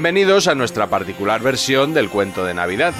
Bienvenidos 0.00 0.46
a 0.46 0.54
nuestra 0.54 0.88
particular 0.88 1.40
versión 1.40 1.94
del 1.94 2.10
cuento 2.10 2.44
de 2.44 2.52
Navidad. 2.52 2.92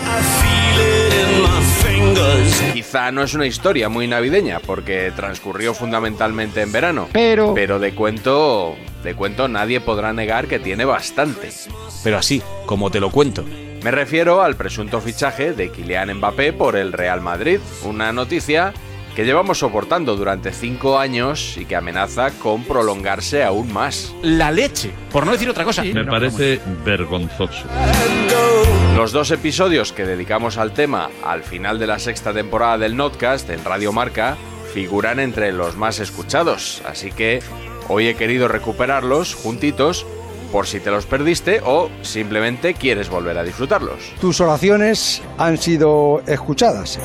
Quizá 2.72 3.12
no 3.12 3.22
es 3.22 3.34
una 3.34 3.44
historia 3.46 3.90
muy 3.90 4.06
navideña 4.08 4.60
porque 4.60 5.12
transcurrió 5.14 5.74
fundamentalmente 5.74 6.62
en 6.62 6.72
verano, 6.72 7.10
Pero- 7.12 7.52
pero 7.54 7.78
de 7.78 7.94
cuento, 7.94 8.76
de 9.04 9.14
cuento 9.14 9.46
nadie 9.46 9.82
podrá 9.82 10.14
negar 10.14 10.46
que 10.46 10.58
tiene 10.58 10.86
bastante. 10.86 11.50
Pero 12.02 12.16
así, 12.16 12.40
como 12.64 12.90
te 12.90 12.98
lo 12.98 13.10
cuento. 13.10 13.44
Me 13.82 13.90
refiero 13.90 14.40
al 14.40 14.56
presunto 14.56 15.02
fichaje 15.02 15.52
de 15.52 15.70
Kylian 15.70 16.14
Mbappé 16.14 16.54
por 16.54 16.76
el 16.76 16.94
Real 16.94 17.20
Madrid, 17.20 17.60
una 17.84 18.10
noticia 18.14 18.72
que 19.16 19.24
llevamos 19.24 19.58
soportando 19.58 20.14
durante 20.14 20.52
cinco 20.52 20.98
años 20.98 21.56
y 21.56 21.64
que 21.64 21.74
amenaza 21.74 22.32
con 22.32 22.64
prolongarse 22.64 23.42
aún 23.42 23.72
más. 23.72 24.14
La 24.20 24.52
leche, 24.52 24.90
por 25.10 25.24
no 25.24 25.32
decir 25.32 25.48
otra 25.48 25.64
cosa. 25.64 25.82
Me 25.82 26.04
parece 26.04 26.60
vergonzoso. 26.84 27.64
Los 28.94 29.12
dos 29.12 29.30
episodios 29.30 29.94
que 29.94 30.04
dedicamos 30.04 30.58
al 30.58 30.72
tema 30.72 31.08
al 31.24 31.42
final 31.42 31.78
de 31.78 31.86
la 31.86 31.98
sexta 31.98 32.34
temporada 32.34 32.76
del 32.76 32.94
Notcast 32.94 33.48
en 33.48 33.64
Radio 33.64 33.90
Marca 33.90 34.36
figuran 34.74 35.18
entre 35.18 35.50
los 35.50 35.76
más 35.76 35.98
escuchados, 35.98 36.82
así 36.84 37.10
que 37.10 37.40
hoy 37.88 38.08
he 38.08 38.16
querido 38.16 38.48
recuperarlos 38.48 39.34
juntitos 39.34 40.04
por 40.52 40.66
si 40.66 40.78
te 40.78 40.90
los 40.90 41.06
perdiste 41.06 41.62
o 41.64 41.88
simplemente 42.02 42.74
quieres 42.74 43.08
volver 43.08 43.38
a 43.38 43.44
disfrutarlos. 43.44 44.12
Tus 44.20 44.42
oraciones 44.42 45.22
han 45.38 45.56
sido 45.56 46.22
escuchadas. 46.26 47.00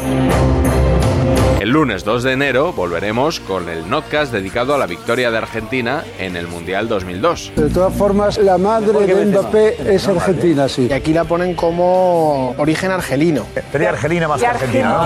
El 1.61 1.69
lunes 1.69 2.03
2 2.03 2.23
de 2.23 2.31
enero 2.31 2.73
volveremos 2.73 3.39
con 3.39 3.69
el 3.69 3.87
Notcast 3.87 4.33
dedicado 4.33 4.73
a 4.73 4.79
la 4.79 4.87
victoria 4.87 5.29
de 5.29 5.37
Argentina 5.37 6.03
en 6.17 6.35
el 6.35 6.47
Mundial 6.47 6.87
2002. 6.87 7.51
De 7.55 7.69
todas 7.69 7.93
formas, 7.93 8.39
la 8.39 8.57
madre 8.57 9.05
de 9.05 9.25
Mbappé 9.27 9.93
es 9.93 10.07
argentina, 10.07 10.67
sí. 10.67 10.87
Y 10.89 10.93
aquí 10.93 11.13
la 11.13 11.23
ponen 11.23 11.53
como 11.53 12.55
origen 12.57 12.89
argelino. 12.89 13.45
Sería 13.71 13.89
Argelina 13.89 14.27
más 14.27 14.41
que 14.41 14.47
Argentina, 14.47 14.89
¿no? 14.89 15.01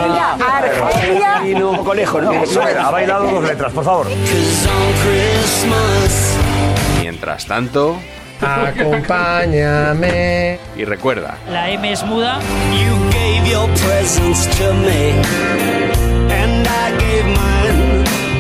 Argelia. 0.46 1.68
Un 1.68 1.76
poco 1.76 1.94
lejos, 1.94 2.24
¿no? 2.24 2.32
Ha 2.32 2.90
bailado 2.90 3.32
dos 3.32 3.44
letras, 3.44 3.74
por 3.74 3.84
favor. 3.84 4.08
Mientras 7.02 7.46
tanto, 7.46 7.98
Acompáñame. 8.40 9.78
y 10.78 10.86
recuerda, 10.86 11.38
La 11.52 11.70
M 11.70 11.92
es 11.92 12.02
muda. 12.06 12.40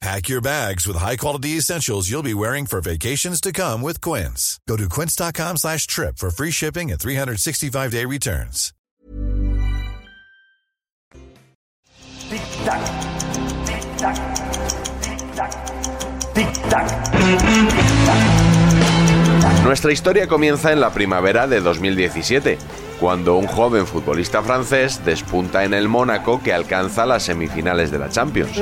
Pack 0.00 0.28
your 0.28 0.40
bags 0.40 0.86
with 0.86 0.96
high-quality 0.96 1.56
essentials 1.56 2.08
you'll 2.08 2.22
be 2.22 2.34
wearing 2.34 2.66
for 2.66 2.80
vacations 2.80 3.40
to 3.40 3.52
come 3.52 3.82
with 3.82 4.00
Quince. 4.00 4.60
Go 4.68 4.76
to 4.76 4.88
quince.com 4.88 5.56
slash 5.56 5.88
trip 5.88 6.18
for 6.18 6.30
free 6.30 6.52
shipping 6.52 6.92
and 6.92 7.00
365-day 7.00 8.04
returns. 8.04 8.72
Tic-tac. 12.30 12.80
Tic-tac. 13.66 14.16
Tic-tac. 15.02 15.52
Tic-tac. 16.34 17.08
Nuestra 19.64 19.92
historia 19.92 20.28
comienza 20.28 20.70
en 20.72 20.80
la 20.80 20.90
primavera 20.92 21.48
de 21.48 21.60
2017, 21.60 22.58
cuando 23.00 23.36
un 23.36 23.46
joven 23.46 23.86
futbolista 23.86 24.42
francés 24.42 25.04
despunta 25.04 25.64
en 25.64 25.74
el 25.74 25.88
Mónaco 25.88 26.40
que 26.42 26.52
alcanza 26.52 27.06
las 27.06 27.22
semifinales 27.22 27.90
de 27.90 27.98
la 27.98 28.08
Champions. 28.08 28.56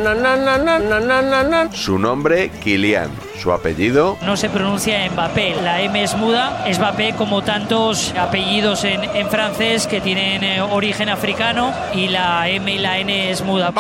Su 1.73 1.99
nombre, 1.99 2.51
Kylian. 2.63 3.11
Su 3.39 3.53
apellido, 3.53 4.17
No 4.23 4.37
se 4.37 4.49
pronuncia 4.49 5.09
Mbappé. 5.11 5.57
La 5.63 5.81
M 5.83 6.03
es 6.03 6.17
muda. 6.17 6.65
Es 6.67 6.79
Mbappé 6.79 7.15
como 7.15 7.43
tantos 7.43 8.15
apellidos 8.19 8.85
en, 8.85 9.05
en 9.05 9.29
francés 9.29 9.87
que 9.87 10.01
tienen 10.01 10.43
eh, 10.43 10.63
origen 10.63 11.09
africano. 11.09 11.73
Y 11.95 12.09
la 12.09 12.49
M 12.49 12.73
y 12.73 12.79
la 12.79 12.99
N 12.99 13.31
es 13.31 13.43
muda. 13.43 13.73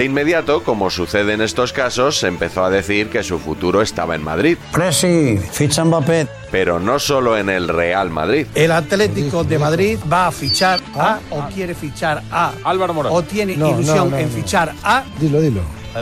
De 0.00 0.06
inmediato, 0.06 0.62
como 0.64 0.88
sucede 0.88 1.34
en 1.34 1.42
estos 1.42 1.74
casos, 1.74 2.16
se 2.20 2.26
empezó 2.26 2.64
a 2.64 2.70
decir 2.70 3.10
que 3.10 3.22
su 3.22 3.38
futuro 3.38 3.82
estaba 3.82 4.14
en 4.14 4.22
Madrid. 4.24 4.56
Presi, 4.72 5.36
ficha 5.52 5.84
Mbappé. 5.84 6.26
Pero 6.50 6.80
no 6.80 6.98
solo 6.98 7.36
en 7.36 7.50
el 7.50 7.68
Real 7.68 8.08
Madrid. 8.08 8.46
El 8.54 8.72
Atlético 8.72 9.44
de 9.44 9.58
Madrid 9.58 9.98
va 10.10 10.28
a 10.28 10.32
fichar 10.32 10.80
a 10.94 11.18
o 11.28 11.42
quiere 11.54 11.74
fichar 11.74 12.22
a 12.30 12.50
Álvaro 12.64 12.94
Morón. 12.94 13.12
o 13.14 13.22
tiene 13.22 13.54
No, 13.58 13.72
ilusión 13.74 13.96
no, 14.10 14.16
no, 14.16 14.16
en 14.16 14.30
fichar 14.30 14.72
a 14.82 15.04
Dilo, 15.20 15.38
dilo. 15.38 15.60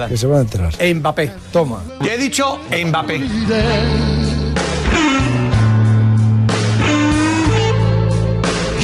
Que 0.09 0.17
se 0.17 0.29
van 0.29 0.39
a 0.39 0.41
enterar. 0.43 0.73
Mbappé. 0.95 1.33
Toma. 1.53 1.83
Ya 2.01 2.15
he 2.15 2.19
dicho 2.19 2.61
Mbappé. 2.71 3.19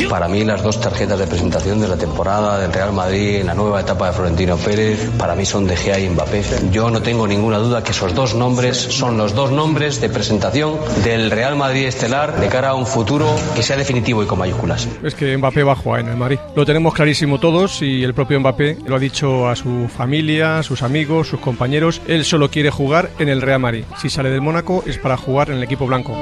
Para 0.08 0.28
mí 0.28 0.44
las 0.44 0.62
dos 0.62 0.80
tarjetas 0.80 1.18
de 1.18 1.26
presentación 1.26 1.80
de 1.80 1.88
la 1.88 1.96
temporada 1.96 2.58
del 2.58 2.72
Real 2.72 2.92
Madrid 2.92 3.36
en 3.36 3.46
la 3.46 3.54
nueva 3.54 3.80
etapa 3.80 4.08
de 4.08 4.12
Florentino 4.12 4.56
Pérez, 4.56 5.10
para 5.18 5.34
mí 5.34 5.44
son 5.44 5.66
De 5.66 5.76
Gea 5.76 5.98
y 5.98 6.08
Mbappé. 6.08 6.42
Yo 6.70 6.90
no 6.90 7.02
tengo 7.02 7.26
ninguna 7.26 7.58
duda 7.58 7.82
que 7.82 7.92
esos 7.92 8.14
dos 8.14 8.34
nombres 8.34 8.76
son 8.76 9.16
los 9.16 9.34
dos 9.34 9.50
nombres 9.50 10.00
de 10.00 10.08
presentación 10.08 10.76
del 11.02 11.30
Real 11.30 11.56
Madrid 11.56 11.86
estelar 11.86 12.38
de 12.38 12.48
cara 12.48 12.70
a 12.70 12.74
un 12.74 12.86
futuro 12.86 13.26
que 13.54 13.62
sea 13.62 13.76
definitivo 13.76 14.22
y 14.22 14.26
con 14.26 14.38
mayúsculas. 14.38 14.88
Es 15.02 15.14
que 15.14 15.36
Mbappé 15.36 15.62
va 15.62 15.72
a 15.72 15.76
jugar 15.76 16.00
en 16.00 16.08
el 16.08 16.16
Madrid. 16.16 16.38
Lo 16.54 16.64
tenemos 16.64 16.94
clarísimo 16.94 17.38
todos 17.38 17.82
y 17.82 18.02
el 18.02 18.14
propio 18.14 18.38
Mbappé 18.40 18.78
lo 18.86 18.96
ha 18.96 18.98
dicho 18.98 19.48
a 19.48 19.56
su 19.56 19.88
familia, 19.88 20.58
a 20.58 20.62
sus 20.62 20.82
amigos, 20.82 21.28
sus 21.28 21.40
compañeros. 21.40 22.00
Él 22.06 22.24
solo 22.24 22.50
quiere 22.50 22.70
jugar 22.70 23.10
en 23.18 23.28
el 23.28 23.42
Real 23.42 23.60
Madrid. 23.60 23.84
Si 24.00 24.10
sale 24.10 24.30
del 24.30 24.40
Mónaco 24.40 24.84
es 24.86 24.98
para 24.98 25.16
jugar 25.16 25.50
en 25.50 25.56
el 25.56 25.62
equipo 25.62 25.86
blanco. 25.86 26.14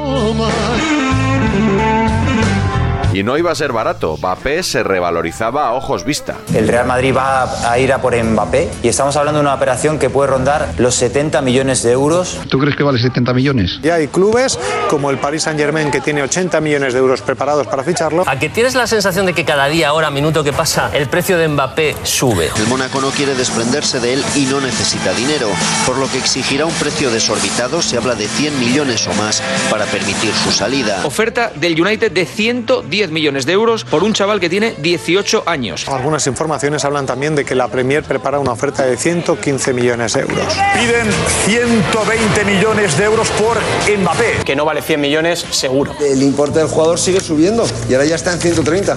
Y 3.12 3.22
no 3.22 3.36
iba 3.36 3.50
a 3.50 3.54
ser 3.54 3.72
barato. 3.72 4.16
Mbappé 4.16 4.62
se 4.62 4.82
revalorizaba 4.82 5.68
a 5.68 5.72
ojos 5.74 6.04
vista. 6.04 6.36
El 6.54 6.66
Real 6.66 6.86
Madrid 6.86 7.14
va 7.14 7.70
a 7.70 7.78
ir 7.78 7.92
a 7.92 8.00
por 8.00 8.16
Mbappé 8.16 8.70
y 8.82 8.88
estamos 8.88 9.16
hablando 9.16 9.40
de 9.40 9.42
una 9.42 9.54
operación 9.54 9.98
que 9.98 10.08
puede 10.08 10.30
rondar 10.30 10.72
los 10.78 10.94
70 10.94 11.42
millones 11.42 11.82
de 11.82 11.92
euros. 11.92 12.40
¿Tú 12.48 12.58
crees 12.58 12.74
que 12.74 12.82
vale 12.82 12.98
70 12.98 13.34
millones? 13.34 13.80
Ya 13.82 13.96
hay 13.96 14.08
clubes 14.08 14.58
como 14.88 15.10
el 15.10 15.18
Paris 15.18 15.42
Saint 15.42 15.58
Germain 15.58 15.90
que 15.90 16.00
tiene 16.00 16.22
80 16.22 16.60
millones 16.62 16.94
de 16.94 17.00
euros 17.00 17.20
preparados 17.20 17.66
para 17.66 17.84
ficharlo. 17.84 18.24
¿A 18.26 18.38
que 18.38 18.48
tienes 18.48 18.74
la 18.74 18.86
sensación 18.86 19.26
de 19.26 19.34
que 19.34 19.44
cada 19.44 19.66
día, 19.66 19.92
hora, 19.92 20.10
minuto 20.10 20.42
que 20.42 20.54
pasa, 20.54 20.90
el 20.94 21.08
precio 21.08 21.36
de 21.36 21.48
Mbappé 21.48 21.96
sube? 22.04 22.50
El 22.56 22.66
Mónaco 22.68 23.00
no 23.02 23.10
quiere 23.10 23.34
desprenderse 23.34 24.00
de 24.00 24.14
él 24.14 24.24
y 24.36 24.46
no 24.46 24.60
necesita 24.60 25.12
dinero, 25.12 25.48
por 25.86 25.98
lo 25.98 26.10
que 26.10 26.16
exigirá 26.16 26.64
un 26.64 26.74
precio 26.74 27.10
desorbitado, 27.10 27.82
se 27.82 27.98
habla 27.98 28.14
de 28.14 28.26
100 28.26 28.58
millones 28.58 29.06
o 29.06 29.12
más, 29.14 29.42
para 29.70 29.84
permitir 29.84 30.32
su 30.32 30.50
salida. 30.50 31.00
Oferta 31.04 31.52
del 31.54 31.78
United 31.78 32.10
de 32.10 32.24
110 32.24 33.01
10 33.02 33.10
millones 33.10 33.46
de 33.46 33.52
euros 33.52 33.84
por 33.84 34.04
un 34.04 34.12
chaval 34.12 34.38
que 34.38 34.48
tiene 34.48 34.76
18 34.78 35.42
años. 35.46 35.88
Algunas 35.88 36.24
informaciones 36.28 36.84
hablan 36.84 37.04
también 37.04 37.34
de 37.34 37.44
que 37.44 37.56
la 37.56 37.66
Premier 37.66 38.04
prepara 38.04 38.38
una 38.38 38.52
oferta 38.52 38.84
de 38.84 38.96
115 38.96 39.72
millones 39.72 40.12
de 40.12 40.20
euros. 40.20 40.46
Piden 40.72 41.10
120 41.46 42.44
millones 42.44 42.96
de 42.96 43.04
euros 43.04 43.28
por 43.30 43.58
Mbappé. 43.98 44.44
Que 44.44 44.54
no 44.54 44.64
vale 44.64 44.82
100 44.82 45.00
millones, 45.00 45.44
seguro. 45.50 45.96
El 46.00 46.22
importe 46.22 46.60
del 46.60 46.68
jugador 46.68 46.96
sigue 46.96 47.18
subiendo 47.18 47.66
y 47.90 47.94
ahora 47.94 48.06
ya 48.06 48.14
está 48.14 48.34
en 48.34 48.38
130. 48.38 48.96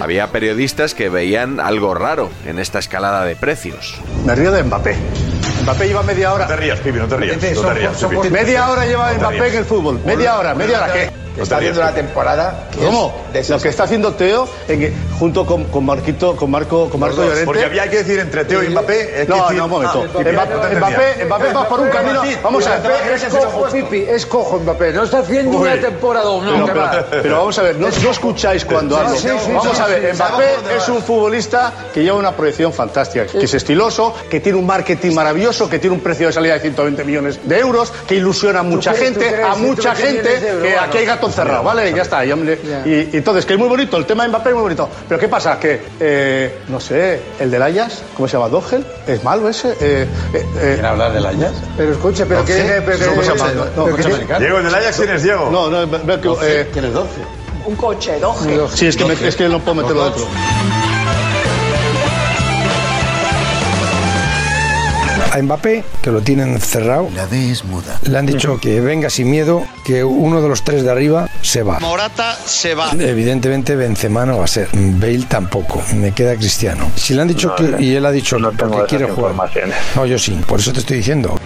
Había 0.00 0.30
periodistas 0.30 0.94
que 0.94 1.08
veían 1.08 1.58
algo 1.58 1.94
raro 1.94 2.30
en 2.46 2.60
esta 2.60 2.78
escalada 2.78 3.24
de 3.24 3.34
precios. 3.34 3.96
Me 4.24 4.36
río 4.36 4.52
de 4.52 4.62
Mbappé. 4.62 4.96
Mbappé 5.64 5.86
lleva 5.88 6.02
media 6.02 6.32
hora. 6.32 6.44
No 6.44 6.48
te 6.54 6.56
rías, 6.56 6.78
Pipi, 6.80 6.98
no 6.98 7.08
te 7.08 7.16
rías. 7.16 7.36
No 7.54 7.62
te 7.62 7.74
rías. 7.74 8.30
Media 8.30 8.68
hora 8.70 8.84
lleva 8.84 9.12
No 9.12 9.18
Mbappé 9.18 9.48
en 9.48 9.56
el 9.56 9.64
fútbol. 9.64 10.00
Media 10.04 10.38
hora, 10.38 10.54
media 10.54 10.82
hora. 10.82 10.92
¿Qué? 10.92 11.10
Está 11.40 11.56
haciendo 11.56 11.80
una 11.80 11.92
temporada. 11.92 12.68
¿Cómo? 12.78 13.24
Lo 13.48 13.58
que 13.60 13.68
está 13.68 13.84
haciendo 13.84 14.12
Teo 14.14 14.48
en 14.68 14.78
que- 14.80 14.92
junto 15.18 15.46
con, 15.46 15.64
con 15.64 15.84
Marquito, 15.84 16.34
con 16.36 16.50
Marco, 16.50 16.88
con 16.90 17.00
Marco 17.00 17.22
Llorente. 17.22 17.44
porque 17.44 17.64
había 17.64 17.88
que 17.88 17.98
decir 17.98 18.18
entre 18.18 18.44
Teo 18.44 18.62
y 18.62 18.68
Mbappé, 18.68 19.22
es 19.22 19.28
no, 19.28 19.36
decir- 19.36 19.56
no, 19.58 19.64
un 19.64 19.70
momento. 19.70 20.04
Ah, 20.14 20.18
Mbappé. 20.20 20.76
Mbappé, 20.76 21.24
Mbappé 21.26 21.52
va 21.52 21.68
por 21.68 21.80
un 21.80 21.88
camino. 21.88 22.22
Vamos 22.42 22.66
a 22.66 22.78
ver. 22.78 22.92
Es 23.14 23.24
cojo, 23.24 23.66
Pipi, 23.70 23.98
es 24.08 24.26
cojo 24.26 24.58
Mbappé. 24.58 24.92
No 24.92 25.04
está 25.04 25.18
haciendo 25.20 25.58
Uy. 25.58 25.68
una 25.68 25.80
temporada 25.80 26.28
o 26.30 26.42
no. 26.42 26.66
Pero, 27.22 27.38
vamos 27.38 27.58
a 27.58 27.62
ver, 27.62 27.76
no, 27.76 27.88
no 27.88 28.10
escucháis 28.10 28.64
cuando 28.64 28.96
Sí, 28.96 29.02
hablo. 29.04 29.16
sí, 29.16 29.28
sí, 29.46 29.52
vamos 29.52 29.76
sí, 29.76 29.82
a 29.82 29.86
ver, 29.86 30.10
sí, 30.10 30.16
Mbappé 30.16 30.44
es 30.76 30.88
un 30.88 31.02
futbolista 31.02 31.72
que 31.92 32.02
lleva 32.02 32.16
una 32.18 32.32
proyección 32.32 32.72
fantástica, 32.72 33.26
que 33.26 33.44
es 33.44 33.54
estiloso, 33.54 34.14
que 34.28 34.40
tiene 34.40 34.58
un 34.58 34.66
marketing 34.66 35.12
maravilloso, 35.14 35.68
que 35.68 35.78
tiene 35.78 35.94
un 35.94 36.02
precio 36.02 36.26
de 36.26 36.32
salida 36.32 36.54
de 36.54 36.60
120 36.60 37.04
millones 37.04 37.40
de 37.44 37.58
euros, 37.58 37.92
que 38.06 38.16
ilusiona 38.16 38.60
a 38.60 38.62
mucha 38.62 38.92
crees- 38.92 39.04
gente, 39.14 39.28
crees 39.28 39.44
a 39.46 39.54
mucha 39.56 39.94
120 39.94 40.30
gente, 40.40 40.62
que 40.68 40.76
aquí 40.78 40.98
hay 40.98 41.06
gato 41.06 41.26
encerrado, 41.26 41.62
¿vale? 41.62 41.92
Ya 41.94 42.02
está. 42.02 42.24
ya 42.24 42.36
me- 42.36 42.52
y, 42.84 43.10
y 43.12 43.16
entonces, 43.16 43.46
que 43.46 43.54
es 43.54 43.58
muy 43.58 43.68
bonito, 43.68 43.96
el 43.96 44.06
tema 44.06 44.22
de 44.24 44.30
Mbappé 44.30 44.48
es 44.50 44.54
muy 44.54 44.62
bonito. 44.62 44.88
Pero 45.08 45.20
¿qué 45.20 45.28
pasa? 45.28 45.58
Que, 45.60 45.82
eh, 46.00 46.60
no 46.68 46.80
sé, 46.80 47.20
el 47.38 47.50
del 47.50 47.62
Ajax, 47.62 48.02
¿cómo 48.16 48.26
se 48.26 48.36
llama? 48.38 48.48
¿Dogel? 48.48 48.84
¿Es 49.06 49.22
malo 49.22 49.48
ese? 49.50 49.72
Eh, 49.80 50.08
eh, 50.32 50.44
¿Quiere 50.74 50.86
hablar 50.86 51.12
del 51.12 51.26
Ajax? 51.26 51.52
Pero 51.76 51.92
escuche, 51.92 52.24
pero 52.26 52.44
que. 52.44 52.82
pero 52.86 52.98
pero. 52.98 54.38
Diego, 54.38 54.58
¿el 54.58 54.64
del 54.64 54.74
Ajax 54.74 54.96
quién 54.96 55.10
es 55.10 55.22
Diego? 55.22 55.50
No, 55.50 55.68
no, 55.68 55.86
veo 55.86 56.20
que... 56.20 56.28
eh, 56.46 56.68
¿Quién 56.72 56.86
es 56.86 56.92
Dogel? 56.94 57.22
Un 57.66 57.76
coche, 57.76 58.18
doge. 58.20 58.58
Sí, 58.76 58.86
es 58.86 58.96
que, 58.96 59.04
me- 59.04 59.12
es 59.28 59.36
que 59.36 59.48
no 59.48 59.58
puedo 59.60 59.76
meterlo 59.76 60.04
dentro. 60.04 60.26
A 65.34 65.42
Mbappé, 65.42 65.82
que 66.00 66.12
lo 66.12 66.20
tienen 66.20 66.60
cerrado, 66.60 67.08
La 67.12 67.26
D 67.26 67.50
es 67.50 67.64
muda. 67.64 67.98
le 68.02 68.16
han 68.16 68.24
dicho 68.24 68.60
que 68.60 68.80
venga 68.80 69.10
sin 69.10 69.28
miedo, 69.28 69.66
que 69.84 70.04
uno 70.04 70.40
de 70.40 70.48
los 70.48 70.62
tres 70.62 70.84
de 70.84 70.92
arriba 70.92 71.28
se 71.42 71.64
va. 71.64 71.80
Morata 71.80 72.36
se 72.46 72.76
va. 72.76 72.92
Evidentemente 72.92 73.74
Benzema 73.74 74.24
no 74.24 74.38
va 74.38 74.44
a 74.44 74.46
ser, 74.46 74.68
Bale 74.72 75.26
tampoco, 75.28 75.82
me 75.96 76.12
queda 76.12 76.36
Cristiano. 76.36 76.88
Si 76.94 77.14
le 77.14 77.22
han 77.22 77.26
dicho 77.26 77.52
que 77.56 77.82
y 77.82 77.96
él 77.96 78.06
ha 78.06 78.12
dicho 78.12 78.36
que 78.36 78.44
porque 78.56 78.84
quiere 78.96 79.10
jugar. 79.10 79.34
No, 79.96 80.06
yo 80.06 80.20
sí, 80.20 80.40
por 80.46 80.60
eso 80.60 80.72
te 80.72 80.78
estoy 80.78 80.98
diciendo. 80.98 81.36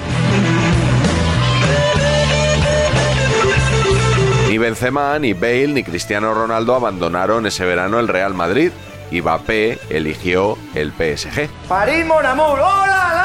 Ni 4.50 4.58
Benzema, 4.58 5.19
ni 5.19 5.32
Bale, 5.32 5.69
ni 5.69 5.82
Cristiano 5.82 6.35
Ronaldo 6.35 6.75
abandonaron 6.75 7.46
ese 7.46 7.64
verano 7.64 7.99
el 8.00 8.08
Real 8.08 8.35
Madrid. 8.35 8.70
Y 9.11 9.23
Mbappé 9.23 9.79
eligió 9.88 10.58
el 10.75 10.93
PSG. 10.93 11.49
París, 11.67 12.05
mon 12.05 12.26
amour. 12.26 12.58
¡Hola, 12.61 13.18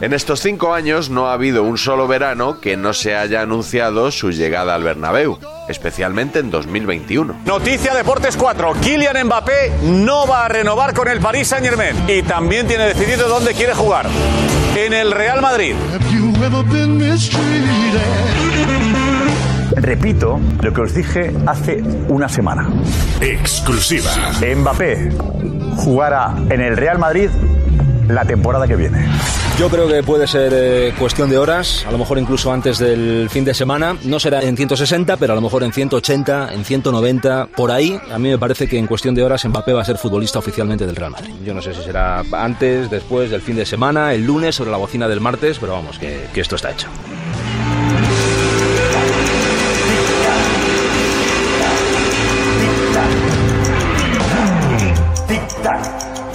En 0.00 0.12
estos 0.12 0.40
cinco 0.40 0.74
años 0.74 1.10
no 1.10 1.28
ha 1.28 1.32
habido 1.32 1.62
un 1.62 1.78
solo 1.78 2.06
verano 2.06 2.60
que 2.60 2.76
no 2.76 2.92
se 2.92 3.16
haya 3.16 3.42
anunciado 3.42 4.10
su 4.10 4.30
llegada 4.30 4.74
al 4.74 4.82
Bernabéu, 4.82 5.38
especialmente 5.68 6.38
en 6.38 6.50
2021. 6.50 7.34
Noticia 7.44 7.94
Deportes 7.94 8.36
4. 8.36 8.74
Kylian 8.80 9.26
Mbappé 9.26 9.72
no 9.82 10.26
va 10.26 10.44
a 10.44 10.48
renovar 10.48 10.94
con 10.94 11.08
el 11.08 11.20
Paris 11.20 11.48
Saint 11.48 11.64
Germain. 11.64 11.96
Y 12.08 12.22
también 12.22 12.66
tiene 12.66 12.84
decidido 12.84 13.28
dónde 13.28 13.54
quiere 13.54 13.74
jugar. 13.74 14.06
En 14.76 14.92
el 14.92 15.12
Real 15.12 15.40
Madrid. 15.40 15.74
Repito 19.76 20.40
lo 20.60 20.72
que 20.72 20.80
os 20.80 20.94
dije 20.94 21.32
hace 21.46 21.82
una 22.08 22.28
semana. 22.28 22.68
Exclusiva. 23.20 24.10
Mbappé 24.56 25.10
jugará 25.76 26.34
en 26.50 26.60
el 26.60 26.76
Real 26.76 26.98
Madrid 26.98 27.30
la 28.08 28.24
temporada 28.24 28.66
que 28.66 28.76
viene. 28.76 29.06
Yo 29.56 29.70
creo 29.70 29.86
que 29.86 30.02
puede 30.02 30.26
ser 30.26 30.52
eh, 30.52 30.92
cuestión 30.98 31.30
de 31.30 31.38
horas, 31.38 31.84
a 31.86 31.92
lo 31.92 31.98
mejor 31.98 32.18
incluso 32.18 32.52
antes 32.52 32.78
del 32.78 33.28
fin 33.30 33.44
de 33.44 33.54
semana. 33.54 33.96
No 34.02 34.18
será 34.18 34.42
en 34.42 34.56
160, 34.56 35.16
pero 35.16 35.32
a 35.32 35.36
lo 35.36 35.42
mejor 35.42 35.62
en 35.62 35.72
180, 35.72 36.52
en 36.52 36.64
190, 36.64 37.46
por 37.56 37.70
ahí. 37.70 37.96
A 38.10 38.18
mí 38.18 38.30
me 38.30 38.38
parece 38.38 38.66
que 38.66 38.76
en 38.76 38.88
cuestión 38.88 39.14
de 39.14 39.22
horas 39.22 39.44
Mbappé 39.44 39.72
va 39.72 39.82
a 39.82 39.84
ser 39.84 39.96
futbolista 39.96 40.40
oficialmente 40.40 40.86
del 40.86 40.96
Real 40.96 41.12
Madrid. 41.12 41.32
Yo 41.44 41.54
no 41.54 41.62
sé 41.62 41.72
si 41.72 41.84
será 41.84 42.24
antes, 42.32 42.90
después 42.90 43.30
del 43.30 43.42
fin 43.42 43.54
de 43.54 43.64
semana, 43.64 44.12
el 44.12 44.24
lunes, 44.24 44.56
sobre 44.56 44.72
la 44.72 44.76
bocina 44.76 45.06
del 45.06 45.20
martes, 45.20 45.58
pero 45.60 45.74
vamos, 45.74 46.00
que, 46.00 46.26
que 46.34 46.40
esto 46.40 46.56
está 46.56 46.72
hecho. 46.72 46.88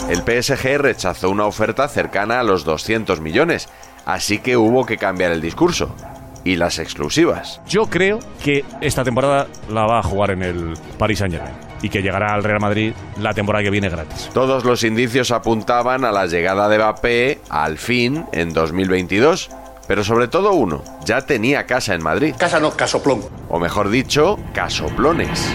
El 0.09 0.23
PSG 0.23 0.79
rechazó 0.79 1.29
una 1.29 1.45
oferta 1.45 1.87
cercana 1.87 2.39
a 2.39 2.43
los 2.43 2.63
200 2.63 3.21
millones, 3.21 3.69
así 4.05 4.39
que 4.39 4.57
hubo 4.57 4.83
que 4.83 4.97
cambiar 4.97 5.31
el 5.31 5.39
discurso. 5.39 5.95
Y 6.43 6.55
las 6.55 6.79
exclusivas. 6.79 7.61
Yo 7.67 7.85
creo 7.87 8.17
que 8.43 8.65
esta 8.81 9.03
temporada 9.03 9.47
la 9.69 9.85
va 9.85 9.99
a 9.99 10.03
jugar 10.03 10.31
en 10.31 10.41
el 10.41 10.73
Paris 10.97 11.19
Saint 11.19 11.35
Germain 11.35 11.53
y 11.81 11.89
que 11.89 12.01
llegará 12.01 12.33
al 12.33 12.43
Real 12.43 12.59
Madrid 12.59 12.93
la 13.19 13.33
temporada 13.33 13.63
que 13.63 13.69
viene 13.69 13.89
gratis. 13.89 14.29
Todos 14.33 14.65
los 14.65 14.83
indicios 14.83 15.29
apuntaban 15.31 16.03
a 16.05 16.11
la 16.11 16.25
llegada 16.25 16.67
de 16.69 16.77
Mbappé 16.79 17.41
al 17.49 17.77
fin 17.77 18.25
en 18.31 18.51
2022. 18.51 19.51
Pero 19.87 20.03
sobre 20.03 20.27
todo 20.27 20.53
uno, 20.53 20.83
ya 21.03 21.21
tenía 21.21 21.65
casa 21.65 21.93
en 21.93 22.03
Madrid. 22.03 22.35
Casa 22.37 22.59
no, 22.59 22.71
casoplón. 22.71 23.21
O 23.49 23.59
mejor 23.59 23.89
dicho, 23.89 24.37
casoplones. 24.53 25.51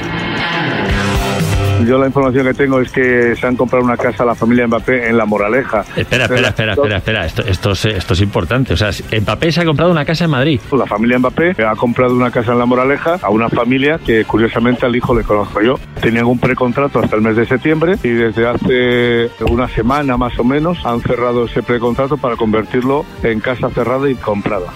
Yo 1.87 1.99
la 1.99 2.07
información 2.07 2.47
que 2.47 2.55
tengo 2.55 2.81
es 2.81 2.91
que 2.91 3.37
se 3.37 3.47
han 3.47 3.57
comprado 3.57 3.85
una 3.85 3.97
casa 3.97 4.23
a 4.23 4.27
la 4.27 4.35
familia 4.35 4.67
Mbappé 4.67 5.09
en 5.09 5.17
La 5.17 5.27
Moraleja. 5.27 5.85
Espera, 5.97 6.25
espera, 6.25 6.49
espera, 6.49 6.73
espera, 6.73 6.97
espera. 6.97 7.27
Esto, 7.27 7.43
esto, 7.43 7.73
es, 7.73 7.85
esto 7.85 8.15
es 8.15 8.21
importante. 8.21 8.75
O 8.75 8.77
sea, 8.77 8.91
Mbappé 8.91 9.53
se 9.53 9.61
ha 9.61 9.65
comprado 9.65 9.91
una 9.91 10.05
casa 10.05 10.25
en 10.25 10.31
Madrid. 10.31 10.61
La 10.73 10.87
familia 10.87 11.19
Mbappé 11.19 11.63
ha 11.65 11.77
comprado 11.77 12.15
una 12.15 12.31
casa 12.31 12.53
en 12.53 12.59
La 12.59 12.67
Moraleja 12.67 13.19
a 13.21 13.31
una 13.31 13.49
familia 13.49 13.99
que 13.99 14.25
curiosamente 14.25 14.87
al 14.87 14.97
hijo 14.97 15.15
le 15.15 15.25
conozco 15.25 15.61
yo. 15.61 15.75
Tenían 16.01 16.25
un 16.27 16.39
precontrato 16.39 17.01
hasta 17.01 17.17
el 17.17 17.23
mes 17.23 17.37
de 17.37 17.47
septiembre 17.47 17.97
y 18.03 18.09
desde 18.09 18.47
hace 18.47 19.31
una 19.51 19.69
semana 19.69 20.17
más 20.17 20.39
o 20.39 20.45
menos 20.45 20.85
han 20.85 21.01
cerrado 21.01 21.45
ese 21.45 21.63
precontrato 21.63 22.17
para 22.17 22.37
convertirlo 22.37 23.05
en 23.23 23.41
casa 23.41 23.69
cerrada 23.71 24.09
y 24.09 24.15
comprada. 24.15 24.67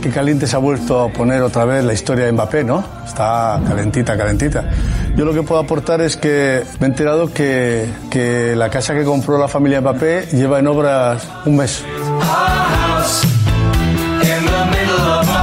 Qué 0.00 0.10
caliente 0.10 0.46
se 0.46 0.54
ha 0.54 0.58
vuelto 0.58 1.00
a 1.00 1.08
poner 1.08 1.42
otra 1.42 1.64
vez 1.64 1.84
la 1.84 1.92
historia 1.92 2.26
de 2.26 2.32
Mbappé, 2.32 2.62
¿no? 2.64 2.84
Está 3.04 3.60
calentita, 3.66 4.16
calentita. 4.16 4.70
Yo 5.16 5.24
lo 5.24 5.34
que 5.34 5.42
puedo 5.42 5.60
aportar 5.60 6.00
es 6.00 6.16
que 6.16 6.62
me 6.78 6.86
he 6.86 6.90
enterado 6.90 7.32
que, 7.32 7.86
que 8.10 8.54
la 8.56 8.70
casa 8.70 8.94
que 8.94 9.04
compró 9.04 9.38
la 9.38 9.48
familia 9.48 9.80
Mbappé 9.80 10.28
lleva 10.32 10.60
en 10.60 10.68
obras 10.68 11.26
un 11.44 11.56
mes. 11.56 11.84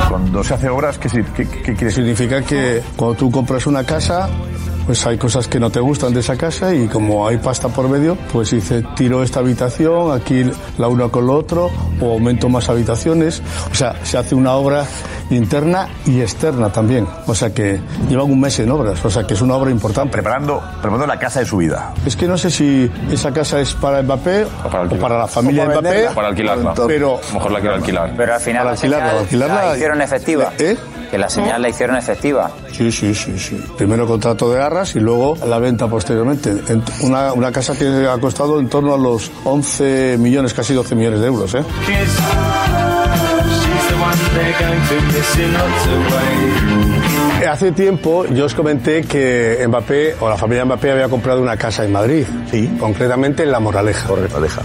Cuando 0.09 0.43
se 0.43 0.53
hace 0.53 0.69
obras, 0.69 0.97
¿qué, 0.97 1.09
qué, 1.35 1.47
qué 1.47 1.73
quiere 1.73 1.91
Significa 1.91 2.41
que 2.41 2.81
cuando 2.95 3.17
tú 3.17 3.31
compras 3.31 3.67
una 3.67 3.83
casa, 3.83 4.29
pues 4.85 5.05
hay 5.05 5.17
cosas 5.17 5.47
que 5.47 5.59
no 5.59 5.69
te 5.69 5.79
gustan 5.79 6.13
de 6.13 6.19
esa 6.19 6.35
casa 6.37 6.73
y 6.73 6.87
como 6.87 7.27
hay 7.27 7.37
pasta 7.37 7.67
por 7.69 7.89
medio, 7.89 8.17
pues 8.31 8.51
dice, 8.51 8.83
tiro 8.95 9.23
esta 9.23 9.39
habitación, 9.39 10.11
aquí 10.11 10.43
la 10.77 10.87
una 10.87 11.09
con 11.09 11.25
lo 11.27 11.33
otro, 11.33 11.69
o 12.01 12.11
aumento 12.13 12.49
más 12.49 12.69
habitaciones. 12.69 13.41
O 13.71 13.75
sea, 13.75 13.95
se 14.03 14.17
hace 14.17 14.35
una 14.35 14.53
obra 14.53 14.85
interna 15.31 15.87
y 16.05 16.21
externa 16.21 16.69
también. 16.71 17.07
O 17.25 17.33
sea 17.33 17.53
que 17.53 17.79
llevan 18.09 18.31
un 18.31 18.39
mes 18.39 18.59
en 18.59 18.69
obras, 18.71 19.03
o 19.03 19.09
sea 19.09 19.25
que 19.25 19.33
es 19.33 19.41
una 19.41 19.55
obra 19.55 19.71
importante. 19.71 20.11
Preparando, 20.11 20.61
preparando 20.81 21.07
la 21.07 21.17
casa 21.17 21.39
de 21.39 21.45
su 21.45 21.57
vida. 21.57 21.93
Es 22.05 22.15
que 22.15 22.27
no 22.27 22.37
sé 22.37 22.51
si 22.51 22.89
esa 23.11 23.31
casa 23.31 23.59
es 23.59 23.73
para 23.73 24.01
Mbappé 24.03 24.45
o 24.65 24.97
para, 24.99 25.17
la 25.17 25.27
familia 25.27 25.63
O 25.63 25.67
para 25.67 25.81
Mbappé. 25.81 26.07
Para 26.13 26.27
alquilarla. 26.27 26.73
Pero, 26.87 27.19
Mejor 27.33 27.51
la 27.51 27.59
quiero 27.59 27.75
alquilar. 27.75 28.13
Pero 28.15 28.33
al 28.35 28.39
final 28.39 28.63
Para 28.63 28.65
la 28.65 28.71
alquilarla, 28.75 29.07
señal 29.09 29.25
alquilarla- 29.27 29.67
la 29.69 29.75
hicieron 29.75 30.01
efectiva. 30.01 30.53
¿Eh? 30.59 30.77
Que 31.15 31.19
la 31.19 31.29
señal 31.29 31.61
la 31.61 31.69
hicieron 31.69 31.95
efectiva. 31.95 32.51
Sí, 32.73 32.91
sí, 32.91 33.15
sí, 33.15 33.39
sí. 33.39 33.55
Primero 33.77 34.05
contrato 34.05 34.51
de 34.51 34.61
arras 34.61 34.97
y 34.97 34.99
luego 34.99 35.37
la 35.47 35.59
venta 35.59 35.87
posteriormente. 35.87 36.49
En- 36.67 36.83
Una, 37.03 37.31
una 37.31 37.53
casa 37.53 37.73
que 37.73 37.85
ha 38.05 38.17
costado 38.17 38.59
en 38.59 38.67
torno 38.67 38.93
a 38.93 38.97
los 38.97 39.31
11 39.45 40.17
millones, 40.19 40.53
casi 40.53 40.73
12 40.73 40.93
millones 40.93 41.21
de 41.21 41.27
euros, 41.27 41.55
¿eh? 41.55 41.63
Hace 47.49 47.71
tiempo 47.71 48.25
yo 48.25 48.45
os 48.45 48.53
comenté 48.55 49.03
que 49.03 49.63
Mbappé 49.67 50.15
o 50.19 50.27
la 50.29 50.35
familia 50.35 50.65
Mbappé 50.65 50.91
había 50.91 51.07
comprado 51.07 51.41
una 51.41 51.55
casa 51.55 51.85
en 51.85 51.91
Madrid. 51.91 52.25
Sí. 52.51 52.69
Concretamente 52.79 53.43
en 53.43 53.51
La 53.51 53.59
Moraleja. 53.59 54.09
Moraleja. 54.09 54.61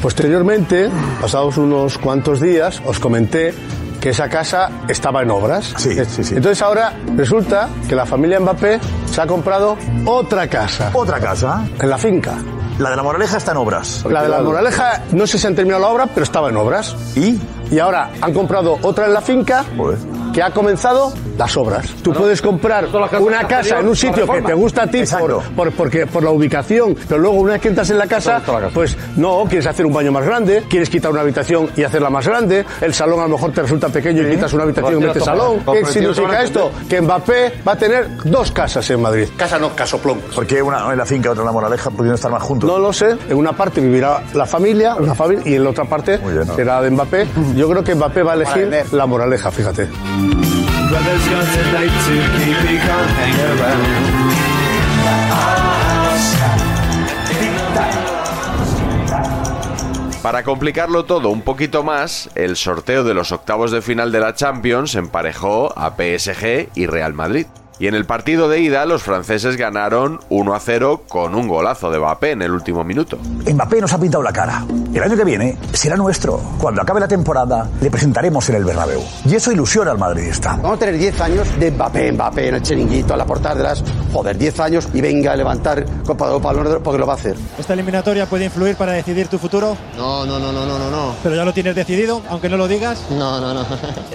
Posteriormente, 0.00 0.88
pasados 1.20 1.56
unos 1.58 1.98
cuantos 1.98 2.40
días, 2.40 2.80
os 2.86 2.98
comenté 3.00 3.52
que 4.00 4.10
esa 4.10 4.28
casa 4.28 4.70
estaba 4.88 5.22
en 5.22 5.30
obras. 5.30 5.74
Sí, 5.76 5.94
sí, 6.04 6.24
sí. 6.24 6.34
Entonces 6.36 6.62
ahora 6.62 6.92
resulta 7.16 7.68
que 7.88 7.94
la 7.94 8.06
familia 8.06 8.40
Mbappé 8.40 8.80
se 9.10 9.20
ha 9.20 9.26
comprado 9.26 9.76
otra 10.04 10.48
casa. 10.48 10.90
¿Otra 10.92 11.20
casa? 11.20 11.64
En 11.80 11.90
la 11.90 11.98
finca. 11.98 12.34
La 12.78 12.90
de 12.90 12.96
la 12.96 13.02
Moraleja 13.02 13.38
está 13.38 13.52
en 13.52 13.56
obras. 13.58 14.04
La 14.08 14.22
de 14.22 14.28
la 14.28 14.42
Moraleja, 14.42 15.02
no 15.12 15.26
sé 15.26 15.38
si 15.38 15.46
han 15.46 15.54
terminado 15.54 15.82
la 15.82 15.88
obra, 15.88 16.06
pero 16.06 16.24
estaba 16.24 16.50
en 16.50 16.56
obras. 16.56 16.94
¿Y? 17.16 17.40
Y 17.70 17.78
ahora 17.78 18.10
han 18.20 18.34
comprado 18.34 18.78
otra 18.82 19.06
en 19.06 19.14
la 19.14 19.20
finca 19.22 19.64
que 20.36 20.42
ha 20.42 20.50
comenzado 20.50 21.14
las 21.38 21.56
obras. 21.56 21.86
Tú 22.02 22.12
puedes 22.12 22.42
comprar 22.42 22.86
una 23.20 23.48
casa 23.48 23.80
en 23.80 23.88
un 23.88 23.96
sitio 23.96 24.26
que 24.30 24.42
te 24.42 24.52
gusta 24.52 24.82
a 24.82 24.86
ti 24.86 25.02
por, 25.18 25.42
por- 25.54 25.72
porque, 25.72 26.06
por 26.06 26.22
la 26.22 26.28
ubicación, 26.30 26.94
pero 27.08 27.18
luego 27.22 27.38
una 27.38 27.52
vez 27.54 27.62
que 27.62 27.68
entras 27.68 27.88
en 27.88 27.96
la 27.96 28.06
casa, 28.06 28.42
pues 28.74 28.98
no, 29.16 29.44
quieres 29.48 29.66
hacer 29.66 29.86
un 29.86 29.94
baño 29.94 30.12
más 30.12 30.26
grande, 30.26 30.62
quieres 30.68 30.90
quitar 30.90 31.10
una 31.10 31.22
habitación 31.22 31.70
y 31.74 31.84
hacerla 31.84 32.10
más 32.10 32.28
grande, 32.28 32.66
el 32.82 32.92
salón 32.92 33.20
a 33.20 33.22
lo 33.22 33.30
mejor 33.30 33.52
te 33.52 33.62
resulta 33.62 33.88
pequeño 33.88 34.28
y 34.28 34.32
quitas 34.32 34.52
una 34.52 34.64
habitación 34.64 35.02
y 35.02 35.06
metes 35.06 35.24
salón. 35.24 35.60
¿Qué 35.72 35.86
significa 35.86 36.42
esto? 36.42 36.70
Que 36.86 37.00
Mbappé 37.00 37.52
va 37.66 37.72
a 37.72 37.76
tener 37.78 38.06
dos 38.24 38.52
casas 38.52 38.90
en 38.90 39.00
Madrid. 39.00 39.28
Casa 39.38 39.58
no, 39.58 39.74
casoplón. 39.74 40.20
¿Por 40.34 40.46
qué 40.46 40.60
una 40.60 40.92
en 40.92 40.98
la 40.98 41.06
finca 41.06 41.30
y 41.30 41.32
otra 41.32 41.44
en 41.44 41.46
la 41.46 41.52
Moraleja 41.52 41.88
pudiendo 41.88 42.16
estar 42.16 42.30
más 42.30 42.42
juntos? 42.42 42.68
No 42.68 42.78
lo 42.78 42.92
sé. 42.92 43.16
En 43.30 43.38
una 43.38 43.52
parte 43.54 43.80
vivirá 43.80 44.22
la 44.34 44.44
familia, 44.44 44.96
una 44.96 45.14
familia 45.14 45.42
y 45.46 45.54
en 45.54 45.64
la 45.64 45.70
otra 45.70 45.84
parte 45.86 46.20
será 46.54 46.82
de 46.82 46.90
Mbappé. 46.90 47.26
Yo 47.56 47.70
creo 47.70 47.82
que 47.82 47.94
Mbappé 47.94 48.22
va 48.22 48.32
a 48.32 48.34
elegir 48.34 48.70
la 48.92 49.06
moraleja, 49.06 49.50
fíjate. 49.50 49.88
Para 60.22 60.42
complicarlo 60.42 61.04
todo 61.04 61.30
un 61.30 61.42
poquito 61.42 61.84
más, 61.84 62.30
el 62.34 62.56
sorteo 62.56 63.04
de 63.04 63.14
los 63.14 63.30
octavos 63.30 63.70
de 63.70 63.80
final 63.80 64.10
de 64.10 64.20
la 64.20 64.34
Champions 64.34 64.96
emparejó 64.96 65.72
a 65.78 65.90
PSG 65.90 66.70
y 66.74 66.86
Real 66.86 67.14
Madrid. 67.14 67.46
Y 67.78 67.88
en 67.88 67.94
el 67.94 68.06
partido 68.06 68.48
de 68.48 68.60
ida, 68.60 68.86
los 68.86 69.02
franceses 69.02 69.56
ganaron 69.58 70.20
1 70.30 70.54
a 70.54 70.60
0 70.60 71.02
con 71.08 71.34
un 71.34 71.46
golazo 71.46 71.90
de 71.90 71.98
Mbappé 71.98 72.30
en 72.30 72.40
el 72.40 72.52
último 72.52 72.84
minuto. 72.84 73.18
Mbappé 73.18 73.82
nos 73.82 73.92
ha 73.92 73.98
pintado 73.98 74.22
la 74.22 74.32
cara. 74.32 74.64
El 74.94 75.02
año 75.02 75.14
que 75.14 75.24
viene 75.24 75.58
será 75.74 75.94
nuestro. 75.94 76.40
Cuando 76.58 76.80
acabe 76.80 77.00
la 77.00 77.08
temporada, 77.08 77.68
le 77.82 77.90
presentaremos 77.90 78.48
en 78.48 78.56
el 78.56 78.64
Bernabéu. 78.64 79.02
Y 79.26 79.34
eso 79.34 79.52
ilusiona 79.52 79.90
al 79.90 79.98
madridista. 79.98 80.52
Vamos 80.56 80.76
a 80.76 80.78
tener 80.78 80.96
10 80.96 81.20
años 81.20 81.60
de 81.60 81.70
Mbappé, 81.70 82.12
Mbappé 82.12 82.48
en 82.48 82.54
el 82.54 82.62
chiringuito, 82.62 83.12
a 83.12 83.16
la 83.18 83.26
portada 83.26 83.56
de 83.56 83.62
las... 83.64 83.84
Joder, 84.10 84.38
10 84.38 84.60
años 84.60 84.88
y 84.94 85.02
venga 85.02 85.32
a 85.32 85.36
levantar 85.36 85.84
Copa 86.06 86.26
de 86.26 86.32
Europa 86.32 86.50
al 86.50 86.80
porque 86.80 86.98
lo 86.98 87.06
va 87.06 87.12
a 87.12 87.16
hacer. 87.16 87.36
¿Esta 87.58 87.74
eliminatoria 87.74 88.24
puede 88.24 88.46
influir 88.46 88.76
para 88.76 88.92
decidir 88.92 89.28
tu 89.28 89.38
futuro? 89.38 89.76
No, 89.98 90.24
no, 90.24 90.38
no, 90.38 90.50
no, 90.50 90.64
no, 90.64 90.78
no, 90.78 90.90
no. 90.90 91.14
¿Pero 91.22 91.36
ya 91.36 91.44
lo 91.44 91.52
tienes 91.52 91.74
decidido, 91.74 92.22
aunque 92.30 92.48
no 92.48 92.56
lo 92.56 92.68
digas? 92.68 93.04
No, 93.10 93.38
no, 93.38 93.52
no. 93.52 93.66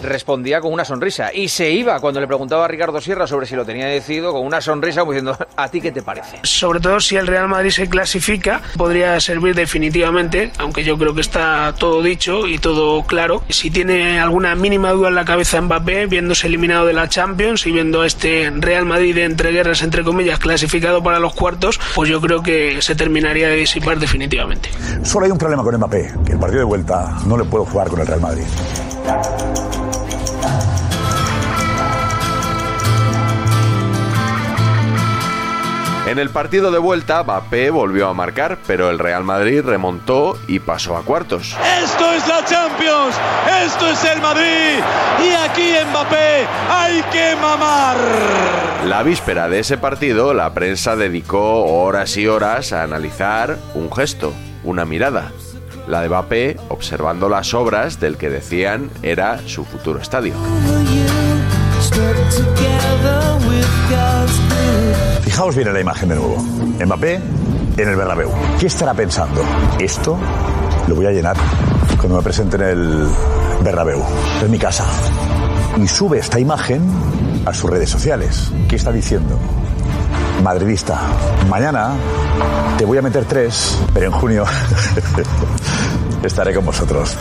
Respondía 0.01 0.59
con 0.61 0.73
una 0.73 0.83
sonrisa 0.83 1.31
y 1.31 1.47
se 1.47 1.69
iba 1.69 1.99
cuando 1.99 2.19
le 2.19 2.25
preguntaba 2.25 2.65
a 2.65 2.67
Ricardo 2.67 2.99
Sierra 2.99 3.27
sobre 3.27 3.45
si 3.51 3.57
lo 3.57 3.65
tenía 3.65 3.87
decidido 3.87 4.31
con 4.31 4.45
una 4.45 4.61
sonrisa 4.61 5.01
como 5.01 5.11
diciendo, 5.11 5.37
¿a 5.57 5.67
ti 5.67 5.81
qué 5.81 5.91
te 5.91 6.01
parece? 6.01 6.39
Sobre 6.43 6.79
todo 6.79 7.01
si 7.01 7.17
el 7.17 7.27
Real 7.27 7.49
Madrid 7.49 7.71
se 7.71 7.89
clasifica, 7.89 8.61
podría 8.77 9.19
servir 9.19 9.55
definitivamente, 9.55 10.53
aunque 10.57 10.85
yo 10.85 10.97
creo 10.97 11.13
que 11.13 11.19
está 11.19 11.75
todo 11.77 12.01
dicho 12.01 12.47
y 12.47 12.59
todo 12.59 13.03
claro. 13.03 13.43
Si 13.49 13.69
tiene 13.69 14.21
alguna 14.21 14.55
mínima 14.55 14.91
duda 14.91 15.09
en 15.09 15.15
la 15.15 15.25
cabeza 15.25 15.59
Mbappé, 15.59 16.05
viéndose 16.05 16.47
eliminado 16.47 16.85
de 16.85 16.93
la 16.93 17.09
Champions 17.09 17.67
y 17.67 17.73
viendo 17.73 18.03
a 18.03 18.07
este 18.07 18.49
Real 18.55 18.85
Madrid 18.85 19.15
de 19.15 19.25
entre 19.25 19.51
guerras, 19.51 19.81
entre 19.81 20.05
comillas, 20.05 20.39
clasificado 20.39 21.03
para 21.03 21.19
los 21.19 21.33
cuartos, 21.33 21.77
pues 21.93 22.09
yo 22.09 22.21
creo 22.21 22.41
que 22.41 22.81
se 22.81 22.95
terminaría 22.95 23.49
de 23.49 23.57
disipar 23.57 23.99
definitivamente. 23.99 24.69
Solo 25.03 25.25
hay 25.25 25.31
un 25.33 25.37
problema 25.37 25.61
con 25.61 25.75
Mbappé, 25.75 26.13
que 26.25 26.31
el 26.31 26.39
partido 26.39 26.59
de 26.59 26.65
vuelta 26.65 27.17
no 27.25 27.37
le 27.37 27.43
puedo 27.43 27.65
jugar 27.65 27.89
con 27.89 27.99
el 27.99 28.07
Real 28.07 28.21
Madrid. 28.21 28.45
En 36.11 36.19
el 36.19 36.29
partido 36.29 36.71
de 36.71 36.77
vuelta, 36.77 37.23
Mbappé 37.23 37.69
volvió 37.69 38.09
a 38.09 38.13
marcar, 38.13 38.57
pero 38.67 38.89
el 38.89 38.99
Real 38.99 39.23
Madrid 39.23 39.61
remontó 39.63 40.37
y 40.45 40.59
pasó 40.59 40.97
a 40.97 41.03
cuartos. 41.03 41.55
Esto 41.81 42.11
es 42.11 42.27
la 42.27 42.43
Champions, 42.43 43.15
esto 43.65 43.87
es 43.87 44.03
el 44.03 44.21
Madrid 44.21 44.83
y 45.23 45.33
aquí 45.35 45.71
Mbappé 45.89 46.45
hay 46.69 47.01
que 47.13 47.33
mamar. 47.37 47.95
La 48.87 49.03
víspera 49.03 49.47
de 49.47 49.59
ese 49.59 49.77
partido, 49.77 50.33
la 50.33 50.53
prensa 50.53 50.97
dedicó 50.97 51.63
horas 51.63 52.17
y 52.17 52.27
horas 52.27 52.73
a 52.73 52.83
analizar 52.83 53.57
un 53.73 53.89
gesto, 53.89 54.33
una 54.65 54.83
mirada. 54.83 55.31
La 55.87 56.01
de 56.01 56.09
Mbappé 56.09 56.57
observando 56.67 57.29
las 57.29 57.53
obras 57.53 58.01
del 58.01 58.17
que 58.17 58.29
decían 58.29 58.91
era 59.01 59.39
su 59.47 59.63
futuro 59.63 60.01
estadio. 60.01 60.33
Fijaos 65.31 65.55
bien 65.55 65.69
en 65.69 65.73
la 65.75 65.79
imagen 65.79 66.09
de 66.09 66.15
nuevo. 66.15 66.35
Mbappé 66.85 67.15
en 67.77 67.87
el 67.87 67.95
Bernabéu. 67.95 68.29
¿Qué 68.59 68.67
estará 68.67 68.93
pensando? 68.93 69.41
Esto 69.79 70.17
lo 70.89 70.95
voy 70.95 71.05
a 71.05 71.11
llenar 71.11 71.37
cuando 71.95 72.17
me 72.17 72.21
presente 72.21 72.57
en 72.57 72.63
el 72.63 73.07
Bernabéu. 73.63 74.03
Es 74.43 74.49
mi 74.49 74.59
casa. 74.59 74.83
Y 75.77 75.87
sube 75.87 76.19
esta 76.19 76.37
imagen 76.37 76.81
a 77.45 77.53
sus 77.53 77.69
redes 77.69 77.89
sociales. 77.89 78.51
¿Qué 78.67 78.75
está 78.75 78.91
diciendo? 78.91 79.39
Madridista, 80.43 80.99
mañana 81.49 81.93
te 82.77 82.83
voy 82.83 82.97
a 82.97 83.01
meter 83.01 83.23
tres, 83.23 83.79
pero 83.93 84.07
en 84.07 84.11
junio 84.11 84.43
estaré 86.23 86.53
con 86.53 86.65
vosotros. 86.65 87.15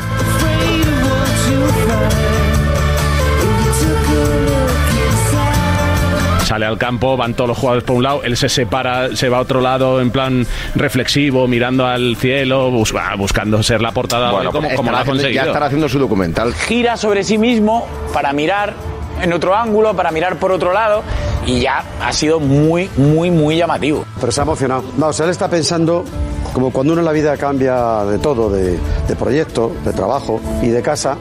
Sale 6.51 6.67
al 6.67 6.79
campo, 6.79 7.17
van 7.17 7.35
todos 7.35 7.47
los 7.47 7.59
jugadores 7.59 7.85
por 7.85 7.95
un 7.95 8.03
lado, 8.03 8.25
él 8.25 8.37
se 8.37 8.49
separa, 8.49 9.15
se 9.15 9.29
va 9.29 9.39
a 9.39 9.41
otro 9.43 9.61
lado 9.61 10.01
en 10.01 10.11
plan 10.11 10.45
reflexivo, 10.75 11.47
mirando 11.47 11.87
al 11.87 12.17
cielo, 12.17 12.73
bus- 12.73 12.93
buscando 13.17 13.63
ser 13.63 13.81
la 13.81 13.93
portada 13.93 14.33
Bueno, 14.33 14.51
como, 14.51 14.67
pues 14.67 14.77
como 14.77 14.91
lo 14.91 14.97
ha 14.97 15.05
conseguido. 15.05 15.45
ya 15.45 15.47
estará 15.47 15.67
haciendo 15.67 15.89
su 15.89 16.01
documental. 16.01 16.53
Gira 16.53 16.97
sobre 16.97 17.23
sí 17.23 17.39
mismo 17.39 17.87
para 18.13 18.33
mirar 18.33 18.75
en 19.23 19.33
otro 19.33 19.55
ángulo, 19.55 19.95
para 19.95 20.11
mirar 20.11 20.39
por 20.41 20.51
otro 20.51 20.73
lado 20.73 21.05
y 21.47 21.61
ya 21.61 21.85
ha 22.03 22.13
sido 22.13 22.41
muy, 22.41 22.91
muy, 22.97 23.31
muy 23.31 23.57
llamativo. 23.57 24.05
Pero 24.19 24.33
se 24.33 24.41
ha 24.41 24.43
emocionado. 24.43 24.83
Vamos, 24.97 25.21
él 25.21 25.31
está 25.31 25.49
pensando 25.49 26.05
como 26.53 26.73
cuando 26.73 26.95
uno 26.95 27.03
en 27.03 27.07
la 27.07 27.13
vida 27.13 27.37
cambia 27.37 28.03
de 28.07 28.19
todo, 28.19 28.51
de, 28.51 28.77
de 29.07 29.15
proyecto, 29.17 29.73
de 29.85 29.93
trabajo 29.93 30.41
y 30.63 30.67
de 30.71 30.83
casa. 30.83 31.17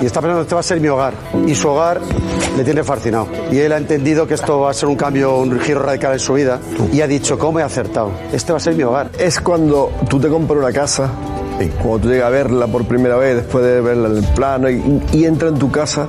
Y 0.00 0.06
está 0.06 0.20
pensando, 0.20 0.42
este 0.42 0.54
va 0.54 0.60
a 0.60 0.64
ser 0.64 0.80
mi 0.80 0.88
hogar. 0.88 1.14
Y 1.46 1.54
su 1.54 1.68
hogar 1.68 2.00
le 2.56 2.64
tiene 2.64 2.84
fascinado. 2.84 3.28
Y 3.50 3.58
él 3.58 3.72
ha 3.72 3.76
entendido 3.76 4.26
que 4.26 4.34
esto 4.34 4.60
va 4.60 4.70
a 4.70 4.74
ser 4.74 4.88
un 4.88 4.96
cambio, 4.96 5.38
un 5.38 5.58
giro 5.60 5.82
radical 5.82 6.12
en 6.12 6.18
su 6.20 6.34
vida. 6.34 6.60
Y 6.92 7.00
ha 7.00 7.06
dicho, 7.06 7.38
¿cómo 7.38 7.60
he 7.60 7.62
acertado? 7.62 8.12
Este 8.32 8.52
va 8.52 8.58
a 8.58 8.60
ser 8.60 8.74
mi 8.74 8.82
hogar. 8.82 9.10
Es 9.18 9.40
cuando 9.40 9.90
tú 10.08 10.20
te 10.20 10.28
compras 10.28 10.58
una 10.58 10.72
casa, 10.72 11.10
cuando 11.66 11.98
tú 12.00 12.08
llegas 12.08 12.26
a 12.26 12.30
verla 12.30 12.66
por 12.66 12.84
primera 12.86 13.16
vez, 13.16 13.36
después 13.36 13.64
de 13.64 13.80
verla 13.80 14.08
en 14.08 14.16
el 14.18 14.24
plano, 14.34 14.70
y, 14.70 15.02
y 15.12 15.24
entra 15.24 15.48
en 15.48 15.58
tu 15.58 15.70
casa, 15.70 16.06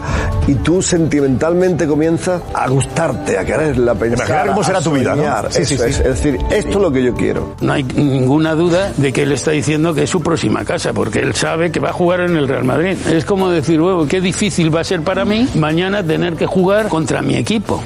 y 0.47 0.55
tú 0.55 0.81
sentimentalmente 0.81 1.87
comienzas 1.87 2.41
a 2.53 2.67
gustarte, 2.69 3.37
a 3.37 3.45
quererla, 3.45 3.93
a 3.93 3.95
pensar, 3.95 4.27
Imaginar 4.27 4.47
cómo 4.47 4.63
será 4.63 4.81
tu 4.81 4.91
vida, 4.91 5.15
¿no? 5.15 5.23
sí, 5.49 5.61
Eso 5.63 5.83
sí. 5.83 5.89
es. 5.89 5.99
Es 5.99 6.03
decir, 6.03 6.39
esto 6.51 6.69
es 6.69 6.75
lo 6.75 6.91
que 6.91 7.03
yo 7.03 7.13
quiero. 7.13 7.55
No 7.61 7.73
hay 7.73 7.83
ninguna 7.83 8.55
duda 8.55 8.91
de 8.97 9.11
que 9.13 9.23
él 9.23 9.31
está 9.31 9.51
diciendo 9.51 9.93
que 9.93 10.03
es 10.03 10.09
su 10.09 10.21
próxima 10.21 10.63
casa, 10.65 10.93
porque 10.93 11.19
él 11.19 11.33
sabe 11.35 11.71
que 11.71 11.79
va 11.79 11.89
a 11.89 11.93
jugar 11.93 12.21
en 12.21 12.35
el 12.37 12.47
Real 12.47 12.63
Madrid. 12.63 12.97
Es 13.11 13.25
como 13.25 13.49
decir, 13.49 13.81
huevo, 13.81 14.07
qué 14.07 14.21
difícil 14.21 14.73
va 14.73 14.81
a 14.81 14.83
ser 14.83 15.01
para 15.01 15.25
mí 15.25 15.47
mañana 15.55 16.03
tener 16.03 16.35
que 16.35 16.45
jugar 16.45 16.87
contra 16.87 17.21
mi 17.21 17.35
equipo. 17.35 17.81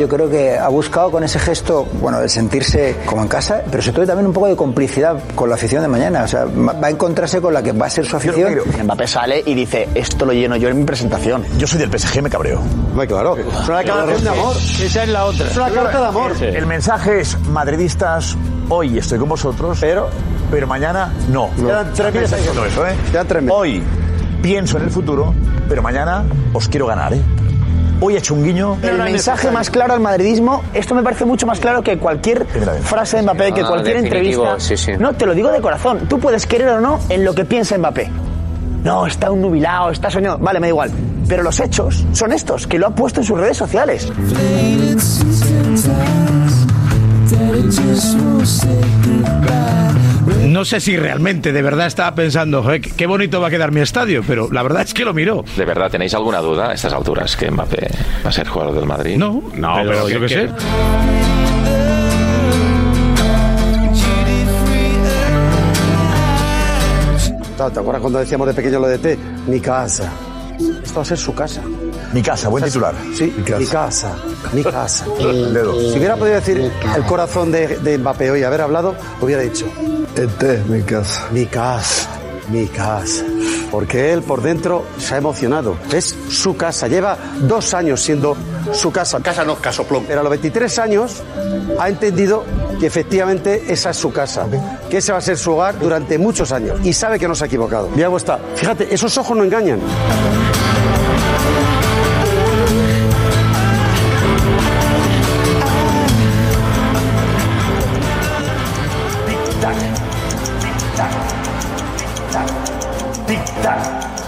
Yo 0.00 0.08
creo 0.08 0.30
que 0.30 0.58
ha 0.58 0.68
buscado 0.68 1.10
con 1.10 1.24
ese 1.24 1.38
gesto, 1.38 1.86
bueno, 2.00 2.22
el 2.22 2.30
sentirse 2.30 2.96
como 3.04 3.20
en 3.20 3.28
casa, 3.28 3.60
pero 3.70 3.82
sobre 3.82 3.96
todo 3.96 4.06
también 4.06 4.28
un 4.28 4.32
poco 4.32 4.46
de 4.46 4.56
complicidad 4.56 5.22
con 5.34 5.50
la 5.50 5.56
afición 5.56 5.82
de 5.82 5.88
mañana. 5.88 6.22
O 6.24 6.26
sea, 6.26 6.46
va 6.46 6.86
a 6.86 6.88
encontrarse 6.88 7.38
con 7.42 7.52
la 7.52 7.62
que 7.62 7.72
va 7.72 7.84
a 7.84 7.90
ser 7.90 8.06
su 8.06 8.16
afición. 8.16 8.60
Mbappé 8.82 9.06
sale 9.06 9.42
y 9.44 9.52
dice, 9.52 9.90
esto 9.94 10.24
lo 10.24 10.32
lleno 10.32 10.56
yo 10.56 10.70
en 10.70 10.78
mi 10.78 10.84
presentación. 10.84 11.44
Yo 11.58 11.66
soy 11.66 11.80
del 11.80 11.90
PSG, 11.90 12.22
me 12.22 12.30
cabreo. 12.30 12.62
claro. 13.06 13.36
Es 13.36 13.68
una 13.68 13.78
declaración 13.80 14.24
de 14.24 14.30
amor. 14.30 14.56
Esa 14.56 15.02
es 15.02 15.08
la 15.10 15.24
otra. 15.26 15.46
Es 15.48 15.56
una 15.58 15.70
carta 15.70 16.00
de 16.00 16.06
amor. 16.06 16.32
El 16.40 16.64
mensaje 16.64 17.20
es, 17.20 17.38
madridistas, 17.50 18.38
hoy 18.70 18.96
estoy 18.96 19.18
con 19.18 19.28
vosotros, 19.28 19.76
pero, 19.82 20.08
pero 20.50 20.66
mañana 20.66 21.12
no. 21.28 21.50
Quedan 21.54 21.92
tres 21.92 22.14
meses. 22.14 22.40
eso, 22.40 22.86
¿eh? 22.86 22.96
Quedan 23.12 23.28
tres 23.28 23.42
meses. 23.42 23.58
Hoy 23.60 23.82
pienso 24.40 24.78
en 24.78 24.84
el 24.84 24.90
futuro, 24.90 25.34
pero 25.68 25.82
mañana 25.82 26.24
os 26.54 26.68
quiero 26.68 26.86
ganar, 26.86 27.12
¿eh? 27.12 27.20
Hoy 28.02 28.14
he 28.14 28.18
hecho 28.18 28.34
un 28.34 28.42
guiño. 28.44 28.78
El 28.82 28.98
mensaje 28.98 29.50
más 29.50 29.68
claro 29.70 29.92
al 29.94 30.00
madridismo, 30.00 30.62
esto 30.72 30.94
me 30.94 31.02
parece 31.02 31.24
mucho 31.26 31.46
más 31.46 31.60
claro 31.60 31.82
que 31.82 31.98
cualquier 31.98 32.46
frase 32.82 33.18
de 33.18 33.22
Mbappé, 33.24 33.52
que 33.52 33.60
Ah, 33.60 33.66
cualquier 33.68 33.96
entrevista. 33.98 34.58
sí, 34.58 34.76
sí. 34.76 34.92
No, 34.98 35.12
te 35.12 35.26
lo 35.26 35.34
digo 35.34 35.50
de 35.50 35.60
corazón. 35.60 36.06
Tú 36.08 36.18
puedes 36.18 36.46
querer 36.46 36.68
o 36.70 36.80
no 36.80 36.98
en 37.10 37.24
lo 37.24 37.34
que 37.34 37.44
piensa 37.44 37.76
Mbappé. 37.76 38.10
no, 38.84 39.06
está 39.06 39.30
un 39.30 39.42
nubilado, 39.42 39.90
está 39.90 40.10
soñado. 40.10 40.38
Vale, 40.38 40.58
me 40.60 40.66
da 40.66 40.70
igual. 40.70 40.90
Pero 41.28 41.42
los 41.42 41.60
hechos 41.60 42.04
son 42.12 42.32
estos, 42.32 42.66
que 42.66 42.78
lo 42.78 42.86
ha 42.86 42.90
puesto 42.94 43.20
en 43.20 43.26
sus 43.26 43.38
redes 43.38 43.56
sociales. 43.58 44.10
No 50.46 50.64
sé 50.64 50.80
si 50.80 50.96
realmente 50.96 51.52
de 51.52 51.62
verdad 51.62 51.86
estaba 51.86 52.14
pensando, 52.14 52.62
"Joder, 52.62 52.80
qué 52.80 53.06
bonito 53.06 53.40
va 53.40 53.48
a 53.48 53.50
quedar 53.50 53.72
mi 53.72 53.80
estadio, 53.80 54.22
pero 54.26 54.48
la 54.50 54.62
verdad 54.62 54.82
es 54.82 54.92
que 54.92 55.04
lo 55.04 55.14
miró. 55.14 55.44
¿De 55.56 55.64
verdad 55.64 55.90
tenéis 55.90 56.14
alguna 56.14 56.38
duda 56.40 56.70
a 56.70 56.74
estas 56.74 56.92
alturas 56.92 57.36
que 57.36 57.50
Mbappé 57.50 57.88
va 58.24 58.30
a 58.30 58.32
ser 58.32 58.48
jugador 58.48 58.74
del 58.74 58.86
Madrid? 58.86 59.16
No, 59.16 59.42
no, 59.54 59.74
pero, 59.84 60.08
yo 60.08 60.20
qué 60.20 60.28
sé. 60.28 60.48
¿Te 67.56 67.78
acuerdas 67.78 68.00
cuando 68.00 68.18
decíamos 68.18 68.46
de 68.46 68.54
pequeño 68.54 68.80
lo 68.80 68.88
de 68.88 68.98
T? 68.98 69.18
Mi 69.46 69.60
casa. 69.60 70.10
Esto 70.82 70.94
va 70.96 71.02
a 71.02 71.04
ser 71.04 71.18
su 71.18 71.34
casa. 71.34 71.60
Mi 72.12 72.22
casa, 72.22 72.48
buen 72.48 72.64
titular. 72.64 72.94
Sí, 73.14 73.32
mi 73.58 73.66
casa. 73.66 74.16
Mi 74.52 74.64
casa. 74.64 75.06
El 75.20 75.54
dedo. 75.54 75.74
Si 75.92 75.98
hubiera 75.98 76.16
podido 76.16 76.36
decir 76.36 76.72
el 76.96 77.04
corazón 77.04 77.52
de, 77.52 77.78
de 77.78 77.98
Mbappé 77.98 78.30
hoy, 78.30 78.42
haber 78.42 78.62
hablado, 78.62 78.96
hubiera 79.20 79.42
dicho. 79.42 79.66
Este 80.16 80.54
es 80.54 80.66
mi 80.66 80.82
casa. 80.82 81.28
Mi 81.30 81.46
casa. 81.46 82.08
Mi 82.48 82.66
casa. 82.66 83.24
Porque 83.70 84.12
él 84.12 84.22
por 84.22 84.42
dentro 84.42 84.84
se 84.98 85.14
ha 85.14 85.18
emocionado. 85.18 85.76
Es 85.92 86.16
su 86.28 86.56
casa. 86.56 86.88
Lleva 86.88 87.16
dos 87.42 87.74
años 87.74 88.02
siendo 88.02 88.36
su 88.72 88.90
casa. 88.90 89.20
Casa 89.20 89.44
no, 89.44 89.54
casoplón. 89.56 90.04
Pero 90.08 90.20
a 90.20 90.22
los 90.24 90.30
23 90.30 90.78
años 90.80 91.22
ha 91.78 91.88
entendido 91.88 92.44
que 92.80 92.86
efectivamente 92.86 93.66
esa 93.68 93.90
es 93.90 93.96
su 93.96 94.12
casa. 94.12 94.46
Que 94.90 94.96
ese 94.98 95.12
va 95.12 95.18
a 95.18 95.22
ser 95.22 95.38
su 95.38 95.52
hogar 95.52 95.78
durante 95.78 96.18
muchos 96.18 96.50
años. 96.50 96.80
Y 96.82 96.92
sabe 96.92 97.20
que 97.20 97.28
no 97.28 97.36
se 97.36 97.44
ha 97.44 97.46
equivocado. 97.46 97.88
Mira 97.94 98.08
cómo 98.08 98.16
está. 98.16 98.40
Fíjate, 98.56 98.92
esos 98.92 99.16
ojos 99.16 99.36
no 99.36 99.44
engañan. 99.44 99.78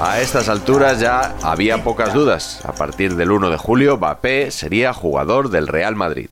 A 0.00 0.20
estas 0.20 0.48
alturas 0.48 0.98
ya 1.00 1.36
había 1.42 1.84
pocas 1.84 2.12
dudas. 2.12 2.64
A 2.64 2.72
partir 2.72 3.14
del 3.14 3.30
1 3.30 3.50
de 3.50 3.56
julio, 3.56 3.96
Mbappé 3.96 4.50
sería 4.50 4.92
jugador 4.92 5.50
del 5.50 5.68
Real 5.68 5.94
Madrid. 5.94 6.28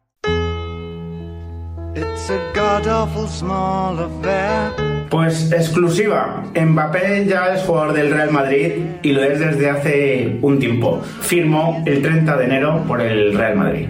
Pues 5.10 5.52
exclusiva. 5.52 6.44
Mbappé 6.54 7.26
ya 7.26 7.54
es 7.54 7.62
jugador 7.64 7.92
del 7.92 8.12
Real 8.12 8.30
Madrid 8.30 8.72
y 9.02 9.12
lo 9.12 9.22
es 9.22 9.38
desde 9.40 9.70
hace 9.70 10.38
un 10.42 10.58
tiempo. 10.58 11.02
Firmó 11.20 11.82
el 11.86 12.02
30 12.02 12.36
de 12.36 12.44
enero 12.44 12.84
por 12.86 13.00
el 13.00 13.36
Real 13.36 13.56
Madrid. 13.56 13.88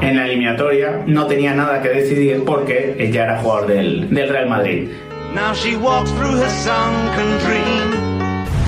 En 0.00 0.16
la 0.16 0.26
eliminatoria 0.26 1.02
no 1.06 1.26
tenía 1.26 1.54
nada 1.54 1.80
que 1.82 1.88
decidir 1.88 2.44
porque 2.44 2.96
ella 2.98 3.24
era 3.24 3.38
jugador 3.38 3.66
del, 3.68 4.08
del 4.14 4.28
Real 4.28 4.48
Madrid. 4.48 4.88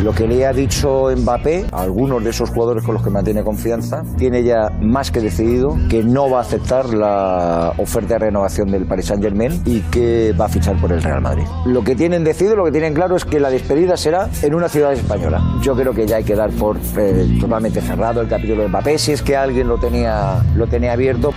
Lo 0.02 0.12
que 0.12 0.28
le 0.28 0.47
ha 0.47 0.52
dicho 0.52 1.09
Mbappé 1.17 1.67
algunos 1.73 2.23
de 2.23 2.31
esos 2.31 2.50
jugadores 2.50 2.85
con 2.85 2.95
los 2.95 3.02
que 3.02 3.11
mantiene 3.11 3.43
confianza, 3.43 4.05
tiene 4.17 4.45
ya 4.45 4.71
más 4.81 5.11
que 5.11 5.21
decidido 5.21 5.76
que 5.90 6.05
no 6.05 6.31
va 6.31 6.38
a 6.38 6.43
aceptar 6.43 6.95
la 6.95 7.73
oferta 7.78 8.14
de 8.14 8.19
renovación 8.21 8.71
del 8.71 8.87
Paris 8.87 9.07
Saint 9.07 9.23
Germain 9.23 9.61
y 9.64 9.81
que 9.81 10.33
va 10.40 10.45
a 10.45 10.49
fichar 10.49 10.81
por 10.81 10.93
el 10.93 11.02
Real 11.02 11.21
Madrid. 11.21 11.45
Lo 11.67 11.83
que 11.83 11.97
tienen 11.97 12.23
decidido, 12.23 12.55
lo 12.55 12.64
que 12.64 12.71
tienen 12.71 12.95
claro 12.95 13.17
es 13.17 13.25
que 13.25 13.40
la 13.40 13.50
despedida 13.50 13.97
será 13.97 14.28
en 14.43 14.55
una 14.55 14.69
ciudad 14.69 14.93
española. 14.93 15.43
Yo 15.62 15.75
creo 15.75 15.93
que 15.93 16.07
ya 16.07 16.17
hay 16.17 16.25
que 16.25 16.37
dar 16.37 16.50
por 16.50 16.76
eh, 16.97 17.37
totalmente 17.40 17.81
cerrado 17.81 18.21
el 18.21 18.28
capítulo 18.28 18.62
de 18.62 18.69
Mbappé, 18.69 18.99
si 18.99 19.12
es 19.12 19.23
que 19.23 19.37
alguien 19.37 19.67
lo 19.67 19.78
tenía, 19.78 20.45
lo 20.55 20.69
tenía 20.69 20.93
abierto. 20.93 21.33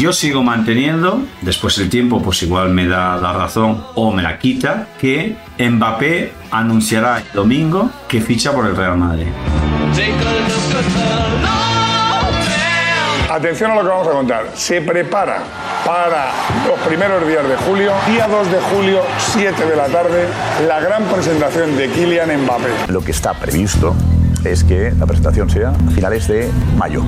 Yo 0.00 0.14
sigo 0.14 0.42
manteniendo, 0.42 1.26
después 1.42 1.76
el 1.76 1.90
tiempo 1.90 2.22
pues 2.22 2.42
igual 2.42 2.70
me 2.70 2.86
da 2.86 3.18
la 3.18 3.34
razón 3.34 3.84
o 3.96 4.10
me 4.10 4.22
la 4.22 4.38
quita, 4.38 4.86
que 4.98 5.36
Mbappé 5.58 6.32
anunciará 6.50 7.18
el 7.18 7.30
domingo 7.34 7.90
que 8.08 8.22
ficha 8.22 8.50
por 8.50 8.66
el 8.66 8.74
Real 8.74 8.96
Madrid. 8.96 9.26
Atención 13.30 13.72
a 13.72 13.74
lo 13.74 13.82
que 13.82 13.88
vamos 13.88 14.08
a 14.08 14.12
contar. 14.12 14.46
Se 14.54 14.80
prepara 14.80 15.42
para 15.84 16.30
los 16.66 16.78
primeros 16.88 17.28
días 17.28 17.46
de 17.46 17.56
julio, 17.56 17.92
día 18.06 18.26
2 18.26 18.52
de 18.52 18.60
julio, 18.74 19.02
7 19.18 19.66
de 19.66 19.76
la 19.76 19.86
tarde, 19.88 20.26
la 20.66 20.80
gran 20.80 21.04
presentación 21.04 21.76
de 21.76 21.90
Kylian 21.90 22.44
Mbappé. 22.44 22.90
Lo 22.90 23.02
que 23.02 23.10
está 23.10 23.34
previsto 23.34 23.94
es 24.44 24.64
que 24.64 24.92
la 24.98 25.04
presentación 25.04 25.50
sea 25.50 25.68
a 25.68 25.90
finales 25.90 26.26
de 26.26 26.50
mayo. 26.78 27.04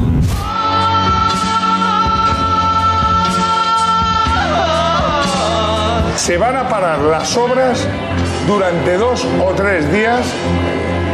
Se 6.16 6.36
van 6.38 6.56
a 6.56 6.68
parar 6.68 6.98
las 7.00 7.36
obras 7.36 7.86
durante 8.46 8.96
dos 8.96 9.26
o 9.44 9.52
tres 9.54 9.90
días. 9.92 10.26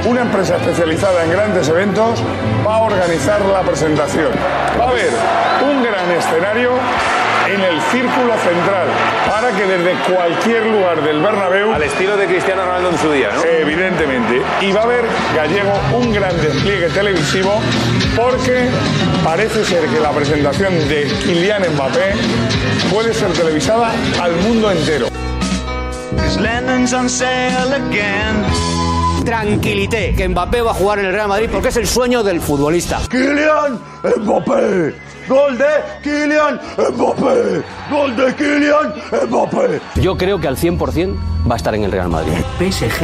Una 0.06 0.22
empresa 0.22 0.56
especializada 0.56 1.24
en 1.24 1.30
grandes 1.30 1.68
eventos 1.68 2.22
va 2.66 2.76
a 2.76 2.80
organizar 2.82 3.40
la 3.42 3.62
presentación. 3.62 4.30
Va 4.78 4.84
a 4.84 4.88
haber 4.90 5.10
un 5.70 5.82
gran 5.82 6.10
escenario 6.10 6.72
en 7.54 7.60
el 7.62 7.80
círculo 7.90 8.34
central 8.38 8.88
para 9.28 9.50
que 9.52 9.66
desde 9.66 9.92
cualquier 10.12 10.66
lugar 10.66 11.02
del 11.02 11.20
Bernabéu 11.20 11.72
Al 11.72 11.82
estilo 11.82 12.16
de 12.16 12.26
Cristiano 12.26 12.64
Ronaldo 12.64 12.90
en 12.90 12.98
su 12.98 13.12
día, 13.12 13.30
¿no? 13.34 13.42
Evidentemente. 13.44 14.42
Y 14.60 14.72
va 14.72 14.80
a 14.80 14.84
haber, 14.84 15.04
gallego, 15.34 15.72
un 15.94 16.12
gran 16.12 16.36
despliegue 16.40 16.88
televisivo 16.88 17.60
porque 18.16 18.68
parece 19.24 19.64
ser 19.64 19.86
que 19.86 20.00
la 20.00 20.10
presentación 20.10 20.72
de 20.88 21.10
Kylian 21.24 21.62
Mbappé 21.74 22.14
puede 22.92 23.14
ser 23.14 23.32
televisada 23.32 23.92
al 24.20 24.32
mundo 24.36 24.70
entero. 24.70 25.06
Tranquilité, 29.24 30.14
que 30.14 30.28
Mbappé 30.28 30.62
va 30.62 30.70
a 30.70 30.74
jugar 30.74 30.98
en 31.00 31.06
el 31.06 31.12
Real 31.12 31.28
Madrid 31.28 31.48
porque 31.50 31.68
es 31.68 31.76
el 31.76 31.86
sueño 31.86 32.22
del 32.22 32.40
futbolista. 32.40 33.00
Kylian 33.10 33.78
Mbappé. 34.22 35.07
Gol 35.28 35.58
de 35.58 35.64
Kylian 36.02 36.60
Mbappé. 36.94 37.62
Gol 37.90 38.16
de 38.16 38.34
Kylian 38.34 38.94
Mbappé. 39.28 39.80
Yo 40.00 40.16
creo 40.16 40.40
que 40.40 40.48
al 40.48 40.56
100% 40.56 41.14
va 41.48 41.54
a 41.54 41.56
estar 41.56 41.74
en 41.74 41.84
el 41.84 41.92
Real 41.92 42.08
Madrid. 42.08 42.32
PSG. 42.58 43.02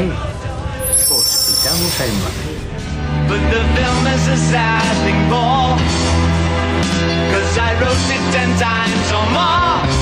Os 1.13 1.61
quitamos 1.61 2.01
a 2.01 2.05
Mbappé. 2.07 2.55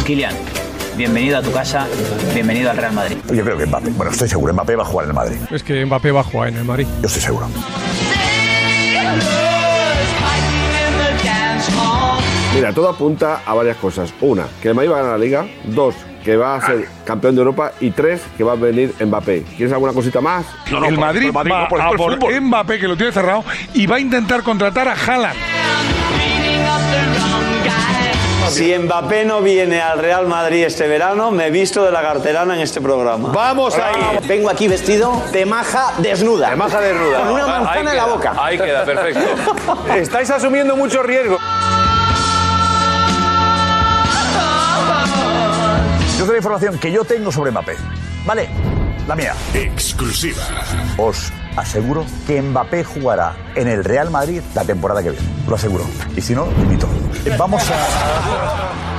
Kylian, 0.04 0.34
bienvenido 0.96 1.38
a 1.38 1.42
tu 1.42 1.52
casa, 1.52 1.86
bienvenido 2.34 2.70
al 2.70 2.76
Real 2.76 2.92
Madrid. 2.92 3.16
Yo 3.32 3.44
creo 3.44 3.56
que 3.56 3.66
Mbappé, 3.66 3.90
bueno, 3.90 4.12
estoy 4.12 4.28
seguro, 4.28 4.52
Mbappé 4.52 4.76
va 4.76 4.82
a 4.82 4.86
jugar 4.86 5.04
en 5.04 5.10
el 5.10 5.14
Madrid. 5.14 5.36
Es 5.50 5.62
que 5.62 5.84
Mbappé 5.84 6.10
va 6.12 6.20
a 6.20 6.24
jugar 6.24 6.48
en 6.48 6.56
el 6.58 6.64
Madrid. 6.64 6.86
Yo 7.00 7.06
estoy 7.06 7.22
seguro. 7.22 7.46
Mira, 12.54 12.72
todo 12.72 12.88
apunta 12.90 13.40
a 13.46 13.54
varias 13.54 13.78
cosas. 13.78 14.12
Una, 14.20 14.46
que 14.60 14.68
el 14.68 14.74
Madrid 14.74 14.90
va 14.90 14.98
a 14.98 15.02
ganar 15.02 15.18
la 15.18 15.24
Liga. 15.24 15.46
Dos, 15.64 15.94
que 16.22 16.36
va 16.36 16.56
a 16.56 16.66
ser 16.66 16.86
campeón 17.04 17.34
de 17.34 17.40
Europa. 17.40 17.72
Y 17.80 17.90
tres, 17.90 18.20
que 18.36 18.44
va 18.44 18.52
a 18.52 18.56
venir 18.56 18.94
Mbappé. 19.00 19.42
¿Quieres 19.56 19.72
alguna 19.72 19.92
cosita 19.92 20.20
más? 20.20 20.44
el 20.66 20.98
Madrid, 20.98 21.32
va 21.34 21.64
a 21.64 21.68
por 21.68 22.40
Mbappé, 22.40 22.78
que 22.78 22.88
lo 22.88 22.96
tiene 22.96 23.10
cerrado, 23.12 23.42
y 23.72 23.86
va 23.86 23.96
a 23.96 24.00
intentar 24.00 24.42
contratar 24.42 24.86
a 24.86 24.92
Haaland. 24.92 25.36
Si 28.50 28.76
Mbappé 28.76 29.24
no 29.24 29.40
viene 29.40 29.80
al 29.80 29.98
Real 29.98 30.26
Madrid 30.26 30.64
este 30.64 30.86
verano, 30.86 31.30
me 31.30 31.46
he 31.46 31.50
visto 31.50 31.82
de 31.84 31.90
la 31.90 32.02
carterana 32.02 32.54
en 32.54 32.60
este 32.60 32.82
programa. 32.82 33.30
Vamos 33.32 33.78
ahí. 33.78 34.18
Vengo 34.28 34.50
aquí 34.50 34.68
vestido 34.68 35.22
de 35.32 35.46
maja 35.46 35.94
desnuda. 35.98 36.50
De 36.50 36.56
maja 36.56 36.82
desnuda. 36.82 37.20
Con 37.20 37.30
una 37.30 37.44
ahí 37.44 37.50
manzana 37.50 37.90
en 37.92 37.96
la 37.96 38.04
boca. 38.04 38.34
Ahí 38.38 38.58
queda, 38.58 38.84
perfecto. 38.84 39.20
Estáis 39.96 40.30
asumiendo 40.30 40.76
mucho 40.76 41.02
riesgo. 41.02 41.38
Yo 46.22 46.26
doy 46.26 46.34
la 46.34 46.38
información 46.38 46.78
que 46.78 46.92
yo 46.92 47.02
tengo 47.02 47.32
sobre 47.32 47.50
Mbappé. 47.50 47.74
¿Vale? 48.24 48.48
La 49.08 49.16
mía. 49.16 49.34
Exclusiva. 49.54 50.40
Os 50.96 51.32
aseguro 51.56 52.06
que 52.28 52.40
Mbappé 52.40 52.84
jugará 52.84 53.34
en 53.56 53.66
el 53.66 53.82
Real 53.82 54.08
Madrid 54.08 54.40
la 54.54 54.62
temporada 54.62 55.02
que 55.02 55.10
viene. 55.10 55.26
Lo 55.48 55.56
aseguro. 55.56 55.84
Y 56.16 56.20
si 56.20 56.32
no, 56.32 56.46
invito. 56.58 56.86
Vamos 57.36 57.64
a. 57.68 58.91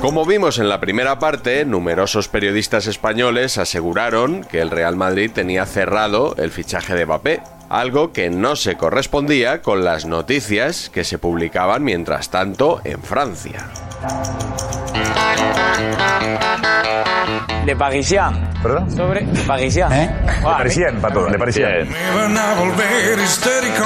Como 0.00 0.24
vimos 0.24 0.58
en 0.58 0.68
la 0.68 0.80
primera 0.80 1.18
parte, 1.18 1.64
numerosos 1.64 2.28
periodistas 2.28 2.86
españoles 2.86 3.58
aseguraron 3.58 4.44
que 4.44 4.60
el 4.60 4.70
Real 4.70 4.94
Madrid 4.94 5.30
tenía 5.32 5.66
cerrado 5.66 6.34
el 6.36 6.50
fichaje 6.50 6.94
de 6.94 7.06
Mbappé, 7.06 7.42
algo 7.68 8.12
que 8.12 8.30
no 8.30 8.56
se 8.56 8.76
correspondía 8.76 9.62
con 9.62 9.84
las 9.84 10.06
noticias 10.06 10.90
que 10.90 11.04
se 11.04 11.18
publicaban 11.18 11.82
mientras 11.82 12.30
tanto 12.30 12.80
en 12.84 13.02
Francia. 13.02 13.66
Le 17.66 17.74
Parisien. 17.74 18.46
¿Perdón? 18.62 18.88
Sobre 18.92 19.26
Parisien. 19.44 19.92
¿Eh? 19.92 20.10
Le 20.24 20.42
Parisien, 20.42 21.00
pato, 21.00 21.28
Le 21.28 21.36
Parisien. 21.36 21.88
Me 21.88 22.14
van 22.14 22.36
a 22.38 22.54
volver 22.54 23.18
histérico 23.18 23.84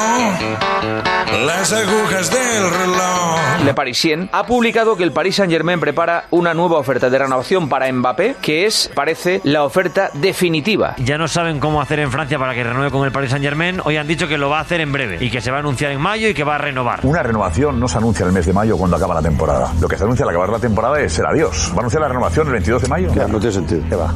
las 1.46 1.72
agujas 1.72 2.30
del 2.30 2.70
reloj. 2.70 3.64
Le 3.64 3.72
Parisien 3.72 4.28
ha 4.32 4.44
publicado 4.44 4.96
que 4.96 5.02
el 5.02 5.12
Paris 5.12 5.36
Saint-Germain 5.36 5.80
prepara 5.80 6.24
una 6.30 6.52
nueva 6.52 6.78
oferta 6.78 7.08
de 7.08 7.18
renovación 7.18 7.70
para 7.70 7.90
Mbappé, 7.90 8.36
que 8.42 8.66
es, 8.66 8.90
parece, 8.94 9.40
la 9.44 9.64
oferta 9.64 10.10
definitiva. 10.12 10.94
Ya 10.98 11.16
no 11.16 11.26
saben 11.26 11.58
cómo 11.58 11.80
hacer 11.80 12.00
en 12.00 12.10
Francia 12.10 12.38
para 12.38 12.54
que 12.54 12.62
renueve 12.62 12.90
con 12.90 13.06
el 13.06 13.12
Paris 13.12 13.30
Saint-Germain. 13.30 13.80
Hoy 13.84 13.96
han 13.96 14.06
dicho 14.06 14.28
que 14.28 14.36
lo 14.36 14.50
va 14.50 14.58
a 14.58 14.62
hacer 14.62 14.82
en 14.82 14.92
breve 14.92 15.16
y 15.20 15.30
que 15.30 15.40
se 15.40 15.50
va 15.50 15.56
a 15.58 15.60
anunciar 15.60 15.90
en 15.92 16.00
mayo 16.00 16.28
y 16.28 16.34
que 16.34 16.44
va 16.44 16.56
a 16.56 16.58
renovar. 16.58 17.00
Una 17.02 17.22
renovación 17.22 17.80
no 17.80 17.88
se 17.88 17.96
anuncia 17.96 18.26
el 18.26 18.32
mes 18.32 18.44
de 18.44 18.52
mayo 18.52 18.76
cuando 18.76 18.98
acaba 18.98 19.14
la 19.14 19.22
temporada. 19.22 19.72
Lo 19.80 19.88
que 19.88 19.96
se 19.96 20.04
anuncia 20.04 20.24
al 20.24 20.30
acabar 20.30 20.50
la 20.50 20.58
temporada 20.58 21.00
es 21.00 21.18
el 21.18 21.24
adiós. 21.24 21.70
¿Va 21.72 21.76
a 21.76 21.80
anunciar 21.80 22.02
la 22.02 22.08
renovación 22.08 22.46
el 22.46 22.52
22 22.52 22.82
de 22.82 22.88
mayo? 22.88 23.14
Ya, 23.14 23.26
no 23.26 23.38
tiene 23.38 23.52
sentido. 23.52 23.69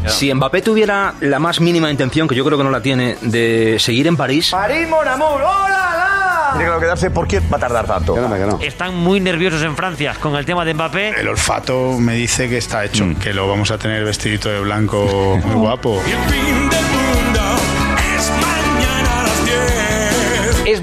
Si 0.07 0.33
Mbappé 0.33 0.63
tuviera 0.63 1.15
la 1.21 1.39
más 1.39 1.61
mínima 1.61 1.91
intención, 1.91 2.29
que 2.29 2.35
yo 2.35 2.45
creo 2.45 2.59
que 2.59 2.65
no 2.65 2.71
la 2.71 2.81
tiene, 2.83 3.17
de 3.21 3.77
seguir 3.79 4.07
en 4.07 4.17
París, 4.17 4.51
París, 4.51 4.89
mon 4.89 5.07
amour, 5.07 5.43
¡hola, 5.43 6.53
Tiene 6.57 6.73
que 6.73 6.81
quedarse. 6.81 7.11
¿Por 7.11 7.27
qué 7.27 7.41
va 7.41 7.57
a 7.57 7.61
tardar 7.61 7.87
tanto? 7.87 8.17
Están 8.61 8.97
muy 8.97 9.21
nerviosos 9.21 9.63
en 9.63 9.77
Francia 9.77 10.15
con 10.21 10.37
el 10.37 10.45
tema 10.45 10.65
de 10.65 10.75
Mbappé. 10.75 11.21
El 11.21 11.29
olfato 11.29 11.99
me 11.99 12.15
dice 12.15 12.49
que 12.49 12.59
está 12.59 12.85
hecho, 12.85 13.07
que 13.21 13.33
lo 13.33 13.49
vamos 13.49 13.71
a 13.71 13.79
tener 13.79 14.05
vestidito 14.05 14.49
de 14.49 14.61
blanco 14.61 15.39
muy 15.45 15.55
guapo. 15.55 16.01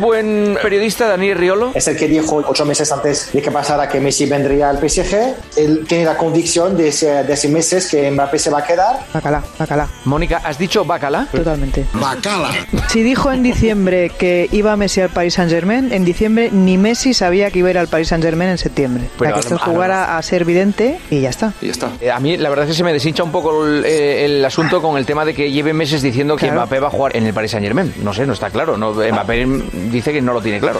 Buen 0.01 0.57
periodista 0.61 1.07
Daniel 1.07 1.37
Riolo? 1.37 1.71
Es 1.73 1.87
el 1.87 1.95
que 1.95 2.07
dijo 2.07 2.43
ocho 2.47 2.65
meses 2.65 2.91
antes 2.91 3.31
de 3.31 3.41
que 3.41 3.51
pasara 3.51 3.87
que 3.87 3.99
Messi 3.99 4.25
vendría 4.25 4.69
al 4.69 4.77
PSG. 4.77 5.35
Él 5.57 5.85
tiene 5.87 6.05
la 6.05 6.17
convicción 6.17 6.75
de 6.75 6.89
ese, 6.89 7.23
de 7.23 7.33
ese 7.33 7.47
meses 7.47 7.87
que 7.89 8.09
Mbappé 8.11 8.39
se 8.39 8.49
va 8.49 8.59
a 8.59 8.63
quedar. 8.65 8.99
Bacala, 9.13 9.43
bacala. 9.57 9.87
Mónica, 10.05 10.41
¿has 10.43 10.57
dicho 10.57 10.83
bacala? 10.83 11.27
Totalmente. 11.31 11.85
Bacala. 11.93 12.49
Si 12.89 13.03
dijo 13.03 13.31
en 13.31 13.43
diciembre 13.43 14.09
que 14.17 14.49
iba 14.51 14.75
Messi 14.75 15.01
al 15.01 15.09
Paris 15.09 15.35
Saint 15.35 15.51
Germain, 15.51 15.93
en 15.93 16.03
diciembre 16.03 16.49
ni 16.51 16.77
Messi 16.77 17.13
sabía 17.13 17.51
que 17.51 17.59
iba 17.59 17.67
a 17.67 17.71
ir 17.71 17.77
al 17.77 17.87
Paris 17.87 18.07
Saint 18.09 18.23
Germain 18.23 18.49
en 18.49 18.57
septiembre. 18.57 19.03
Pero 19.17 19.31
Para 19.31 19.33
que 19.33 19.39
esto 19.39 19.57
jugara 19.59 20.17
a 20.17 20.21
ser 20.23 20.43
vidente 20.45 20.97
y 21.09 21.21
ya 21.21 21.29
está. 21.29 21.53
Y 21.61 21.67
ya 21.67 21.71
está. 21.71 21.91
Eh, 22.01 22.09
a 22.11 22.19
mí 22.19 22.37
la 22.37 22.49
verdad 22.49 22.65
es 22.65 22.71
que 22.71 22.77
se 22.77 22.83
me 22.83 22.91
deshincha 22.93 23.23
un 23.23 23.31
poco 23.31 23.65
el, 23.65 23.85
eh, 23.85 24.25
el 24.25 24.43
asunto 24.43 24.81
con 24.81 24.97
el 24.97 25.05
tema 25.05 25.25
de 25.25 25.33
que 25.33 25.51
lleve 25.51 25.73
meses 25.73 26.01
diciendo 26.01 26.35
que 26.35 26.47
Claro. 26.47 26.61
Mbappé 26.61 26.79
va 26.79 26.87
a 26.87 26.91
jugar 26.91 27.15
en 27.15 27.25
el 27.27 27.33
Paris 27.33 27.51
Saint 27.51 27.65
Germain. 27.65 27.93
No 28.03 28.13
sé, 28.13 28.25
no 28.25 28.33
está 28.33 28.49
claro. 28.49 28.77
No, 28.77 28.93
Mbappé 28.93 29.45
dice 29.91 30.11
que 30.13 30.21
no 30.21 30.33
lo 30.33 30.41
tiene 30.41 30.59
claro. 30.59 30.79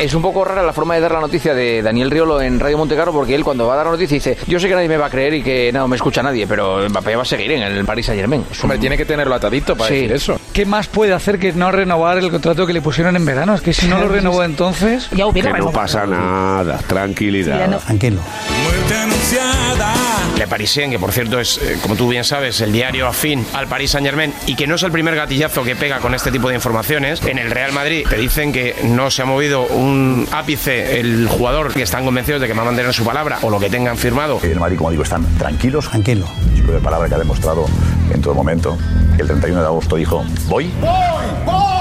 Es 0.00 0.14
un 0.14 0.22
poco 0.22 0.44
rara 0.46 0.62
la 0.62 0.72
forma 0.72 0.94
de 0.94 1.00
dar 1.02 1.12
la 1.12 1.20
noticia 1.20 1.52
de 1.52 1.82
Daniel 1.82 2.10
Riolo 2.10 2.40
en 2.40 2.58
Radio 2.58 2.78
Montecarlo 2.78 3.12
porque 3.12 3.34
él 3.34 3.44
cuando 3.44 3.66
va 3.66 3.74
a 3.74 3.76
dar 3.76 3.86
la 3.86 3.92
noticia 3.92 4.14
dice 4.14 4.38
yo 4.46 4.58
sé 4.58 4.66
que 4.68 4.74
nadie 4.74 4.88
me 4.88 4.96
va 4.96 5.06
a 5.06 5.10
creer 5.10 5.34
y 5.34 5.42
que 5.42 5.70
no 5.74 5.86
me 5.88 5.96
escucha 5.96 6.22
nadie, 6.22 6.46
pero 6.46 6.88
Mbappé 6.88 7.16
va 7.16 7.22
a 7.22 7.26
seguir 7.26 7.52
en 7.52 7.62
el 7.62 7.84
Paris 7.84 8.06
Saint 8.06 8.18
Germain. 8.18 8.42
Hombre, 8.62 8.78
tiene 8.78 8.96
que 8.96 9.04
tenerlo 9.04 9.34
atadito 9.34 9.76
para 9.76 9.88
Sí. 9.88 9.94
decir 9.96 10.12
eso. 10.12 10.40
¿Qué 10.54 10.64
más 10.64 10.86
puede 10.88 11.12
hacer 11.12 11.38
que 11.38 11.52
no 11.52 11.70
renovar 11.70 12.16
el 12.16 12.30
contrato 12.30 12.66
que 12.66 12.72
le 12.72 12.80
pusieron 12.80 13.14
en 13.16 13.26
verano? 13.26 13.54
Es 13.54 13.60
que 13.60 13.74
si 13.74 13.88
no 13.88 13.98
lo 14.00 14.08
renovó 14.08 14.42
entonces... 14.44 15.08
Ya 15.10 15.26
hubiera 15.26 15.52
Que 15.52 15.58
no 15.58 15.70
pasa 15.70 16.06
nada, 16.06 16.78
tranquilidad. 16.86 17.78
Tranquilo. 17.80 18.20
Muerte 18.70 18.94
anunciada. 18.94 19.94
Le 20.38 20.46
Parisien, 20.46 20.90
que 20.90 20.98
por 20.98 21.12
cierto 21.12 21.40
es, 21.40 21.58
eh, 21.58 21.78
como 21.82 21.96
tú 21.96 22.08
bien 22.08 22.24
sabes, 22.24 22.60
el 22.60 22.72
diario 22.72 23.06
afín 23.06 23.44
al 23.52 23.66
Paris 23.66 23.90
Saint 23.90 24.06
Germain 24.06 24.32
y 24.46 24.54
que 24.54 24.66
no 24.66 24.76
es 24.76 24.82
el 24.84 24.92
primer 24.92 25.16
gatillazo 25.16 25.64
que 25.64 25.74
pega 25.76 25.98
con 25.98 26.14
este 26.14 26.30
tipo 26.30 26.48
de 26.48 26.54
informaciones. 26.54 27.20
En 27.26 27.38
el 27.38 27.50
Real 27.50 27.72
Madrid 27.72 28.06
te 28.08 28.16
dicen 28.16 28.52
que 28.52 28.76
no 28.84 29.10
se 29.10 29.22
ha 29.22 29.24
movido 29.24 29.66
un 29.66 30.26
ápice 30.30 31.00
el 31.00 31.26
jugador 31.28 31.72
que 31.72 31.82
están 31.82 32.04
convencidos 32.04 32.40
de 32.40 32.46
que 32.46 32.54
va 32.54 32.62
a 32.62 32.66
mantener 32.66 32.94
su 32.94 33.04
palabra 33.04 33.38
o 33.42 33.50
lo 33.50 33.58
que 33.58 33.68
tengan 33.68 33.98
firmado. 33.98 34.38
En 34.42 34.52
el 34.52 34.60
Madrid, 34.60 34.76
como 34.76 34.90
digo, 34.90 35.02
están 35.02 35.26
tranquilos. 35.36 35.88
Tranquilo. 35.88 36.26
Chico 36.54 36.72
de 36.72 36.80
palabra 36.80 37.08
que 37.08 37.16
ha 37.16 37.18
demostrado 37.18 37.66
en 38.12 38.22
todo 38.22 38.34
momento. 38.34 38.78
El 39.18 39.26
31 39.26 39.60
de 39.60 39.66
agosto 39.66 39.96
dijo, 39.96 40.24
voy. 40.46 40.70
Me 40.80 40.88
dicen 40.88 41.79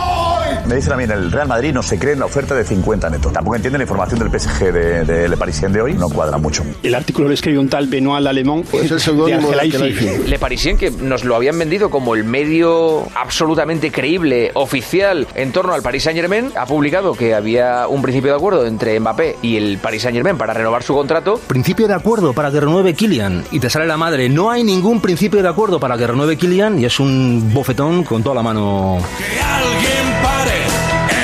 a 0.70 0.96
mí 0.96 1.04
en 1.04 1.12
el 1.12 1.32
Real 1.32 1.48
Madrid 1.48 1.74
no 1.74 1.84
se 1.84 1.98
cree 2.00 2.14
en 2.14 2.20
la 2.20 2.26
oferta 2.26 2.56
de 2.56 2.64
50 2.64 3.10
netos. 3.10 3.34
Tampoco 3.34 3.56
entienden 3.56 3.80
la 3.80 3.84
información 3.84 4.20
del 4.20 4.40
PSG 4.40 4.72
de, 4.72 5.04
de 5.04 5.28
Le 5.30 5.38
Parisien 5.38 5.74
de 5.74 5.82
hoy. 5.82 5.94
No 5.94 6.10
cuadra 6.10 6.38
mucho. 6.38 6.64
El 6.84 6.96
artículo 6.96 7.28
lo 7.28 7.34
escribió 7.34 7.60
un 7.60 7.70
tal 7.70 7.88
Benoit 7.88 8.26
Alemán 8.26 8.64
Es 8.74 8.92
el 8.92 9.00
seudónimo 9.00 9.50
de. 9.50 10.24
Le 10.28 10.40
Parisien 10.40 10.78
que 10.78 10.92
nos 10.92 11.24
lo 11.24 11.36
habían 11.36 11.58
vendido 11.58 11.90
como 11.90 12.16
el 12.16 12.24
medio 12.24 13.08
absolutamente 13.16 13.92
creíble, 13.92 14.52
oficial, 14.54 15.28
en 15.36 15.52
torno 15.52 15.74
al 15.74 15.82
Paris 15.82 16.04
Saint 16.04 16.20
Germain, 16.20 16.52
ha 16.56 16.66
publicado 16.66 17.14
que 17.14 17.34
había 17.34 17.88
un 17.88 18.02
principio 18.02 18.32
de 18.32 18.38
acuerdo 18.38 18.66
entre 18.66 19.00
Mbappé 19.00 19.38
y 19.42 19.58
el 19.58 19.78
Paris 19.80 20.04
Saint 20.04 20.16
Germain 20.16 20.38
para 20.38 20.54
renovar 20.54 20.84
su 20.84 20.94
contrato. 20.94 21.40
principio 21.48 21.88
de 21.88 21.94
acuerdo 21.94 22.34
para 22.34 22.52
que 22.52 22.60
renueve 22.60 22.94
Kylian 22.94 23.44
y 23.52 23.60
te 23.60 23.70
sale 23.70 23.88
la 23.88 23.98
madre. 23.98 24.30
No 24.30 24.52
hay 24.52 24.64
ningún 24.64 25.02
principio 25.02 25.42
de 25.42 25.50
acuerdo 25.50 25.80
para 25.80 25.98
que 25.98 26.08
renueve 26.08 26.38
Kylian 26.38 26.80
y 26.80 26.86
es 26.86 27.00
un 27.00 27.52
bofetón 27.54 28.04
con 28.04 28.24
toda 28.24 28.36
la 28.36 28.44
mano. 28.44 29.00
Que 29.18 29.40
alguien 29.40 30.19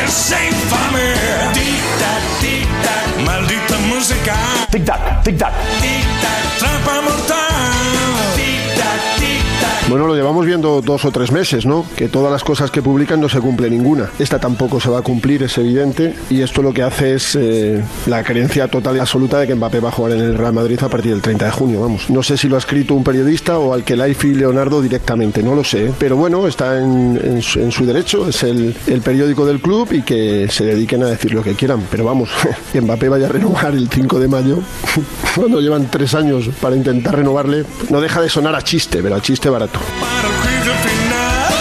pare 0.06 0.12
ese 0.12 0.36
infame. 0.36 1.14
Tic-tac, 1.54 2.22
tic-tac. 2.40 3.24
Maldita 3.26 3.78
música. 3.78 4.36
Tic-tac, 4.70 5.24
tic-tac. 5.24 5.54
Tic-tac. 5.82 6.58
Trampa 6.60 7.02
mortal. 7.02 7.45
Bueno, 9.88 10.08
lo 10.08 10.16
llevamos 10.16 10.48
viendo 10.48 10.82
dos 10.82 11.06
o 11.06 11.12
tres 11.12 11.32
meses, 11.32 11.64
¿no? 11.68 11.86
Que 11.96 12.08
todas 12.08 12.32
las 12.32 12.44
cosas 12.44 12.72
que 12.72 12.82
publican 12.82 13.22
no 13.22 13.30
se 13.30 13.40
cumple 13.40 13.70
ninguna. 13.70 14.10
Esta 14.18 14.40
tampoco 14.40 14.80
se 14.80 14.90
va 14.90 14.98
a 14.98 15.02
cumplir, 15.04 15.44
es 15.44 15.56
evidente. 15.60 16.16
Y 16.32 16.42
esto 16.42 16.64
lo 16.64 16.74
que 16.74 16.82
hace 16.82 17.14
es 17.14 17.36
eh, 17.40 17.84
la 18.08 18.24
creencia 18.24 18.68
total 18.68 18.96
y 18.96 19.00
absoluta 19.00 19.38
de 19.40 19.46
que 19.46 19.54
Mbappé 19.54 19.80
va 19.80 19.90
a 19.90 19.92
jugar 19.92 20.14
en 20.14 20.22
el 20.22 20.38
Real 20.40 20.54
Madrid 20.54 20.80
a 20.82 20.90
partir 20.90 21.12
del 21.12 21.22
30 21.22 21.46
de 21.46 21.52
junio, 21.52 21.82
vamos. 21.82 22.10
No 22.10 22.24
sé 22.24 22.36
si 22.36 22.50
lo 22.50 22.56
ha 22.56 22.58
escrito 22.58 22.96
un 22.96 23.04
periodista 23.04 23.60
o 23.60 23.76
al 23.76 23.84
que 23.84 23.96
Laifi 23.96 24.34
Leonardo 24.34 24.82
directamente, 24.82 25.44
no 25.44 25.54
lo 25.54 25.64
sé. 25.64 25.92
Pero 26.00 26.18
bueno, 26.18 26.48
está 26.48 26.80
en, 26.80 27.20
en 27.24 27.44
su, 27.44 27.60
en 27.60 27.72
su 27.72 27.86
derecho, 27.86 28.28
es 28.28 28.42
el, 28.42 28.76
el 28.88 29.02
periódico 29.02 29.46
del 29.46 29.62
club 29.62 29.88
y 29.92 30.02
que 30.02 30.48
se 30.50 30.66
dediquen 30.66 31.04
a 31.04 31.08
decir 31.08 31.32
lo 31.32 31.44
que 31.44 31.54
quieran. 31.54 31.84
Pero 31.92 32.06
vamos, 32.06 32.30
que 32.74 32.82
Mbappé 32.82 33.08
vaya 33.08 33.28
a 33.28 33.30
renovar 33.30 33.76
el 33.76 33.88
5 33.88 34.20
de 34.20 34.28
mayo, 34.28 34.58
cuando 35.36 35.62
llevan 35.62 35.92
tres 35.92 36.16
años 36.16 36.50
para 36.60 36.76
intentar 36.76 37.16
renovarle, 37.18 37.66
no 37.92 38.02
deja 38.02 38.20
de 38.20 38.30
sonar 38.30 38.56
a 38.56 38.64
chiste, 38.64 39.04
pero 39.04 39.14
a 39.14 39.22
chiste 39.22 39.48
barato. 39.48 39.75
Para 40.00 40.28
el 40.28 40.34
juicio 40.42 40.74
final. 40.74 41.54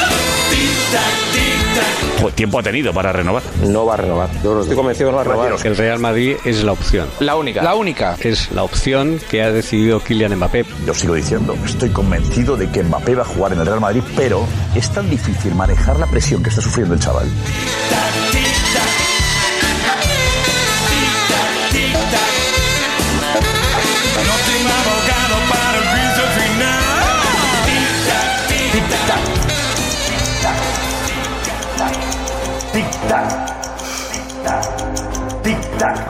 Tic-tac, 0.51 1.15
tic-tac. 1.33 2.21
Pues 2.23 2.35
tiempo 2.35 2.59
ha 2.59 2.63
tenido 2.63 2.93
para 2.93 3.13
renovar. 3.13 3.43
No 3.67 3.85
va 3.87 3.95
a 3.95 3.97
renovar. 3.99 4.31
Yo 4.43 4.55
no 4.55 4.63
estoy 4.63 4.77
convencido 4.77 5.09
que 5.09 5.13
no 5.13 5.17
va 5.17 5.23
a 5.23 5.25
renovar. 5.25 5.67
El 5.67 5.77
Real 5.77 5.99
Madrid 5.99 6.37
es 6.45 6.63
la 6.65 6.73
opción. 6.73 7.09
La 7.21 7.37
única. 7.37 7.63
La 7.63 7.75
única. 7.75 8.17
Es 8.21 8.51
la 8.53 8.63
opción 8.63 9.21
que 9.31 9.43
ha 9.43 9.53
decidido 9.53 10.01
Kylian 10.01 10.37
Mbappé. 10.37 10.65
Yo 10.87 10.95
sigo 10.95 11.15
diciendo, 11.15 11.57
estoy 11.65 11.91
convencido 11.91 12.57
de 12.57 12.71
que 12.71 12.83
Mbappé 12.83 13.15
va 13.15 13.23
a 13.23 13.27
jugar 13.27 13.53
en 13.53 13.61
el 13.61 13.67
Real 13.67 13.81
Madrid, 13.81 14.03
pero 14.17 14.47
es 14.75 14.91
tan 14.91 15.11
difícil 15.11 15.55
manejar 15.55 15.99
la 15.99 16.07
presión 16.07 16.43
que 16.43 16.49
está 16.51 16.63
sufriendo 16.63 16.95
el 16.95 17.01
chaval. 17.01 17.29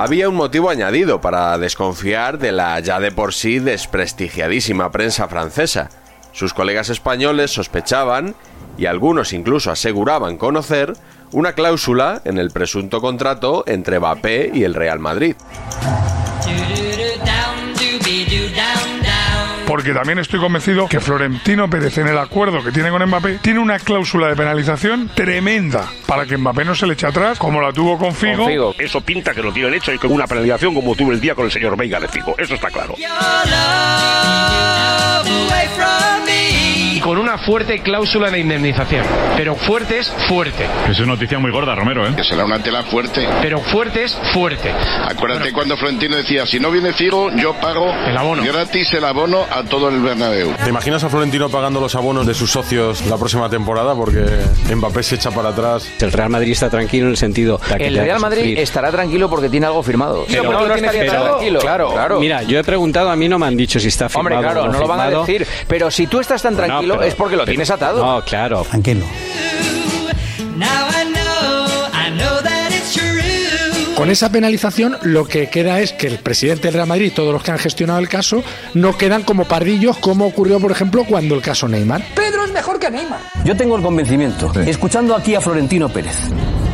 Había 0.04 0.28
un 0.28 0.34
motivo 0.34 0.68
añadido 0.68 1.22
para 1.22 1.56
desconfiar 1.56 2.38
de 2.38 2.52
la 2.52 2.78
ya 2.80 3.00
de 3.00 3.10
por 3.10 3.32
sí 3.32 3.58
desprestigiadísima 3.58 4.92
prensa 4.92 5.28
francesa. 5.28 5.88
Sus 6.30 6.52
colegas 6.52 6.90
españoles 6.90 7.52
sospechaban, 7.52 8.34
y 8.76 8.84
algunos 8.84 9.32
incluso 9.32 9.70
aseguraban 9.70 10.36
conocer, 10.36 10.92
una 11.32 11.54
cláusula 11.54 12.20
en 12.26 12.36
el 12.36 12.50
presunto 12.50 13.00
contrato 13.00 13.64
entre 13.66 13.98
Mbappé 13.98 14.50
y 14.52 14.64
el 14.64 14.74
Real 14.74 14.98
Madrid. 14.98 15.36
Porque 19.74 19.92
también 19.92 20.20
estoy 20.20 20.38
convencido 20.38 20.86
que 20.86 21.00
Florentino 21.00 21.68
Pérez 21.68 21.98
en 21.98 22.06
el 22.06 22.16
acuerdo 22.16 22.62
que 22.62 22.70
tiene 22.70 22.90
con 22.90 23.04
Mbappé 23.04 23.38
tiene 23.42 23.58
una 23.58 23.80
cláusula 23.80 24.28
de 24.28 24.36
penalización 24.36 25.10
tremenda 25.16 25.90
para 26.06 26.26
que 26.26 26.36
Mbappé 26.36 26.64
no 26.64 26.76
se 26.76 26.86
le 26.86 26.92
eche 26.92 27.08
atrás 27.08 27.40
como 27.40 27.60
la 27.60 27.72
tuvo 27.72 27.98
con 27.98 28.14
Figo. 28.14 28.72
Eso 28.78 29.00
pinta 29.00 29.34
que 29.34 29.42
lo 29.42 29.52
tienen 29.52 29.74
hecho 29.74 29.92
y 29.92 29.98
con 29.98 30.12
una 30.12 30.28
penalización 30.28 30.74
como 30.74 30.94
tuvo 30.94 31.10
el 31.10 31.20
día 31.20 31.34
con 31.34 31.46
el 31.46 31.50
señor 31.50 31.76
Veiga 31.76 31.98
de 31.98 32.06
Figo. 32.06 32.36
Eso 32.38 32.54
está 32.54 32.70
claro. 32.70 32.94
Con 37.04 37.18
una 37.18 37.36
fuerte 37.36 37.80
cláusula 37.80 38.30
de 38.30 38.38
indemnización. 38.38 39.04
Pero 39.36 39.54
fuerte 39.56 39.98
es 39.98 40.08
fuerte. 40.26 40.64
Es 40.90 40.98
una 41.00 41.08
noticia 41.08 41.38
muy 41.38 41.50
gorda, 41.50 41.74
Romero, 41.74 42.06
¿eh? 42.06 42.14
Que 42.16 42.24
será 42.24 42.46
una 42.46 42.58
tela 42.60 42.82
fuerte. 42.84 43.28
Pero 43.42 43.60
fuerte 43.60 44.04
es 44.04 44.18
fuerte. 44.32 44.72
Acuérdate 45.06 45.52
cuando 45.52 45.76
Florentino 45.76 46.16
decía, 46.16 46.46
si 46.46 46.58
no 46.58 46.70
viene 46.70 46.94
Figo, 46.94 47.30
yo 47.36 47.52
pago 47.60 47.92
el 47.92 48.16
abono. 48.16 48.42
gratis 48.42 48.90
el 48.94 49.04
abono 49.04 49.44
a 49.54 49.64
todo 49.64 49.90
el 49.90 50.00
Bernabéu. 50.00 50.52
¿Te 50.64 50.70
imaginas 50.70 51.04
a 51.04 51.10
Florentino 51.10 51.50
pagando 51.50 51.78
los 51.78 51.94
abonos 51.94 52.26
de 52.26 52.32
sus 52.32 52.50
socios 52.50 53.04
la 53.06 53.18
próxima 53.18 53.50
temporada? 53.50 53.94
Porque 53.94 54.24
Mbappé 54.74 55.02
se 55.02 55.16
echa 55.16 55.30
para 55.30 55.50
atrás. 55.50 55.86
El 56.00 56.10
Real 56.10 56.30
Madrid 56.30 56.52
está 56.52 56.70
tranquilo 56.70 57.04
en 57.04 57.10
el 57.10 57.16
sentido... 57.18 57.60
De 57.70 57.76
que 57.76 57.86
El 57.88 57.98
Real 57.98 58.18
Madrid 58.20 58.56
estará 58.58 58.90
tranquilo 58.90 59.28
porque 59.28 59.50
tiene 59.50 59.66
algo 59.66 59.82
firmado. 59.82 60.24
Pero- 60.26 60.44
¿Por 60.44 60.62
qué 60.62 60.68
no 60.68 60.74
estaría 60.76 61.00
pero- 61.12 61.24
tranquilo? 61.24 61.58
claro, 61.60 61.92
claro. 61.92 62.18
Mira, 62.20 62.42
yo 62.44 62.58
he 62.58 62.64
preguntado, 62.64 63.10
a 63.10 63.16
mí 63.16 63.28
no 63.28 63.38
me 63.38 63.46
han 63.46 63.56
dicho 63.58 63.78
si 63.78 63.88
está 63.88 64.08
firmado 64.08 64.36
Hombre, 64.38 64.50
claro, 64.52 64.68
o 64.70 64.72
no 64.72 64.78
lo 64.80 64.86
van 64.88 65.00
a 65.00 65.10
decir. 65.10 65.46
Pero 65.68 65.90
si 65.90 66.06
tú 66.06 66.18
estás 66.20 66.40
tan 66.42 66.56
tranquilo 66.56 66.93
pero- 66.96 67.08
es 67.08 67.14
porque 67.14 67.36
lo 67.36 67.42
pero- 67.42 67.52
tienes 67.52 67.70
atado. 67.70 68.04
No, 68.04 68.24
claro. 68.24 68.62
Tranquilo. 68.68 69.04
Con 73.96 74.10
esa 74.10 74.28
penalización 74.30 74.96
lo 75.02 75.24
que 75.24 75.48
queda 75.48 75.78
es 75.80 75.92
que 75.92 76.08
el 76.08 76.18
presidente 76.18 76.62
del 76.66 76.74
Real 76.74 76.88
Madrid 76.88 77.06
y 77.06 77.10
todos 77.10 77.32
los 77.32 77.42
que 77.44 77.52
han 77.52 77.58
gestionado 77.58 78.00
el 78.00 78.08
caso 78.08 78.42
no 78.74 78.98
quedan 78.98 79.22
como 79.22 79.44
pardillos 79.44 79.96
como 79.98 80.26
ocurrió 80.26 80.58
por 80.58 80.72
ejemplo 80.72 81.04
cuando 81.04 81.36
el 81.36 81.42
caso 81.42 81.68
Neymar. 81.68 82.02
Pedro 82.14 82.44
es 82.44 82.50
mejor 82.50 82.80
que 82.80 82.90
Neymar. 82.90 83.20
Yo 83.44 83.56
tengo 83.56 83.76
el 83.76 83.82
convencimiento, 83.82 84.52
escuchando 84.66 85.14
aquí 85.14 85.36
a 85.36 85.40
Florentino 85.40 85.88
Pérez, 85.88 86.16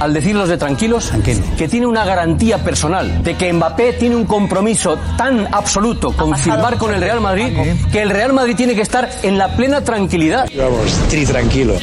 al 0.01 0.15
decirlos 0.15 0.49
de 0.49 0.57
tranquilos, 0.57 1.13
que 1.57 1.69
tiene 1.69 1.87
una 1.87 2.05
garantía 2.05 2.59
personal 2.59 3.23
de 3.23 3.37
que 3.37 3.53
Mbappé 3.53 3.93
tiene 3.95 4.17
un 4.17 4.25
compromiso 4.25 4.99
tan 5.17 5.47
absoluto 5.53 6.13
con 6.13 6.37
firmar 6.37 6.79
con 6.79 6.93
el 6.93 7.01
Real 7.01 7.21
Madrid 7.21 7.53
que 7.93 8.03
el 8.03 8.11
Real 8.11 8.33
Madrid 8.33 8.57
tiene 8.57 8.75
que 8.75 8.83
estar 8.83 9.11
en 9.23 9.39
la 9.39 9.55
plena 9.57 9.83
tranquilidad. 9.85 10.49
Vamos, 10.57 10.99
tri 11.09 11.27
tranquilo. 11.27 11.75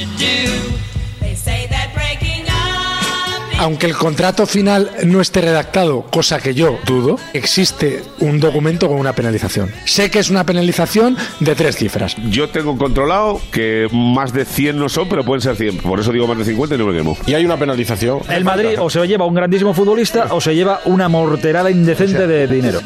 Aunque 3.59 3.87
el 3.87 3.95
contrato 3.95 4.45
final 4.45 4.91
no 5.03 5.19
esté 5.19 5.41
redactado, 5.41 6.03
cosa 6.03 6.39
que 6.39 6.53
yo 6.53 6.77
dudo, 6.85 7.17
existe 7.33 8.03
un 8.19 8.39
documento 8.39 8.87
con 8.87 8.99
una 8.99 9.13
penalización. 9.13 9.71
Sé 9.85 10.11
que 10.11 10.19
es 10.19 10.29
una 10.29 10.45
penalización 10.45 11.17
de 11.39 11.55
tres 11.55 11.75
cifras. 11.75 12.15
Yo 12.29 12.49
tengo 12.49 12.77
controlado 12.77 13.41
que 13.51 13.87
más 13.91 14.31
de 14.31 14.45
100 14.45 14.77
no 14.77 14.89
son, 14.89 15.09
pero 15.09 15.23
pueden 15.23 15.41
ser 15.41 15.55
100. 15.55 15.77
Por 15.77 15.99
eso 15.99 16.11
digo 16.11 16.27
más 16.27 16.37
de 16.37 16.45
50 16.45 16.75
y 16.75 16.77
no 16.77 16.85
me 16.85 16.95
quemo. 16.95 17.17
Y 17.25 17.33
hay 17.33 17.45
una 17.45 17.57
penalización. 17.57 18.19
El 18.29 18.43
Madrid 18.45 18.75
o 18.79 18.91
se 18.91 19.05
lleva 19.07 19.25
un 19.25 19.33
grandísimo 19.33 19.73
futbolista 19.73 20.27
o 20.29 20.39
se 20.39 20.53
lleva 20.53 20.81
una 20.85 21.09
morterada 21.09 21.71
indecente 21.71 22.27
de 22.27 22.47
dinero. 22.47 22.81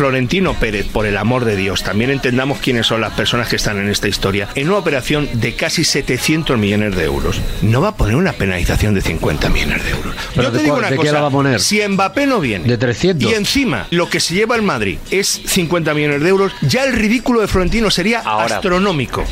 Florentino 0.00 0.54
Pérez, 0.54 0.86
por 0.86 1.04
el 1.04 1.18
amor 1.18 1.44
de 1.44 1.56
Dios, 1.56 1.82
también 1.82 2.08
entendamos 2.08 2.58
quiénes 2.60 2.86
son 2.86 3.02
las 3.02 3.12
personas 3.12 3.48
que 3.50 3.56
están 3.56 3.76
en 3.78 3.90
esta 3.90 4.08
historia. 4.08 4.48
En 4.54 4.68
una 4.70 4.78
operación 4.78 5.28
de 5.34 5.54
casi 5.54 5.84
700 5.84 6.56
millones 6.56 6.96
de 6.96 7.04
euros, 7.04 7.38
no 7.60 7.82
va 7.82 7.88
a 7.88 7.94
poner 7.94 8.16
una 8.16 8.32
penalización 8.32 8.94
de 8.94 9.02
50 9.02 9.50
millones 9.50 9.84
de 9.84 9.90
euros. 9.90 10.14
¿Pero 10.34 10.44
Yo 10.44 10.52
te 10.52 10.56
de 10.56 10.62
digo 10.64 10.76
cuál- 10.76 10.84
una 10.84 10.90
de 10.92 10.96
qué 10.96 11.00
cosa, 11.02 11.12
la 11.12 11.20
va 11.20 11.28
a 11.28 11.30
poner? 11.30 11.60
si 11.60 11.86
Mbappé 11.86 12.24
no 12.26 12.40
viene 12.40 12.66
De 12.66 12.78
300. 12.78 13.30
y 13.30 13.34
encima 13.34 13.88
lo 13.90 14.08
que 14.08 14.20
se 14.20 14.32
lleva 14.32 14.56
el 14.56 14.62
Madrid 14.62 14.96
es 15.10 15.42
50 15.44 15.92
millones 15.92 16.22
de 16.22 16.30
euros, 16.30 16.52
ya 16.62 16.84
el 16.84 16.94
ridículo 16.94 17.42
de 17.42 17.48
Florentino 17.48 17.90
sería 17.90 18.20
astronómico. 18.20 19.26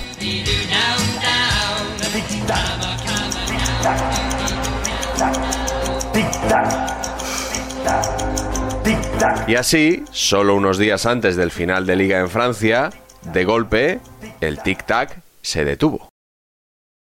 Y 9.47 9.57
así, 9.57 10.05
solo 10.11 10.55
unos 10.55 10.79
días 10.79 11.07
antes 11.07 11.37
del 11.37 11.51
final 11.51 11.87
de 11.87 11.97
liga 11.97 12.21
en 12.21 12.29
Francia, 12.29 12.91
de 13.23 13.45
golpe, 13.45 14.01
el 14.41 14.59
tic-tac 14.61 15.23
se 15.43 15.65
detuvo. 15.65 16.09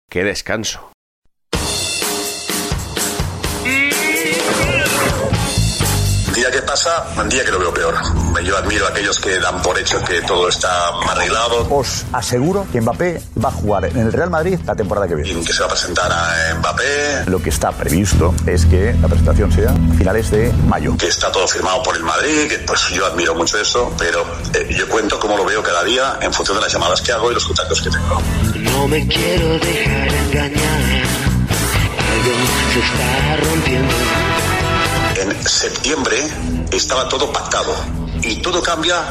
¡Qué 0.09 0.23
descanso! 0.23 0.92
Día 6.43 6.51
que 6.51 6.61
pasa, 6.61 7.05
día 7.29 7.45
que 7.45 7.51
lo 7.51 7.59
veo 7.59 7.73
peor. 7.73 7.95
Yo 8.43 8.57
admiro 8.57 8.85
a 8.85 8.89
aquellos 8.89 9.17
que 9.17 9.39
dan 9.39 9.61
por 9.61 9.79
hecho 9.79 10.03
que 10.03 10.21
todo 10.23 10.49
está 10.49 10.89
arreglado. 11.09 11.65
Os 11.69 12.03
aseguro 12.11 12.67
que 12.69 12.81
Mbappé 12.81 13.21
va 13.41 13.47
a 13.47 13.51
jugar 13.53 13.85
en 13.85 13.97
el 13.99 14.11
Real 14.11 14.29
Madrid 14.29 14.59
la 14.65 14.75
temporada 14.75 15.07
que 15.07 15.15
viene. 15.15 15.39
Que 15.45 15.53
se 15.53 15.61
va 15.61 15.67
a 15.67 15.69
presentar 15.69 16.11
a 16.11 16.55
Mbappé. 16.59 17.27
Lo 17.27 17.41
que 17.41 17.49
está 17.49 17.71
previsto 17.71 18.35
es 18.45 18.65
que 18.65 18.93
la 19.01 19.07
presentación 19.07 19.53
sea 19.53 19.69
a 19.69 19.97
finales 19.97 20.31
de 20.31 20.51
mayo. 20.67 20.97
Que 20.97 21.07
está 21.07 21.31
todo 21.31 21.47
firmado 21.47 21.81
por 21.81 21.95
el 21.95 22.03
Madrid, 22.03 22.49
que 22.49 22.59
pues 22.59 22.89
yo 22.89 23.05
admiro 23.05 23.33
mucho 23.35 23.57
eso, 23.57 23.93
pero 23.97 24.25
eh, 24.53 24.67
yo 24.77 24.89
cuento 24.89 25.17
cómo 25.21 25.37
lo 25.37 25.45
veo 25.45 25.63
cada 25.63 25.81
día 25.85 26.17
en 26.19 26.33
función 26.33 26.57
de 26.57 26.63
las 26.63 26.73
llamadas 26.73 27.01
que 27.01 27.13
hago 27.13 27.31
y 27.31 27.35
los 27.35 27.45
contactos 27.45 27.81
que 27.81 27.89
tengo. 27.89 28.21
No 28.55 28.85
me 28.89 29.07
quiero 29.07 29.47
dejar 29.59 30.13
engañar. 30.13 31.05
Algo 32.11 32.33
se 32.73 32.79
está 32.79 33.49
rompiendo. 33.49 34.42
En 35.23 35.47
septiembre 35.47 36.17
estaba 36.73 37.07
todo 37.07 37.31
pactado. 37.31 37.73
Y 38.23 38.41
todo 38.41 38.61
cambia 38.61 39.05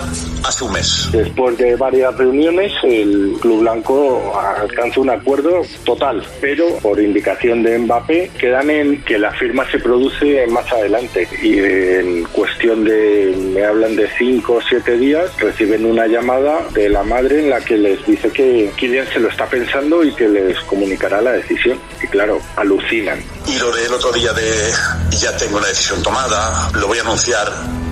hace 0.45 0.65
un 0.65 0.73
mes. 0.73 1.09
Después 1.13 1.57
de 1.59 1.77
varias 1.77 2.17
reuniones, 2.17 2.73
el 2.83 3.37
Club 3.41 3.61
Blanco 3.61 4.33
alcanza 4.61 5.01
un 5.01 5.11
acuerdo 5.11 5.63
total, 5.85 6.25
pero 6.41 6.77
por 6.79 7.01
indicación 7.01 7.63
de 7.63 7.79
Mbappé 7.79 8.31
quedan 8.39 8.71
en 8.71 9.03
que 9.03 9.19
la 9.19 9.33
firma 9.33 9.69
se 9.71 9.79
produce 9.79 10.47
más 10.49 10.71
adelante 10.73 11.29
y 11.43 11.59
en 11.59 12.25
cuestión 12.25 12.85
de, 12.85 13.35
me 13.55 13.65
hablan 13.65 13.97
de 13.97 14.09
cinco 14.19 14.55
o 14.55 14.61
siete 14.61 14.97
días, 14.97 15.31
reciben 15.39 15.87
una 15.87 16.07
llamada 16.07 16.67
de 16.73 16.89
la 16.89 17.03
madre 17.03 17.41
en 17.41 17.51
la 17.51 17.61
que 17.61 17.77
les 17.77 18.05
dice 18.07 18.31
que 18.31 18.73
Kylian 18.77 19.07
se 19.13 19.21
lo 19.21 19.29
está 19.29 19.47
pensando 19.47 20.03
y 20.05 20.13
que 20.15 20.29
les 20.29 20.59
comunicará 20.61 21.21
la 21.21 21.33
decisión. 21.33 21.79
Y 22.03 22.07
claro, 22.07 22.39
alucinan. 22.57 23.23
Y 23.47 23.59
lo 23.59 23.71
del 23.73 23.93
otro 23.93 24.13
día 24.13 24.33
de 24.33 24.73
ya 25.11 25.37
tengo 25.37 25.59
una 25.59 25.69
decisión 25.69 26.03
tomada, 26.03 26.71
lo 26.75 26.87
voy 26.87 26.99
a 26.99 27.03
anunciar 27.03 27.49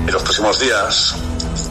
en 0.07 0.13
los 0.13 0.23
próximos 0.23 0.59
días. 0.59 1.15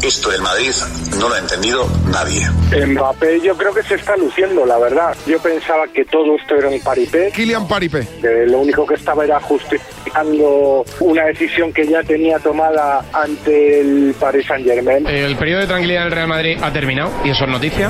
Esto 0.04 0.30
del 0.30 0.42
Madrid 0.42 0.72
no 1.20 1.30
lo 1.30 1.36
ha 1.36 1.40
entendido 1.40 1.88
nadie. 2.12 2.48
Mbappé 2.88 3.42
yo 3.42 3.56
creo 3.58 3.74
que 3.74 3.84
se 3.84 3.96
está 3.96 4.16
luciendo, 4.16 4.66
la 4.66 4.78
verdad. 4.78 5.16
Yo 5.28 5.40
pensaba 5.40 5.88
que 5.88 6.06
todo 6.06 6.36
esto 6.36 6.56
era 6.56 6.70
un 6.70 6.80
paripé. 6.80 7.32
Kylian 7.32 7.68
Paripé. 7.68 8.08
Que 8.22 8.46
lo 8.48 8.60
único 8.60 8.86
que 8.86 8.96
estaba 8.96 9.26
era 9.26 9.40
justificando 9.40 10.86
una 11.00 11.26
decisión 11.26 11.74
que 11.74 11.88
ya 11.88 12.04
tenía 12.04 12.40
tomada 12.40 13.04
ante 13.14 13.82
el 13.82 14.16
Paris 14.20 14.46
Saint 14.48 14.66
Germain. 14.66 15.06
El 15.08 15.36
periodo 15.36 15.62
de 15.62 15.68
tranquilidad 15.68 16.04
del 16.04 16.12
Real 16.12 16.28
Madrid 16.28 16.58
ha 16.62 16.72
terminado 16.72 17.12
y 17.24 17.30
eso 17.32 17.44
es 17.44 17.50
noticia. 17.50 17.90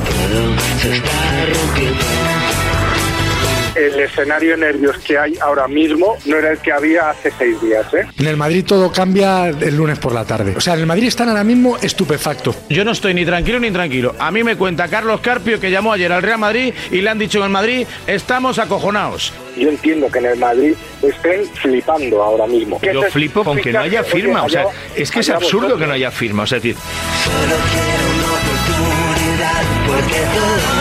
El 3.76 4.00
escenario 4.00 4.52
de 4.52 4.58
nervios 4.58 4.98
que 5.00 5.18
hay 5.18 5.36
ahora 5.42 5.68
mismo 5.68 6.18
no 6.26 6.38
era 6.38 6.52
el 6.52 6.58
que 6.60 6.72
había 6.72 7.12
hace 7.12 7.32
seis 7.38 7.62
días, 7.62 7.86
¿eh? 7.94 8.06
En 8.18 8.28
el 8.28 8.36
Madrid 8.36 8.66
todo 8.66 8.92
cambia 8.92 9.48
el 9.50 9.76
lunes 9.76 10.00
por 10.00 10.14
la 10.14 10.26
tarde. 10.26 10.54
O 10.58 10.62
sea, 10.62 10.74
en 10.74 10.82
el 10.82 10.86
Madrid 10.86 11.08
están 11.08 11.30
ahora 11.30 11.44
mismo 11.44 11.78
estupefactos. 11.78 12.56
Yo 12.70 12.84
no 12.84 12.92
estoy 12.92 13.14
ni 13.14 13.26
tranquilo 13.26 13.60
ni 13.60 13.72
tranquilo. 13.72 14.16
A 14.20 14.32
mí 14.32 14.44
me 14.44 14.56
cuenta 14.56 14.88
Carlos 14.88 15.22
Carpio 15.22 15.60
que 15.60 15.70
llamó 15.72 15.94
ayer 15.94 16.12
al 16.12 16.22
Real 16.24 16.40
Madrid 16.40 16.74
y 16.92 17.02
le 17.02 17.10
han 17.10 17.20
dicho 17.20 17.38
en 17.40 17.46
el 17.46 17.50
Madrid, 17.52 17.86
estamos 18.08 18.60
acojonados. 18.60 19.34
Yo 19.56 19.70
entiendo 19.70 20.10
que 20.10 20.20
en 20.20 20.26
el 20.26 20.38
Madrid 20.38 20.74
estén 21.02 21.46
flipando 21.54 22.24
ahora 22.24 22.48
mismo. 22.48 22.80
Yo 22.82 23.04
flipo 23.04 23.44
con 23.44 23.58
que 23.58 23.72
no 23.72 23.80
haya 23.82 24.02
Oye, 24.02 24.10
firma. 24.10 24.44
O 24.44 24.50
sea, 24.50 24.66
es 24.96 25.12
que 25.12 25.20
es 25.20 25.30
absurdo 25.30 25.68
vosotros. 25.68 25.80
que 25.82 25.88
no 25.88 25.94
haya 25.94 26.12
firma. 26.12 26.44
O 26.44 26.48
sea, 26.48 26.58
es 26.58 26.64
decir, 26.64 26.76
Solo 27.24 27.56
quiero 27.72 28.04
una 28.16 28.34
oportunidad 28.34 29.64
porque 29.88 30.16
todo 30.16 30.79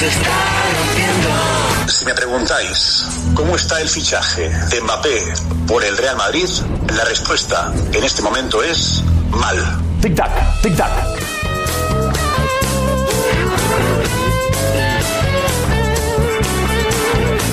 se 0.00 0.06
está 0.06 0.30
rompiendo. 0.78 1.28
Si 1.86 2.04
me 2.06 2.14
preguntáis 2.14 3.04
cómo 3.34 3.54
está 3.54 3.82
el 3.82 3.88
fichaje 3.88 4.48
de 4.48 4.80
Mbappé 4.80 5.34
por 5.66 5.84
el 5.84 5.94
Real 5.98 6.16
Madrid, 6.16 6.48
la 6.96 7.04
respuesta 7.04 7.70
en 7.92 8.02
este 8.02 8.22
momento 8.22 8.62
es 8.62 9.02
mal. 9.30 9.58
Tic-tac, 10.00 10.62
tic-tac. 10.62 11.29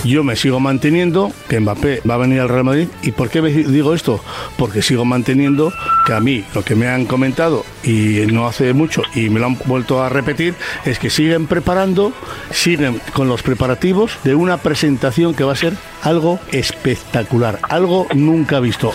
Yo 0.03 0.23
me 0.23 0.35
sigo 0.35 0.59
manteniendo 0.59 1.31
que 1.47 1.59
Mbappé 1.59 2.01
va 2.09 2.15
a 2.15 2.17
venir 2.17 2.39
al 2.39 2.49
Real 2.49 2.63
Madrid. 2.63 2.87
¿Y 3.01 3.11
por 3.11 3.29
qué 3.29 3.41
digo 3.41 3.93
esto? 3.93 4.23
Porque 4.57 4.81
sigo 4.81 5.05
manteniendo 5.05 5.73
que 6.05 6.13
a 6.13 6.19
mí 6.19 6.43
lo 6.53 6.63
que 6.63 6.75
me 6.75 6.87
han 6.87 7.05
comentado 7.05 7.65
y 7.83 8.25
no 8.31 8.47
hace 8.47 8.73
mucho 8.73 9.01
y 9.15 9.29
me 9.29 9.39
lo 9.39 9.47
han 9.47 9.57
vuelto 9.65 10.01
a 10.01 10.09
repetir 10.09 10.55
es 10.85 10.99
que 10.99 11.09
siguen 11.09 11.47
preparando, 11.47 12.13
siguen 12.51 13.01
con 13.13 13.27
los 13.27 13.43
preparativos 13.43 14.17
de 14.23 14.35
una 14.35 14.57
presentación 14.57 15.33
que 15.33 15.43
va 15.43 15.53
a 15.53 15.57
ser 15.57 15.73
algo 16.01 16.39
espectacular, 16.51 17.59
algo 17.69 18.07
nunca 18.13 18.59
visto. 18.59 18.93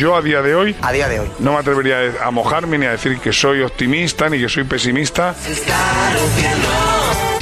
Yo 0.00 0.16
a 0.16 0.22
día 0.22 0.40
de 0.40 0.54
hoy, 0.54 0.74
A 0.80 0.92
día 0.92 1.08
de 1.10 1.20
hoy. 1.20 1.28
no 1.40 1.52
me 1.52 1.58
atrevería 1.58 2.24
a 2.24 2.30
mojarme 2.30 2.78
ni 2.78 2.86
a 2.86 2.92
decir 2.92 3.18
que 3.20 3.34
soy 3.34 3.60
optimista 3.60 4.30
ni 4.30 4.38
que 4.40 4.48
soy 4.48 4.64
pesimista. 4.64 5.34
Se 5.34 5.52
está 5.52 5.76
rompiendo. 6.18 6.99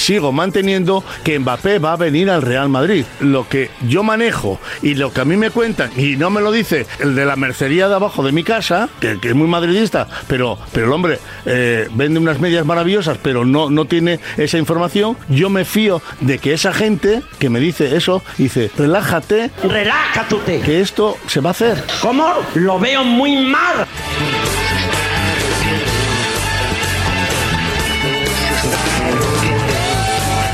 Sigo 0.08 0.32
manteniendo 0.32 1.04
que 1.22 1.38
Mbappé 1.38 1.78
va 1.80 1.92
a 1.92 1.96
venir 1.96 2.30
al 2.30 2.40
Real 2.40 2.70
Madrid. 2.70 3.04
Lo 3.20 3.46
que 3.46 3.70
yo 3.86 4.02
manejo 4.02 4.58
y 4.80 4.94
lo 4.94 5.12
que 5.12 5.20
a 5.20 5.26
mí 5.26 5.36
me 5.36 5.50
cuentan, 5.50 5.90
y 5.98 6.16
no 6.16 6.30
me 6.30 6.40
lo 6.40 6.50
dice 6.50 6.86
el 6.98 7.14
de 7.14 7.26
la 7.26 7.36
mercería 7.36 7.90
de 7.90 7.94
abajo 7.96 8.22
de 8.22 8.32
mi 8.32 8.42
casa, 8.42 8.88
que, 9.00 9.20
que 9.20 9.28
es 9.28 9.34
muy 9.34 9.48
madridista, 9.48 10.08
pero, 10.26 10.58
pero 10.72 10.86
el 10.86 10.92
hombre 10.94 11.18
eh, 11.44 11.88
vende 11.92 12.18
unas 12.20 12.40
medias 12.40 12.64
maravillosas, 12.64 13.18
pero 13.22 13.44
no, 13.44 13.68
no 13.68 13.84
tiene 13.84 14.18
esa 14.38 14.56
información, 14.56 15.14
yo 15.28 15.50
me 15.50 15.66
fío 15.66 16.00
de 16.20 16.38
que 16.38 16.54
esa 16.54 16.72
gente 16.72 17.22
que 17.38 17.50
me 17.50 17.60
dice 17.60 17.94
eso, 17.94 18.22
dice, 18.38 18.70
relájate, 18.78 19.50
Relájate. 19.62 20.62
que 20.64 20.80
esto 20.80 21.18
se 21.26 21.42
va 21.42 21.50
a 21.50 21.52
hacer. 21.52 21.84
¿Cómo? 22.00 22.32
Lo 22.54 22.78
veo 22.78 23.04
muy 23.04 23.36
mal. 23.36 23.86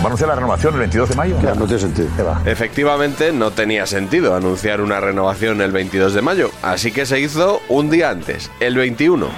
¿Va 0.05 0.09
a 0.09 0.11
anunciar 0.11 0.29
la 0.29 0.35
renovación 0.35 0.75
el 0.75 0.81
22 0.81 1.09
de 1.09 1.15
mayo? 1.15 1.37
no 1.57 1.65
tiene 1.65 1.79
sentido. 1.81 2.09
Efectivamente, 2.45 3.33
no 3.33 3.53
tenía 3.53 3.87
sentido 3.87 4.37
anunciar 4.37 4.83
una 4.83 5.01
renovación 5.01 5.63
el 5.63 5.73
22 5.73 6.13
de 6.13 6.21
mayo, 6.21 6.51
así 6.61 6.93
que 6.93 7.07
se 7.07 7.21
hizo 7.21 7.63
un 7.71 7.89
día 7.89 8.11
antes, 8.11 8.51
el 8.61 8.77
21. 8.77 9.29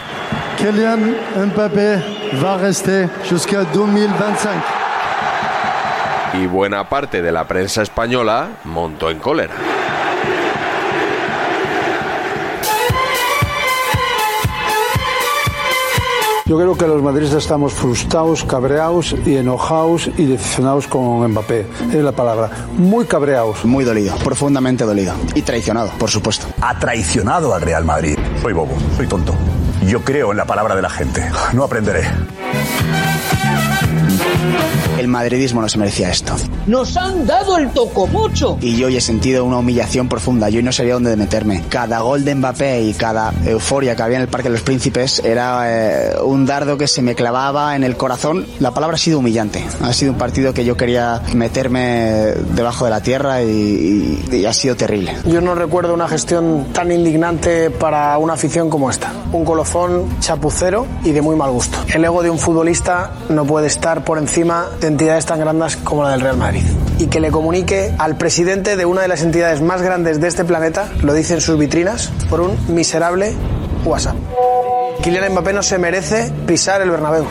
Kylian 0.59 1.17
Mbappé 1.55 2.03
va 2.43 2.57
rester 2.57 3.09
jusqu'à 3.31 3.63
2025. 3.73 4.55
Y 6.35 6.47
buena 6.49 6.89
parte 6.89 7.23
de 7.23 7.31
la 7.31 7.47
prensa 7.47 7.83
española 7.83 8.49
montó 8.65 9.11
en 9.11 9.21
cólera. 9.21 9.55
Yo 16.47 16.57
creo 16.57 16.77
que 16.77 16.87
los 16.87 17.03
madridistas 17.03 17.43
estamos 17.43 17.73
frustrados, 17.73 18.45
cabreados 18.45 19.17
y 19.27 19.37
enojados 19.37 20.09
y 20.17 20.27
decepcionados 20.27 20.87
con 20.87 21.29
Mbappé. 21.29 21.67
Es 21.93 22.05
la 22.05 22.13
palabra. 22.13 22.51
Muy 22.77 23.05
cabreados. 23.05 23.65
Muy 23.65 23.85
dolido, 23.85 24.15
profundamente 24.19 24.85
dolido. 24.85 25.13
Y 25.35 25.43
traicionado, 25.43 25.91
por 25.99 26.09
supuesto. 26.09 26.47
Ha 26.61 26.79
traicionado 26.79 27.53
al 27.53 27.63
Real 27.63 27.85
Madrid. 27.85 28.17
Soy 28.43 28.53
bobo, 28.53 28.77
soy 28.97 29.09
tonto. 29.09 29.35
Yo 29.89 30.05
creo 30.05 30.31
en 30.31 30.37
la 30.37 30.45
palabra 30.45 30.77
de 30.77 30.83
la 30.83 30.91
gente. 30.91 31.29
No 31.53 31.65
aprenderé. 31.65 32.05
El 34.99 35.09
madridismo 35.09 35.61
no 35.61 35.69
se 35.69 35.79
merecía 35.79 36.11
esto. 36.11 36.35
Nos 36.67 36.97
han 36.97 37.27
dado 37.27 37.59
el 37.59 37.71
tocomocho. 37.71 38.57
Y 38.61 38.77
yo 38.77 38.87
hoy 38.87 38.97
he 38.97 39.01
sentido 39.01 39.45
una 39.45 39.59
humillación 39.59 40.09
profunda. 40.09 40.49
Yo 40.49 40.59
hoy 40.59 40.63
no 40.63 40.73
sabía 40.73 40.95
dónde 40.95 41.15
meterme. 41.17 41.65
Cada 41.69 42.01
gol 42.01 42.25
de 42.25 42.35
Mbappé 42.35 42.83
y 42.83 42.95
cada 42.95 43.33
euforia 43.45 43.95
que 43.95 44.03
había 44.03 44.17
en 44.17 44.23
el 44.23 44.29
Parque 44.29 44.49
de 44.49 44.55
los 44.55 44.63
Príncipes 44.63 45.21
era 45.25 45.65
eh, 45.67 46.13
un 46.25 46.47
dardo 46.47 46.79
que 46.79 46.89
se 46.89 47.03
me 47.03 47.15
clavaba 47.15 47.77
en 47.77 47.85
el 47.85 47.97
corazón. 47.97 48.47
La 48.59 48.73
palabra 48.73 48.95
ha 48.95 48.99
sido 48.99 49.19
humillante. 49.19 49.65
Ha 49.83 49.93
sido 49.93 50.13
un 50.13 50.19
partido 50.19 50.55
que 50.55 50.65
yo 50.65 50.77
quería 50.77 51.21
meterme 51.35 52.33
debajo 52.55 52.85
de 52.87 52.91
la 52.91 53.01
tierra 53.03 53.43
y, 53.43 53.47
y- 54.31 54.37
y 54.37 54.47
ha 54.47 54.53
sido 54.53 54.77
terrible. 54.77 55.15
Yo 55.27 55.41
no 55.41 55.55
recuerdo 55.55 55.93
una 55.95 56.09
gestión 56.09 56.67
tan 56.73 56.91
indignante 56.91 57.71
para 57.71 58.17
una 58.19 58.33
afición 58.35 58.71
como 58.71 58.91
esta. 58.91 59.13
Un 59.33 59.45
colofón 59.45 60.05
chapucero 60.21 60.87
y 61.05 61.13
de 61.13 61.21
muy 61.23 61.37
mal 61.37 61.51
gusto. 61.51 61.79
El 61.93 62.05
ego 62.05 62.23
de 62.23 62.31
un 62.31 62.39
futbolista 62.39 63.11
no 63.29 63.45
puede 63.45 63.67
estar 63.67 64.05
por 64.05 64.19
encima 64.19 64.67
de 64.81 64.86
entidades 64.89 65.27
tan 65.27 65.41
grandes 65.41 65.77
como 65.77 66.05
la 66.05 66.11
del 66.11 66.21
Real 66.21 66.37
Madrid. 66.37 66.63
Y 66.99 67.07
que 67.07 67.21
le 67.21 67.31
comunique 67.31 67.95
al 67.99 68.17
presidente 68.17 68.77
de 68.77 68.85
una 68.85 69.03
de 69.03 69.09
las 69.09 69.23
entidades 69.23 69.61
más 69.61 69.83
grandes 69.83 70.21
de 70.21 70.29
este 70.29 70.45
planeta, 70.45 70.89
lo 71.03 71.15
dice 71.15 71.35
en 71.35 71.41
sus 71.41 71.59
vitrinas, 71.59 72.11
por 72.31 72.41
un 72.41 72.57
miserable 72.75 73.35
WhatsApp. 73.85 74.17
Kylian 75.03 75.33
Mbappé 75.33 75.53
no 75.53 75.63
se 75.63 75.79
merece 75.79 76.33
pisar 76.47 76.81
el 76.81 76.91
Bernabéu. 76.91 77.27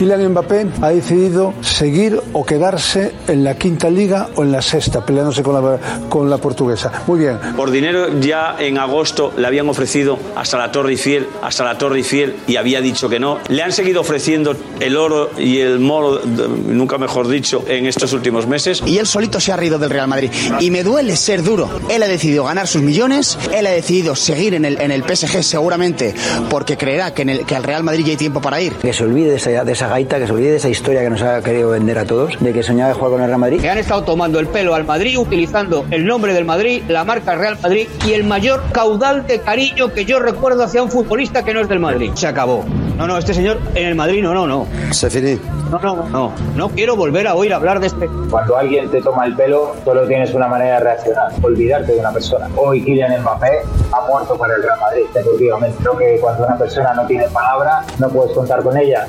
Kylian 0.00 0.30
Mbappé 0.30 0.66
ha 0.80 0.88
decidido 0.88 1.52
seguir 1.60 2.18
o 2.32 2.46
quedarse 2.46 3.12
en 3.28 3.44
la 3.44 3.58
quinta 3.58 3.90
liga 3.90 4.30
o 4.34 4.42
en 4.42 4.50
la 4.50 4.62
sexta, 4.62 5.04
peleándose 5.04 5.42
con 5.42 5.52
la, 5.52 5.78
con 6.08 6.30
la 6.30 6.38
portuguesa. 6.38 6.90
Muy 7.06 7.18
bien. 7.18 7.38
Por 7.54 7.70
dinero 7.70 8.18
ya 8.18 8.56
en 8.58 8.78
agosto 8.78 9.34
le 9.36 9.46
habían 9.46 9.68
ofrecido 9.68 10.18
hasta 10.36 10.56
la 10.56 10.72
Torre 10.72 10.92
Eiffel, 10.92 11.26
hasta 11.42 11.64
la 11.64 11.76
Torre 11.76 11.98
Eiffel 11.98 12.34
y 12.46 12.56
había 12.56 12.80
dicho 12.80 13.10
que 13.10 13.20
no. 13.20 13.40
Le 13.48 13.62
han 13.62 13.72
seguido 13.72 14.00
ofreciendo 14.00 14.56
el 14.80 14.96
oro 14.96 15.32
y 15.36 15.58
el 15.58 15.80
moro, 15.80 16.22
nunca 16.24 16.96
mejor 16.96 17.28
dicho, 17.28 17.62
en 17.68 17.84
estos 17.84 18.14
últimos 18.14 18.46
meses. 18.46 18.82
Y 18.86 18.96
él 18.96 19.06
solito 19.06 19.38
se 19.38 19.52
ha 19.52 19.56
reído 19.58 19.78
del 19.78 19.90
Real 19.90 20.08
Madrid. 20.08 20.30
Y 20.60 20.70
me 20.70 20.82
duele 20.82 21.14
ser 21.14 21.42
duro. 21.42 21.68
Él 21.90 22.02
ha 22.02 22.08
decidido 22.08 22.44
ganar 22.44 22.66
sus 22.66 22.80
millones, 22.80 23.38
él 23.52 23.66
ha 23.66 23.70
decidido 23.70 24.16
seguir 24.16 24.54
en 24.54 24.64
el, 24.64 24.80
en 24.80 24.92
el 24.92 25.02
PSG 25.02 25.42
seguramente 25.42 26.14
porque 26.48 26.78
creerá 26.78 27.12
que, 27.12 27.20
en 27.20 27.28
el, 27.28 27.44
que 27.44 27.54
al 27.54 27.64
Real 27.64 27.84
Madrid 27.84 28.06
ya 28.06 28.12
hay 28.12 28.16
tiempo 28.16 28.40
para 28.40 28.62
ir. 28.62 28.72
Que 28.76 28.94
se 28.94 29.04
olvide 29.04 29.28
de 29.32 29.36
esa, 29.36 29.62
de 29.62 29.72
esa 29.72 29.89
gaita, 29.90 30.20
que 30.20 30.26
se 30.26 30.32
olvide 30.32 30.50
de 30.52 30.56
esa 30.56 30.68
historia 30.68 31.02
que 31.02 31.10
nos 31.10 31.20
ha 31.22 31.42
querido 31.42 31.70
vender 31.70 31.98
a 31.98 32.04
todos, 32.04 32.38
de 32.38 32.52
que 32.52 32.62
soñaba 32.62 32.94
jugar 32.94 33.10
con 33.10 33.20
el 33.22 33.26
Real 33.26 33.40
Madrid. 33.40 33.60
que 33.60 33.68
han 33.68 33.78
estado 33.78 34.04
tomando 34.04 34.38
el 34.38 34.46
pelo 34.46 34.74
al 34.74 34.84
Madrid 34.84 35.18
utilizando 35.18 35.84
el 35.90 36.06
nombre 36.06 36.32
del 36.32 36.44
Madrid, 36.44 36.82
la 36.88 37.04
marca 37.04 37.34
Real 37.34 37.58
Madrid 37.60 37.88
y 38.06 38.12
el 38.12 38.24
mayor 38.24 38.62
caudal 38.72 39.26
de 39.26 39.40
cariño 39.40 39.92
que 39.92 40.04
yo 40.04 40.20
recuerdo 40.20 40.62
hacia 40.62 40.82
un 40.82 40.90
futbolista 40.90 41.44
que 41.44 41.52
no 41.52 41.60
es 41.60 41.68
del 41.68 41.80
Madrid. 41.80 42.12
Se 42.14 42.28
acabó. 42.28 42.64
No, 43.00 43.06
no, 43.06 43.16
este 43.16 43.32
señor 43.32 43.56
en 43.74 43.86
el 43.86 43.94
Madrid 43.94 44.22
no, 44.22 44.34
no, 44.34 44.46
no. 44.46 44.66
Se 44.92 45.08
finí. 45.08 45.40
No, 45.70 45.78
no, 45.78 46.06
no. 46.10 46.32
No 46.54 46.68
quiero 46.68 46.96
volver 46.96 47.26
a 47.28 47.34
oír 47.34 47.54
hablar 47.54 47.80
de 47.80 47.86
este. 47.86 48.06
Cuando 48.28 48.58
alguien 48.58 48.90
te 48.90 49.00
toma 49.00 49.24
el 49.24 49.34
pelo, 49.34 49.74
solo 49.86 50.06
tienes 50.06 50.34
una 50.34 50.48
manera 50.48 50.74
de 50.74 50.80
reaccionar, 50.80 51.32
olvidarte 51.40 51.92
de 51.92 51.98
una 51.98 52.12
persona. 52.12 52.46
Hoy 52.56 52.84
Kylian 52.84 53.22
Mbappé 53.22 53.62
ha 53.90 54.06
muerto 54.06 54.36
para 54.36 54.54
el 54.54 54.62
Real 54.62 54.78
Madrid, 54.78 55.04
definitivamente. 55.14 55.78
Creo 55.80 55.96
que 55.96 56.18
cuando 56.20 56.44
una 56.44 56.58
persona 56.58 56.92
no 56.92 57.06
tiene 57.06 57.26
palabra, 57.28 57.86
no 57.98 58.10
puedes 58.10 58.32
contar 58.32 58.62
con 58.62 58.76
ella. 58.76 59.06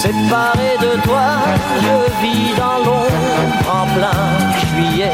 Séparé 0.00 0.76
de 0.80 1.00
toi, 1.02 1.20
je 1.80 2.22
vis 2.22 2.54
dans 2.56 2.78
l'ombre 2.78 3.12
en 3.70 3.86
plein 3.94 4.52
juillet. 4.74 5.10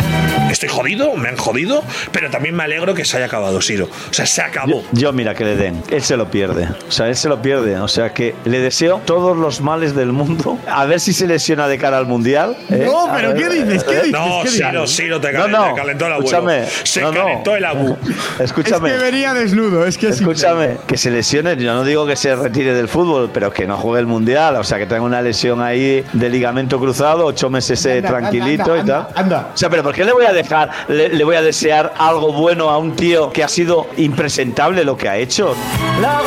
Estoy 0.51 0.69
jodido, 0.71 1.15
me 1.15 1.29
han 1.29 1.37
jodido, 1.37 1.83
pero 2.11 2.31
también 2.31 2.57
me 2.57 2.63
alegro 2.65 2.95
que 2.95 3.05
se 3.05 3.19
haya 3.19 3.27
acabado, 3.27 3.61
Siro. 3.61 3.85
O 3.85 4.13
sea, 4.15 4.25
se 4.25 4.41
acabó. 4.41 4.83
Yo, 4.93 5.13
mira, 5.13 5.35
que 5.35 5.45
le 5.45 5.57
den. 5.57 5.83
Él 5.91 6.03
se 6.03 6.17
lo 6.17 6.31
pierde. 6.31 6.69
O 6.89 6.91
sea, 6.91 7.07
él 7.09 7.17
se 7.17 7.29
lo 7.29 7.43
pierde. 7.43 7.79
O 7.79 7.87
sea, 7.87 8.15
que 8.15 8.35
le 8.47 8.59
deseo 8.61 9.01
todos 9.05 9.37
los 9.37 9.61
males 9.61 9.95
del 9.95 10.11
mundo. 10.13 10.59
A 10.67 10.87
ver 10.87 11.01
si 11.01 11.13
se 11.13 11.27
lesiona 11.27 11.69
de 11.69 11.77
cara 11.79 11.99
al 11.99 12.07
mundial. 12.07 12.57
¿eh? 12.71 12.85
No, 12.87 13.09
A 13.09 13.15
pero 13.15 13.35
ver, 13.35 13.43
¿qué 13.49 13.49
dices? 13.63 13.85
¿Qué 13.85 13.93
eh, 13.93 14.03
dices? 14.05 14.13
No, 14.13 14.41
¿Qué 14.43 14.49
Siro, 14.49 14.83
dices? 14.83 14.97
Siro, 14.97 15.21
te 15.21 15.33
cal- 15.33 15.47
te 15.51 15.75
calentó 15.81 16.07
el 16.07 16.13
abuelo. 16.15 16.29
Escúchame. 16.39 16.65
Se 16.85 17.01
no, 17.03 17.13
no. 17.13 17.21
calentó 17.25 17.57
el 17.57 17.65
abu. 17.67 17.97
Escúchame. 18.41 18.89
Es 18.89 18.95
que 18.97 19.03
venía 19.05 19.35
desnudo. 19.35 19.87
Es 19.87 19.99
que 19.99 20.09
Escúchame, 20.09 20.79
que 20.87 20.97
se 20.97 21.11
lesione. 21.11 21.57
Yo 21.57 21.75
no 21.75 21.85
digo 21.85 22.07
que 22.07 22.17
se 22.17 22.35
retire 22.35 22.73
del 22.75 22.89
fútbol, 22.89 23.31
pero 23.35 23.53
que 23.53 23.67
no 23.67 23.77
juegue 23.77 23.98
el 23.99 24.07
mundial. 24.07 24.57
O 24.57 24.65
sea, 24.65 24.79
que 24.79 24.87
tenga 24.87 25.03
una 25.03 25.21
lesión 25.23 25.61
ahí 25.61 26.05
de 26.13 26.29
ligamento 26.29 26.79
cruzado, 26.79 27.27
ocho 27.27 27.51
meses 27.51 27.85
eh, 27.87 27.99
Anda, 27.99 28.09
tranquilito 28.09 28.73
anda, 28.73 28.77
y 28.83 28.87
tal. 28.87 28.97
anda, 29.01 29.13
anda. 29.15 29.51
O 29.55 29.57
sea, 29.57 29.69
pero 29.71 29.83
¿por 29.83 29.95
qué 29.95 30.05
le 30.05 30.13
voy 30.13 30.27
a 30.27 30.33
dejar, 30.33 30.71
le, 30.89 31.09
le 31.09 31.25
voy 31.25 31.37
a 31.37 31.43
desear 31.43 31.93
algo 31.99 32.33
bueno 32.33 32.71
a 32.71 32.79
un 32.79 32.95
tío 32.97 33.33
que 33.33 33.45
ha 33.45 33.49
sido 33.49 33.87
impresentable 33.97 34.85
lo 34.85 34.97
que 34.97 35.09
ha 35.09 35.17
hecho? 35.17 35.55
La. 36.01 36.19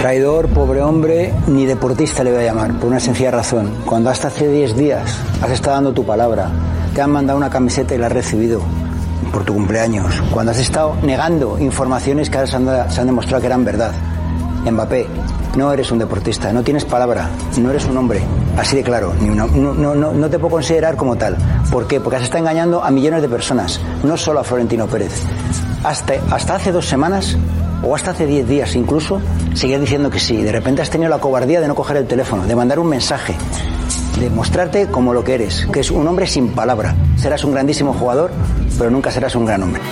Traidor, 0.00 0.48
pobre 0.48 0.82
hombre, 0.82 1.32
ni 1.46 1.64
deportista 1.64 2.22
le 2.22 2.30
voy 2.30 2.42
a 2.42 2.44
llamar, 2.44 2.74
por 2.74 2.90
una 2.90 3.00
sencilla 3.00 3.30
razón. 3.30 3.70
Cuando 3.86 4.10
hasta 4.10 4.28
hace 4.28 4.48
10 4.48 4.76
días 4.76 5.18
has 5.40 5.50
estado 5.50 5.76
dando 5.76 5.92
tu 5.94 6.04
palabra, 6.04 6.50
te 6.94 7.00
han 7.00 7.10
mandado 7.10 7.38
una 7.38 7.48
camiseta 7.48 7.94
y 7.94 7.98
la 7.98 8.06
has 8.08 8.12
recibido 8.12 8.60
por 9.34 9.44
tu 9.44 9.52
cumpleaños, 9.52 10.22
cuando 10.30 10.52
has 10.52 10.60
estado 10.60 10.94
negando 11.02 11.58
informaciones 11.58 12.30
que 12.30 12.38
ahora 12.38 12.46
se 12.88 13.00
han, 13.00 13.06
demostrado 13.06 13.40
que 13.40 13.48
eran 13.48 13.64
verdad. 13.64 13.90
Mbappé, 14.64 15.08
no 15.56 15.72
eres 15.72 15.90
un 15.90 15.98
deportista, 15.98 16.52
no 16.52 16.62
tienes 16.62 16.84
palabra, 16.84 17.28
no 17.58 17.68
eres 17.68 17.84
un 17.86 17.96
hombre, 17.96 18.22
así 18.56 18.76
de 18.76 18.84
claro, 18.84 19.12
no, 19.20 19.48
no, 19.48 19.94
no, 19.96 20.12
no 20.12 20.30
te 20.30 20.38
puedo 20.38 20.52
considerar 20.52 20.96
como 20.96 21.16
tal. 21.16 21.36
¿Por 21.68 21.88
qué? 21.88 22.00
Porque 22.00 22.16
has 22.16 22.22
estado 22.22 22.38
engañando 22.38 22.84
a 22.84 22.92
millones 22.92 23.22
de 23.22 23.28
personas, 23.28 23.80
no 24.04 24.16
solo 24.16 24.38
a 24.38 24.44
Florentino 24.44 24.86
Pérez. 24.86 25.20
Hasta, 25.82 26.14
hasta 26.30 26.54
hace 26.54 26.70
dos 26.70 26.86
semanas 26.86 27.36
o 27.82 27.92
hasta 27.92 28.12
hace 28.12 28.26
10 28.26 28.48
días 28.48 28.76
incluso, 28.76 29.20
seguías 29.54 29.80
diciendo 29.80 30.10
que 30.10 30.20
sí. 30.20 30.42
De 30.42 30.52
repente 30.52 30.80
has 30.80 30.90
tenido 30.90 31.10
la 31.10 31.18
cobardía 31.18 31.60
de 31.60 31.66
no 31.66 31.74
coger 31.74 31.96
el 31.96 32.06
teléfono, 32.06 32.46
de 32.46 32.54
mandar 32.54 32.78
un 32.78 32.88
mensaje, 32.88 33.34
de 34.18 34.30
mostrarte 34.30 34.86
como 34.86 35.12
lo 35.12 35.24
que 35.24 35.34
eres, 35.34 35.66
que 35.72 35.80
es 35.80 35.90
un 35.90 36.06
hombre 36.06 36.26
sin 36.26 36.48
palabra. 36.48 36.94
Serás 37.16 37.44
un 37.44 37.52
grandísimo 37.52 37.92
jugador, 37.92 38.30
pero 38.78 38.90
nunca 38.90 39.10
serás 39.10 39.34
un 39.34 39.44
gran 39.44 39.62
hombre. 39.62 39.82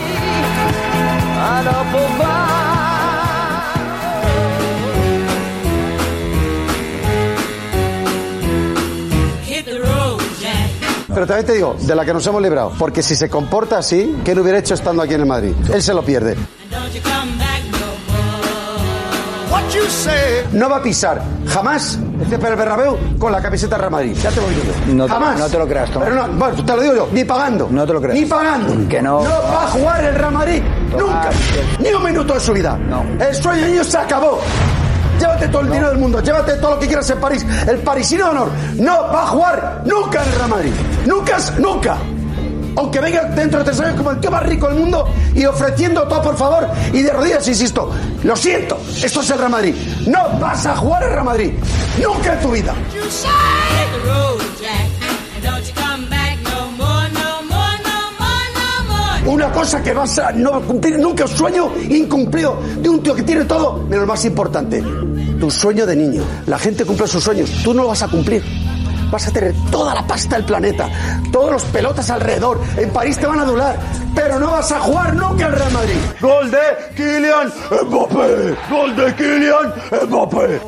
Pero 11.14 11.26
también 11.26 11.46
te 11.46 11.52
digo, 11.52 11.76
de 11.78 11.94
la 11.94 12.04
que 12.04 12.14
nos 12.14 12.26
hemos 12.26 12.40
librado. 12.40 12.72
Porque 12.78 13.02
si 13.02 13.14
se 13.14 13.28
comporta 13.28 13.78
así, 13.78 14.16
¿qué 14.24 14.34
no 14.34 14.42
hubiera 14.42 14.58
hecho 14.58 14.74
estando 14.74 15.02
aquí 15.02 15.14
en 15.14 15.20
el 15.20 15.26
Madrid? 15.26 15.52
Él 15.72 15.82
se 15.82 15.92
lo 15.92 16.02
pierde. 16.02 16.36
No 20.52 20.68
va 20.68 20.76
a 20.76 20.82
pisar 20.82 21.22
jamás 21.46 21.98
el 22.22 22.28
césped 22.28 22.48
del 22.48 22.56
Bernabéu 22.56 22.96
con 23.18 23.32
la 23.32 23.40
camiseta 23.40 23.76
Real 23.78 23.90
Madrid. 23.90 24.16
Ya 24.22 24.30
te 24.30 24.40
lo 24.40 24.48
digo 24.48 24.62
yo. 24.64 24.94
No 24.94 25.04
te- 25.06 25.12
jamás. 25.12 25.38
no 25.38 25.48
te 25.48 25.58
lo 25.58 25.66
creas, 25.68 25.90
Tomás. 25.90 26.08
Pero 26.08 26.26
no, 26.26 26.32
bueno, 26.38 26.64
te 26.64 26.76
lo 26.76 26.82
digo 26.82 26.94
yo, 26.94 27.08
ni 27.12 27.24
pagando. 27.24 27.68
No 27.70 27.86
te 27.86 27.92
lo 27.92 28.00
creas. 28.00 28.18
Ni 28.18 28.26
pagando. 28.26 28.88
Que 28.88 29.02
no. 29.02 29.22
No 29.22 29.30
va 29.30 29.64
a 29.64 29.66
jugar 29.68 30.04
el 30.04 30.14
Real 30.14 30.32
Madrid. 30.32 30.62
Nunca. 30.98 31.30
Ni 31.80 31.92
un 31.92 32.02
minuto 32.04 32.34
de 32.34 32.40
su 32.40 32.52
vida. 32.52 32.78
El 33.20 33.34
sueño 33.34 33.66
niño 33.66 33.84
se 33.84 33.98
acabó. 33.98 34.40
Llévate 35.18 35.46
todo 35.48 35.60
el 35.62 35.68
dinero 35.68 35.88
del 35.90 35.98
mundo, 35.98 36.20
llévate 36.20 36.54
todo 36.54 36.72
lo 36.72 36.78
que 36.80 36.86
quieras 36.88 37.08
en 37.10 37.20
París. 37.20 37.46
El 37.68 37.78
parisino 37.78 38.24
de 38.24 38.30
honor 38.30 38.48
no 38.76 38.92
va 39.12 39.22
a 39.22 39.26
jugar 39.26 39.82
nunca 39.84 40.20
en 40.22 40.28
el 40.30 40.34
Real 40.36 40.48
Madrid. 40.48 40.72
Nunca, 41.06 41.36
nunca. 41.58 41.96
Aunque 42.76 43.00
venga 43.00 43.24
dentro 43.24 43.58
de 43.58 43.64
tres 43.66 43.80
años 43.80 43.96
como 43.96 44.10
el 44.12 44.20
tío 44.20 44.30
más 44.30 44.42
rico 44.44 44.68
del 44.68 44.78
mundo 44.78 45.06
y 45.34 45.44
ofreciendo 45.44 46.06
todo 46.08 46.22
por 46.22 46.36
favor 46.36 46.68
y 46.92 47.02
de 47.02 47.12
rodillas, 47.12 47.46
insisto. 47.46 47.90
Lo 48.22 48.36
siento, 48.36 48.78
esto 49.02 49.20
es 49.20 49.30
el 49.30 49.38
Real 49.38 49.50
Madrid. 49.50 49.74
No 50.06 50.38
vas 50.40 50.66
a 50.66 50.76
jugar 50.76 51.02
el 51.02 51.10
Real 51.10 51.24
Madrid. 51.24 51.52
Nunca 52.02 52.34
en 52.34 52.40
tu 52.40 52.50
vida. 52.50 52.74
Una 59.24 59.52
cosa 59.52 59.82
que 59.82 59.92
vas 59.92 60.18
a 60.18 60.32
no 60.32 60.60
cumplir 60.62 60.98
nunca, 60.98 61.24
un 61.24 61.30
sueño 61.30 61.72
incumplido 61.88 62.58
de 62.80 62.88
un 62.88 63.02
tío 63.02 63.14
que 63.14 63.22
tiene 63.22 63.44
todo, 63.44 63.78
menos 63.84 64.00
lo 64.00 64.06
más 64.06 64.24
importante, 64.24 64.82
tu 65.38 65.50
sueño 65.50 65.86
de 65.86 65.94
niño. 65.94 66.22
La 66.46 66.58
gente 66.58 66.84
cumple 66.84 67.06
sus 67.06 67.22
sueños, 67.22 67.50
tú 67.62 67.72
no 67.72 67.82
lo 67.82 67.88
vas 67.88 68.02
a 68.02 68.08
cumplir. 68.08 68.42
Vas 69.12 69.28
a 69.28 69.30
tener 69.30 69.54
toda 69.70 69.94
la 69.94 70.06
pasta 70.06 70.36
del 70.36 70.46
planeta, 70.46 70.88
todos 71.30 71.52
los 71.52 71.62
pelotas 71.64 72.08
alrededor. 72.08 72.58
En 72.78 72.88
París 72.88 73.18
te 73.18 73.26
van 73.26 73.40
a 73.40 73.42
adular, 73.42 73.78
pero 74.14 74.38
no 74.38 74.52
vas 74.52 74.72
a 74.72 74.80
jugar 74.80 75.14
nunca 75.14 75.46
al 75.46 75.52
Real 75.52 75.70
Madrid. 75.70 75.96
Gol 76.18 76.50
de 76.50 76.58
Kylian 76.96 77.52
Mbappé. 77.88 78.56
Gol 78.70 78.96
de 78.96 79.14
Kylian 79.14 80.08
Mbappé. 80.08 80.60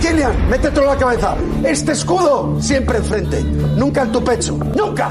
Kylian, 0.00 0.48
métetelo 0.48 0.84
en 0.84 0.88
la 0.88 0.96
cabeza. 0.96 1.36
Este 1.64 1.92
escudo 1.92 2.56
siempre 2.62 2.96
enfrente, 2.96 3.42
nunca 3.42 4.00
en 4.00 4.12
tu 4.12 4.24
pecho, 4.24 4.56
nunca. 4.74 5.10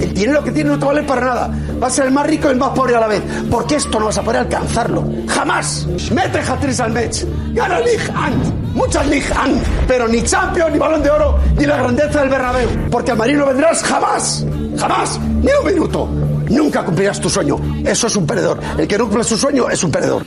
El 0.00 0.14
dinero 0.14 0.42
que 0.42 0.50
tiene 0.50 0.70
no 0.70 0.78
te 0.78 0.86
vale 0.86 1.02
para 1.02 1.20
nada. 1.20 1.50
Va 1.82 1.88
a 1.88 1.90
ser 1.90 2.06
el 2.06 2.12
más 2.12 2.26
rico 2.26 2.48
y 2.48 2.52
el 2.52 2.56
más 2.56 2.70
pobre 2.70 2.96
a 2.96 3.00
la 3.00 3.06
vez. 3.06 3.22
Porque 3.50 3.74
esto 3.74 4.00
no 4.00 4.06
vas 4.06 4.16
a 4.16 4.22
poder 4.22 4.40
alcanzarlo. 4.40 5.04
Jamás. 5.28 5.86
Mete 6.10 6.38
hat 6.38 6.80
al 6.80 6.92
match. 6.92 7.24
Gana 7.52 7.76
and. 7.76 8.59
Muchas 8.74 9.06
and. 9.06 9.62
Pero 9.86 10.08
ni 10.08 10.22
Champions, 10.22 10.72
ni 10.72 10.78
Balón 10.78 11.02
de 11.02 11.10
Oro, 11.10 11.38
ni 11.56 11.66
la 11.66 11.76
grandeza 11.76 12.20
del 12.20 12.28
Bernabéu. 12.28 12.68
Porque 12.90 13.10
al 13.10 13.16
Madrid 13.18 13.36
no 13.36 13.46
vendrás 13.46 13.82
jamás. 13.82 14.46
Jamás. 14.78 15.18
Ni 15.20 15.50
un 15.52 15.66
minuto. 15.66 16.08
Nunca 16.48 16.84
cumplirás 16.84 17.20
tu 17.20 17.28
sueño. 17.28 17.58
Eso 17.84 18.06
es 18.06 18.16
un 18.16 18.26
perdedor. 18.26 18.60
El 18.78 18.86
que 18.86 18.98
no 18.98 19.04
cumple 19.04 19.24
su 19.24 19.36
sueño 19.36 19.68
es 19.68 19.82
un 19.82 19.90
perdedor. 19.90 20.24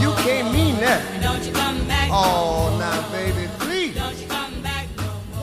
You 0.00 0.10
can't 0.24 0.52
mean 0.52 0.76
that. 0.80 1.00
Don't 1.22 1.44
you 1.44 1.52
come 1.52 1.86
back. 1.88 2.08
Oh. 2.10 2.66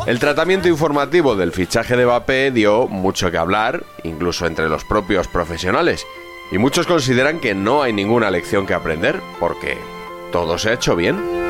El 0.06 0.20
tratamiento 0.20 0.68
informativo 0.68 1.38
del 1.38 1.54
fichaje 1.54 1.96
de 1.96 2.06
Mbappé 2.06 2.52
dio 2.52 2.90
mucho 2.90 3.32
que 3.32 3.38
hablar, 3.38 3.86
incluso 4.04 4.46
entre 4.46 4.68
los 4.68 4.84
propios 4.84 5.30
profesionales. 5.30 6.06
Y 6.52 6.58
muchos 6.58 6.88
consideran 6.88 7.40
que 7.40 7.56
no 7.56 7.84
hay 7.84 7.94
ninguna 7.94 8.30
lección 8.30 8.66
que 8.66 8.74
aprender, 8.74 9.22
porque 9.40 9.78
todo 10.34 10.58
se 10.58 10.72
ha 10.72 10.74
hecho 10.74 10.98
bien. 10.98 11.43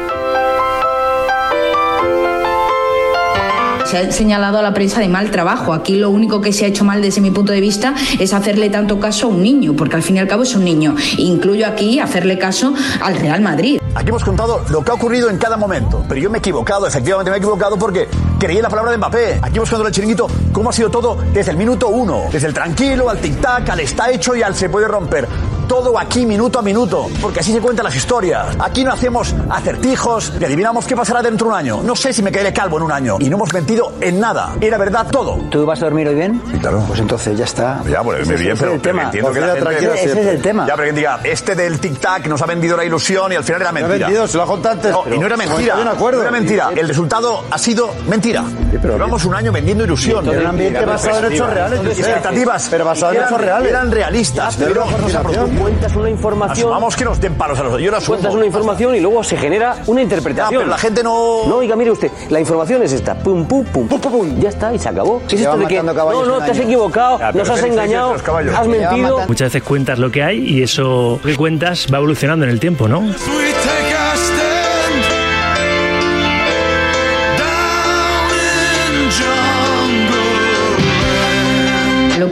Se 3.93 3.99
ha 3.99 4.11
señalado 4.11 4.57
a 4.57 4.63
la 4.63 4.73
prensa 4.73 5.01
de 5.01 5.07
mal 5.07 5.29
trabajo. 5.29 5.71
Aquí 5.71 5.97
lo 5.97 6.09
único 6.09 6.41
que 6.41 6.51
se 6.51 6.65
ha 6.65 6.67
hecho 6.67 6.83
mal 6.83 6.99
desde 7.03 7.21
mi 7.21 7.29
punto 7.29 7.51
de 7.51 7.61
vista 7.61 7.93
es 8.19 8.33
hacerle 8.33 8.71
tanto 8.71 8.99
caso 8.99 9.27
a 9.27 9.29
un 9.29 9.43
niño, 9.43 9.75
porque 9.75 9.95
al 9.95 10.01
fin 10.01 10.15
y 10.15 10.19
al 10.19 10.27
cabo 10.27 10.41
es 10.41 10.55
un 10.55 10.65
niño. 10.65 10.95
Incluyo 11.19 11.67
aquí 11.67 11.99
hacerle 11.99 12.39
caso 12.39 12.73
al 13.03 13.15
Real 13.19 13.41
Madrid. 13.41 13.79
Aquí 13.93 14.09
hemos 14.09 14.23
contado 14.23 14.65
lo 14.71 14.83
que 14.83 14.89
ha 14.89 14.95
ocurrido 14.95 15.29
en 15.29 15.37
cada 15.37 15.57
momento, 15.57 16.03
pero 16.09 16.19
yo 16.19 16.31
me 16.31 16.39
he 16.39 16.39
equivocado, 16.39 16.87
efectivamente 16.87 17.29
me 17.29 17.37
he 17.37 17.39
equivocado 17.39 17.77
porque 17.77 18.07
creí 18.39 18.55
en 18.55 18.63
la 18.63 18.69
palabra 18.69 18.89
de 18.89 18.97
Mbappé. 18.97 19.39
Aquí 19.43 19.57
hemos 19.57 19.69
contado 19.69 19.87
el 19.87 19.93
chiringuito 19.93 20.27
cómo 20.51 20.71
ha 20.71 20.73
sido 20.73 20.89
todo 20.89 21.19
desde 21.31 21.51
el 21.51 21.57
minuto 21.57 21.89
uno, 21.89 22.23
desde 22.31 22.47
el 22.47 22.53
tranquilo 22.55 23.11
al 23.11 23.21
tic-tac, 23.21 23.69
al 23.69 23.79
está 23.79 24.09
hecho 24.09 24.35
y 24.35 24.41
al 24.41 24.55
se 24.55 24.69
puede 24.69 24.87
romper. 24.87 25.27
Todo 25.73 25.97
aquí 25.97 26.23
minuto 26.27 26.59
a 26.59 26.61
minuto, 26.61 27.07
porque 27.19 27.39
así 27.39 27.51
se 27.51 27.59
cuentan 27.59 27.85
las 27.85 27.95
historias. 27.95 28.55
Aquí 28.59 28.83
no 28.83 28.91
hacemos 28.93 29.33
acertijos 29.49 30.31
y 30.39 30.45
adivinamos 30.45 30.85
qué 30.85 30.95
pasará 30.95 31.23
dentro 31.23 31.47
de 31.47 31.53
un 31.53 31.57
año. 31.57 31.81
No 31.81 31.95
sé 31.95 32.13
si 32.13 32.21
me 32.21 32.31
caeré 32.31 32.53
calvo 32.53 32.77
en 32.77 32.83
un 32.83 32.91
año. 32.91 33.17
Y 33.19 33.27
no 33.27 33.37
hemos 33.37 33.51
mentido 33.55 33.93
en 33.99 34.19
nada. 34.19 34.53
Era 34.61 34.77
verdad 34.77 35.07
todo. 35.09 35.39
¿Tú 35.49 35.65
vas 35.65 35.81
a 35.81 35.85
dormir 35.85 36.07
hoy 36.07 36.13
bien? 36.13 36.39
Claro. 36.61 36.83
Pues 36.87 36.99
entonces 36.99 37.35
ya 37.39 37.45
está. 37.45 37.81
Ya, 37.89 38.03
pues 38.03 38.19
Ese- 38.21 38.31
me 38.33 38.37
bien, 38.37 38.51
ese 38.51 38.59
pero, 38.59 38.71
es 38.73 38.75
el 38.75 38.81
pero 38.81 38.93
tema. 38.93 39.03
entiendo 39.05 39.31
que 39.33 39.39
la 39.41 39.47
gente... 39.71 39.93
Ese 40.05 40.21
es 40.21 40.27
el 40.27 40.41
tema. 40.43 40.67
Ya, 40.67 40.75
pero 40.75 40.87
que 40.89 40.93
diga, 40.93 41.19
este 41.23 41.55
del 41.55 41.81
tic-tac 41.81 42.27
nos 42.27 42.39
ha 42.43 42.45
vendido 42.45 42.77
la 42.77 42.85
ilusión 42.85 43.31
y 43.31 43.35
al 43.35 43.43
final 43.43 43.61
era 43.61 43.71
mentira. 43.71 44.05
vendido, 44.05 44.27
se 44.27 44.37
lo 44.37 44.43
ha 44.43 44.45
contado 44.45 44.75
antes, 44.75 44.91
No, 44.91 45.01
pero 45.03 45.15
y 45.15 45.19
no 45.19 45.25
era 45.25 45.37
mentira. 45.37 45.75
de 45.75 45.89
acuerdo. 45.89 46.17
No 46.19 46.23
era 46.29 46.31
mentira. 46.31 46.69
El 46.75 46.87
resultado 46.87 47.45
ha 47.49 47.57
sido 47.57 47.95
mentira. 48.07 48.43
Llevamos 48.79 49.25
un 49.25 49.33
año 49.33 49.51
vendiendo 49.51 49.83
ilusión. 49.85 50.27
Era 50.29 50.39
un 50.41 50.45
ambiente 50.47 50.85
basado 50.85 51.25
en 51.25 51.33
hechos 51.33 51.49
reales, 51.51 51.79
expectativas. 51.97 52.67
Pero 52.69 52.85
basado 52.85 53.11
en 53.13 53.17
eran- 53.17 53.27
hechos 53.29 53.41
reales. 53.41 53.69
Eran 53.71 53.91
realistas. 53.91 54.55
Pero 54.57 54.83
pero 54.85 54.85
no, 54.85 54.97
nos. 54.97 55.62
Cuentas 55.63 55.95
una 55.95 56.09
información. 56.09 56.69
Vamos 56.69 56.93
que 56.97 57.05
nos 57.05 57.21
den 57.21 57.35
palos 57.35 57.57
a 57.57 57.63
los 57.63 57.81
Yo 57.81 57.89
la 57.89 57.99
asumo. 57.99 58.17
Cuentas 58.17 58.35
una 58.35 58.45
información 58.45 58.95
y 58.95 58.99
luego 58.99 59.23
se 59.23 59.37
genera 59.37 59.77
una 59.87 60.01
interpretación. 60.01 60.51
Ya, 60.51 60.57
pero 60.57 60.69
la 60.69 60.77
gente 60.77 61.01
no. 61.01 61.45
No, 61.47 61.55
oiga, 61.55 61.77
mire 61.77 61.89
usted, 61.89 62.11
la 62.29 62.41
información 62.41 62.83
es 62.83 62.91
esta. 62.91 63.15
Pum, 63.15 63.45
pum, 63.45 63.63
pum, 63.63 63.87
pum, 63.87 64.01
pum, 64.01 64.11
pum. 64.11 64.39
Ya 64.41 64.49
está, 64.49 64.73
y 64.73 64.79
se 64.79 64.89
acabó. 64.89 65.21
¿Qué 65.25 65.35
es 65.35 65.41
esto 65.43 65.57
de 65.57 65.65
que 65.65 65.81
no, 65.81 65.93
no, 65.93 66.43
te 66.43 66.51
has 66.51 66.59
equivocado, 66.59 67.17
Ya, 67.17 67.31
nos 67.31 67.49
has 67.49 67.61
¿qué 67.61 67.67
dices 67.67 67.75
de 67.77 67.81
engañado, 67.81 68.15
has 68.57 68.67
mentido? 68.67 69.19
Muchas 69.25 69.53
veces 69.53 69.63
cuentas 69.63 69.99
lo 69.99 70.11
que 70.11 70.21
hay 70.21 70.39
y 70.39 70.63
eso 70.63 71.21
que 71.23 71.37
cuentas 71.37 71.87
va 71.91 71.99
evolucionando 71.99 72.43
en 72.43 72.51
el 72.51 72.59
tiempo, 72.59 72.89
¿no? 72.89 73.01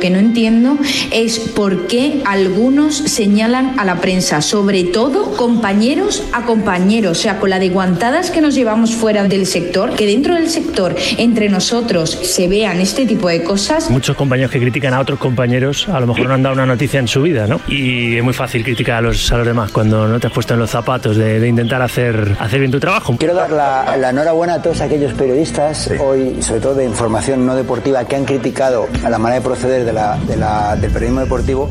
Que 0.01 0.09
no 0.09 0.19
entiendo 0.19 0.77
es 1.11 1.39
por 1.39 1.87
qué 1.87 2.21
algunos 2.25 2.97
señalan 2.97 3.79
a 3.79 3.85
la 3.85 4.01
prensa, 4.01 4.41
sobre 4.41 4.83
todo 4.83 5.37
compañeros 5.37 6.23
a 6.33 6.43
compañeros, 6.45 7.19
o 7.19 7.21
sea, 7.21 7.39
con 7.39 7.49
la 7.49 7.59
de 7.59 7.69
guantadas 7.69 8.31
que 8.31 8.41
nos 8.41 8.55
llevamos 8.55 8.93
fuera 8.93 9.23
del 9.23 9.45
sector, 9.45 9.95
que 9.95 10.05
dentro 10.05 10.35
del 10.35 10.49
sector, 10.49 10.95
entre 11.17 11.47
nosotros, 11.47 12.09
se 12.09 12.49
vean 12.49 12.81
este 12.81 13.05
tipo 13.05 13.29
de 13.29 13.43
cosas. 13.43 13.89
Muchos 13.89 14.17
compañeros 14.17 14.51
que 14.51 14.59
critican 14.59 14.93
a 14.93 14.99
otros 14.99 15.19
compañeros 15.19 15.87
a 15.87 15.99
lo 15.99 16.07
mejor 16.07 16.27
no 16.27 16.33
han 16.33 16.43
dado 16.43 16.55
una 16.55 16.65
noticia 16.65 16.99
en 16.99 17.07
su 17.07 17.21
vida, 17.21 17.47
¿no? 17.47 17.61
Y 17.67 18.17
es 18.17 18.23
muy 18.23 18.33
fácil 18.33 18.63
criticar 18.63 18.97
a 18.97 19.01
los, 19.01 19.31
a 19.31 19.37
los 19.37 19.45
demás 19.45 19.71
cuando 19.71 20.07
no 20.07 20.19
te 20.19 20.27
has 20.27 20.33
puesto 20.33 20.55
en 20.55 20.59
los 20.59 20.71
zapatos 20.71 21.15
de, 21.15 21.39
de 21.39 21.47
intentar 21.47 21.81
hacer, 21.81 22.35
hacer 22.39 22.59
bien 22.59 22.71
tu 22.71 22.79
trabajo. 22.79 23.15
Quiero 23.17 23.35
dar 23.35 23.51
la, 23.51 23.95
la 23.97 24.09
enhorabuena 24.09 24.55
a 24.55 24.61
todos 24.61 24.81
aquellos 24.81 25.13
periodistas, 25.13 25.91
hoy, 25.99 26.41
sobre 26.41 26.59
todo 26.59 26.75
de 26.75 26.85
información 26.85 27.45
no 27.45 27.55
deportiva, 27.55 28.03
que 28.05 28.15
han 28.15 28.25
criticado 28.25 28.87
a 29.03 29.09
la 29.09 29.19
manera 29.19 29.39
de 29.41 29.45
proceder 29.45 29.85
de 29.85 29.90
de 30.27 30.37
la- 30.37 30.75
del 30.75 30.91
periodismo 30.91 31.21
deportivo. 31.21 31.69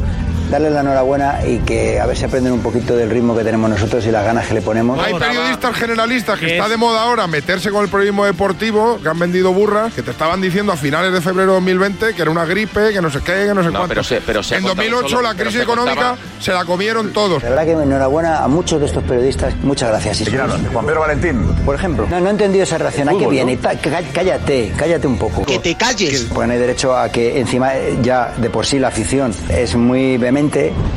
Darles 0.51 0.73
la 0.73 0.81
enhorabuena 0.81 1.47
y 1.47 1.59
que 1.59 2.01
a 2.01 2.07
ver 2.07 2.17
si 2.17 2.25
aprenden 2.25 2.53
un 2.53 2.61
poquito 2.61 2.97
del 2.97 3.09
ritmo 3.11 3.37
que 3.37 3.45
tenemos 3.45 3.71
nosotros 3.71 4.05
y 4.07 4.11
las 4.11 4.25
ganas 4.25 4.47
que 4.49 4.55
le 4.55 4.63
ponemos. 4.63 4.99
Hay 4.99 5.15
periodistas 5.15 5.77
generalistas 5.77 6.39
que 6.39 6.53
está 6.57 6.69
de 6.69 6.77
moda 6.77 7.03
ahora 7.03 7.27
meterse 7.27 7.71
con 7.71 7.85
el 7.85 7.91
periodismo 7.91 8.25
deportivo, 8.25 8.99
que 9.03 9.09
han 9.09 9.19
vendido 9.19 9.53
burras, 9.53 9.93
que 9.95 10.03
te 10.03 10.11
estaban 10.11 10.41
diciendo 10.41 10.73
a 10.73 10.77
finales 10.77 11.13
de 11.13 11.21
febrero 11.21 11.53
de 11.53 11.55
2020 11.57 12.15
que 12.15 12.23
era 12.23 12.31
una 12.31 12.45
gripe, 12.45 12.93
que 12.93 13.01
no 13.01 13.11
sé 13.11 13.21
qué, 13.21 13.47
que 13.47 13.55
no 13.55 13.63
sé 13.63 13.69
No, 13.71 13.79
cuánto. 13.81 13.89
pero 13.89 14.03
se- 14.03 14.21
pero 14.21 14.43
se 14.43 14.55
ha 14.55 14.59
en 14.59 14.65
contado 14.65 14.89
2008 14.89 15.09
solo- 15.17 15.23
la 15.23 15.35
crisis 15.35 15.61
se 15.61 15.67
contaba- 15.67 15.93
económica 15.93 16.17
se 16.41 16.53
la 16.53 16.65
comieron 16.65 17.13
todos. 17.13 17.43
La 17.43 17.51
verdad 17.51 17.65
que 17.65 17.73
enhorabuena 17.73 18.39
a 18.43 18.49
muchos 18.49 18.81
de 18.81 18.87
estos 18.87 19.05
periodistas. 19.05 19.55
Muchas 19.63 19.89
gracias. 19.91 20.21
habla? 20.33 20.59
Juan 20.73 20.85
Pedro 20.87 21.01
Valentín. 21.01 21.45
Por 21.65 21.75
ejemplo. 21.77 22.07
No, 22.11 22.19
no 22.21 22.27
he 22.27 22.31
entendido 22.31 22.65
esa 22.65 22.79
reacción. 22.79 23.09
¿A 23.09 23.13
qué 23.17 23.27
viene? 23.29 23.59
Cállate, 24.13 24.73
cállate 24.77 25.07
un 25.07 25.19
poco. 25.19 25.45
Que 25.45 25.59
te 25.59 25.75
calles. 25.77 26.27
Porque 26.33 26.47
no 26.47 26.53
hay 26.55 26.59
derecho 26.59 26.97
a 26.97 27.09
que 27.11 27.39
encima 27.39 27.73
ya 28.03 28.33
de 28.37 28.51
por 28.51 28.67
sí 28.67 28.79
la 28.79 28.89
afición 28.89 29.33
es 29.49 29.75
muy 29.77 30.17
vehemente 30.17 30.40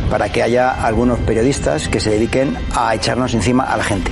para 0.09 0.29
que 0.29 0.41
haya 0.41 0.69
algunos 0.71 1.19
periodistas 1.19 1.87
que 1.89 1.99
se 1.99 2.11
dediquen 2.11 2.57
a 2.75 2.95
echarnos 2.95 3.33
encima 3.33 3.63
a 3.63 3.77
la 3.77 3.83
gente. 3.83 4.11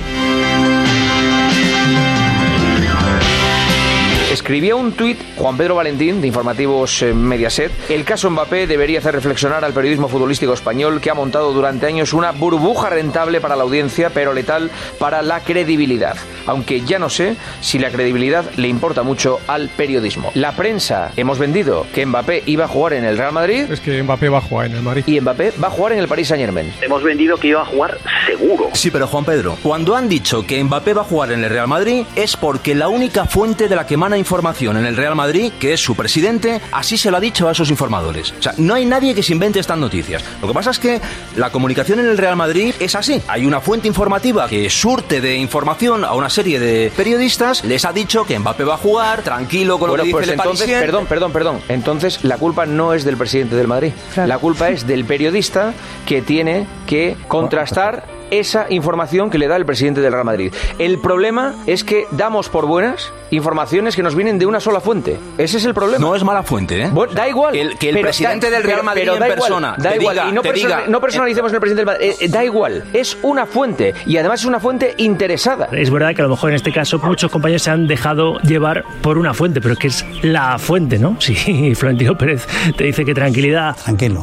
Escribía 4.52 4.76
un 4.76 4.92
tuit 4.92 5.18
Juan 5.38 5.56
Pedro 5.56 5.76
Valentín 5.76 6.20
de 6.20 6.26
Informativos 6.26 7.00
eh, 7.00 7.14
Mediaset. 7.14 7.72
El 7.88 8.04
caso 8.04 8.30
Mbappé 8.30 8.66
debería 8.66 8.98
hacer 8.98 9.14
reflexionar 9.14 9.64
al 9.64 9.72
periodismo 9.72 10.08
futbolístico 10.08 10.52
español 10.52 11.00
que 11.00 11.08
ha 11.08 11.14
montado 11.14 11.54
durante 11.54 11.86
años 11.86 12.12
una 12.12 12.32
burbuja 12.32 12.90
rentable 12.90 13.40
para 13.40 13.56
la 13.56 13.62
audiencia, 13.62 14.10
pero 14.10 14.34
letal 14.34 14.70
para 14.98 15.22
la 15.22 15.40
credibilidad. 15.40 16.18
Aunque 16.44 16.82
ya 16.82 16.98
no 16.98 17.08
sé 17.08 17.36
si 17.62 17.78
la 17.78 17.88
credibilidad 17.88 18.44
le 18.58 18.68
importa 18.68 19.02
mucho 19.02 19.40
al 19.46 19.70
periodismo. 19.70 20.30
La 20.34 20.52
prensa 20.52 21.12
hemos 21.16 21.38
vendido 21.38 21.86
que 21.94 22.04
Mbappé 22.04 22.42
iba 22.44 22.66
a 22.66 22.68
jugar 22.68 22.92
en 22.92 23.06
el 23.06 23.16
Real 23.16 23.32
Madrid. 23.32 23.72
Es 23.72 23.80
que 23.80 24.02
Mbappé 24.02 24.28
va 24.28 24.36
a 24.36 24.42
jugar 24.42 24.66
en 24.66 24.76
el 24.76 24.82
Madrid. 24.82 25.04
Y 25.06 25.18
Mbappé 25.18 25.54
va 25.64 25.68
a 25.68 25.70
jugar 25.70 25.94
en 25.94 26.00
el 26.00 26.08
Paris 26.08 26.28
Saint 26.28 26.44
Germain. 26.44 26.70
Hemos 26.82 27.02
vendido 27.02 27.38
que 27.38 27.48
iba 27.48 27.62
a 27.62 27.64
jugar 27.64 27.96
seguro. 28.26 28.68
Sí, 28.74 28.90
pero 28.90 29.06
Juan 29.06 29.24
Pedro, 29.24 29.56
cuando 29.62 29.96
han 29.96 30.10
dicho 30.10 30.46
que 30.46 30.62
Mbappé 30.62 30.92
va 30.92 31.00
a 31.00 31.06
jugar 31.06 31.32
en 31.32 31.42
el 31.42 31.48
Real 31.48 31.68
Madrid 31.68 32.04
es 32.16 32.36
porque 32.36 32.74
la 32.74 32.88
única 32.88 33.24
fuente 33.24 33.66
de 33.66 33.76
la 33.76 33.86
que 33.86 33.94
emana 33.94 34.18
información 34.18 34.41
información 34.42 34.76
en 34.76 34.86
el 34.86 34.96
Real 34.96 35.14
Madrid, 35.14 35.52
que 35.60 35.72
es 35.72 35.80
su 35.80 35.94
presidente, 35.94 36.60
así 36.72 36.98
se 36.98 37.12
lo 37.12 37.16
ha 37.16 37.20
dicho 37.20 37.46
a 37.46 37.52
esos 37.52 37.70
informadores. 37.70 38.34
O 38.36 38.42
sea, 38.42 38.52
no 38.58 38.74
hay 38.74 38.84
nadie 38.84 39.14
que 39.14 39.22
se 39.22 39.32
invente 39.32 39.60
estas 39.60 39.78
noticias. 39.78 40.24
Lo 40.40 40.48
que 40.48 40.54
pasa 40.54 40.72
es 40.72 40.80
que 40.80 41.00
la 41.36 41.50
comunicación 41.50 42.00
en 42.00 42.06
el 42.06 42.18
Real 42.18 42.34
Madrid 42.34 42.74
es 42.80 42.96
así. 42.96 43.22
Hay 43.28 43.46
una 43.46 43.60
fuente 43.60 43.86
informativa 43.86 44.48
que 44.48 44.68
surte 44.68 45.20
de 45.20 45.36
información 45.36 46.04
a 46.04 46.14
una 46.14 46.28
serie 46.28 46.58
de 46.58 46.90
periodistas, 46.96 47.64
les 47.64 47.84
ha 47.84 47.92
dicho 47.92 48.24
que 48.24 48.36
Mbappé 48.36 48.64
va 48.64 48.74
a 48.74 48.78
jugar, 48.78 49.22
tranquilo 49.22 49.78
con 49.78 49.90
Bueno, 49.90 50.02
lo 50.02 50.06
que 50.06 50.10
pues 50.10 50.26
dice 50.26 50.34
el 50.34 50.40
entonces, 50.40 50.68
perdón, 50.68 51.06
perdón, 51.06 51.32
perdón. 51.32 51.60
Entonces 51.68 52.24
la 52.24 52.36
culpa 52.36 52.66
no 52.66 52.94
es 52.94 53.04
del 53.04 53.16
presidente 53.16 53.54
del 53.54 53.68
Madrid. 53.68 53.92
La 54.16 54.38
culpa 54.38 54.70
es 54.70 54.88
del 54.88 55.04
periodista 55.04 55.72
que 56.04 56.20
tiene 56.20 56.66
que 56.88 57.16
contrastar 57.28 58.21
esa 58.32 58.66
información 58.70 59.30
que 59.30 59.38
le 59.38 59.46
da 59.48 59.56
el 59.56 59.64
presidente 59.66 60.00
del 60.00 60.12
Real 60.12 60.24
Madrid. 60.24 60.52
El 60.78 60.98
problema 60.98 61.54
es 61.66 61.84
que 61.84 62.06
damos 62.10 62.48
por 62.48 62.66
buenas 62.66 63.12
informaciones 63.30 63.96
que 63.96 64.02
nos 64.02 64.14
vienen 64.14 64.38
de 64.38 64.46
una 64.46 64.60
sola 64.60 64.80
fuente. 64.80 65.18
Ese 65.38 65.56
es 65.58 65.64
el 65.64 65.74
problema. 65.74 65.98
No 66.04 66.14
es 66.14 66.22
mala 66.24 66.42
fuente, 66.42 66.82
¿eh? 66.82 66.88
Bueno, 66.92 67.12
da 67.14 67.28
igual. 67.28 67.54
El- 67.56 67.78
que 67.78 67.88
el 67.88 67.94
Pero 67.96 68.06
presidente 68.08 68.50
da- 68.50 68.56
del 68.56 68.62
Real 68.64 68.76
pero- 68.78 68.84
Madrid 68.84 69.02
pero 69.02 69.14
en 69.14 69.20
da 69.20 69.26
igual, 69.26 69.38
persona 69.38 69.74
da 69.78 69.90
te 69.90 69.96
igual. 69.96 70.16
diga- 70.16 70.28
y 70.28 70.32
no, 70.32 70.42
te 70.42 70.48
persona- 70.50 70.76
diga- 70.80 70.88
no 70.88 71.00
personalicemos 71.00 71.50
en 71.50 71.54
el 71.54 71.60
presidente 71.60 71.80
del 71.80 71.86
Madrid. 71.98 72.10
Eh, 72.20 72.24
eh, 72.24 72.28
da 72.28 72.44
igual. 72.44 72.84
Es 72.92 73.16
una 73.22 73.46
fuente. 73.46 73.94
Y 74.06 74.16
además 74.16 74.40
es 74.40 74.46
una 74.46 74.60
fuente 74.60 74.94
interesada. 74.98 75.68
Es 75.72 75.90
verdad 75.90 76.14
que 76.14 76.20
a 76.22 76.24
lo 76.24 76.30
mejor 76.30 76.50
en 76.50 76.56
este 76.56 76.72
caso 76.72 76.98
muchos 76.98 77.30
compañeros 77.30 77.62
se 77.62 77.70
han 77.70 77.86
dejado 77.86 78.38
llevar 78.40 78.84
por 79.02 79.18
una 79.18 79.32
fuente, 79.34 79.60
pero 79.60 79.74
es 79.74 79.78
que 79.80 79.86
es 79.88 80.04
la 80.22 80.58
fuente, 80.58 80.98
¿no? 80.98 81.16
Si 81.20 81.74
Florentino 81.74 82.16
Pérez 82.18 82.46
te 82.76 82.84
dice 82.84 83.04
que 83.04 83.14
tranquilidad, 83.14 83.76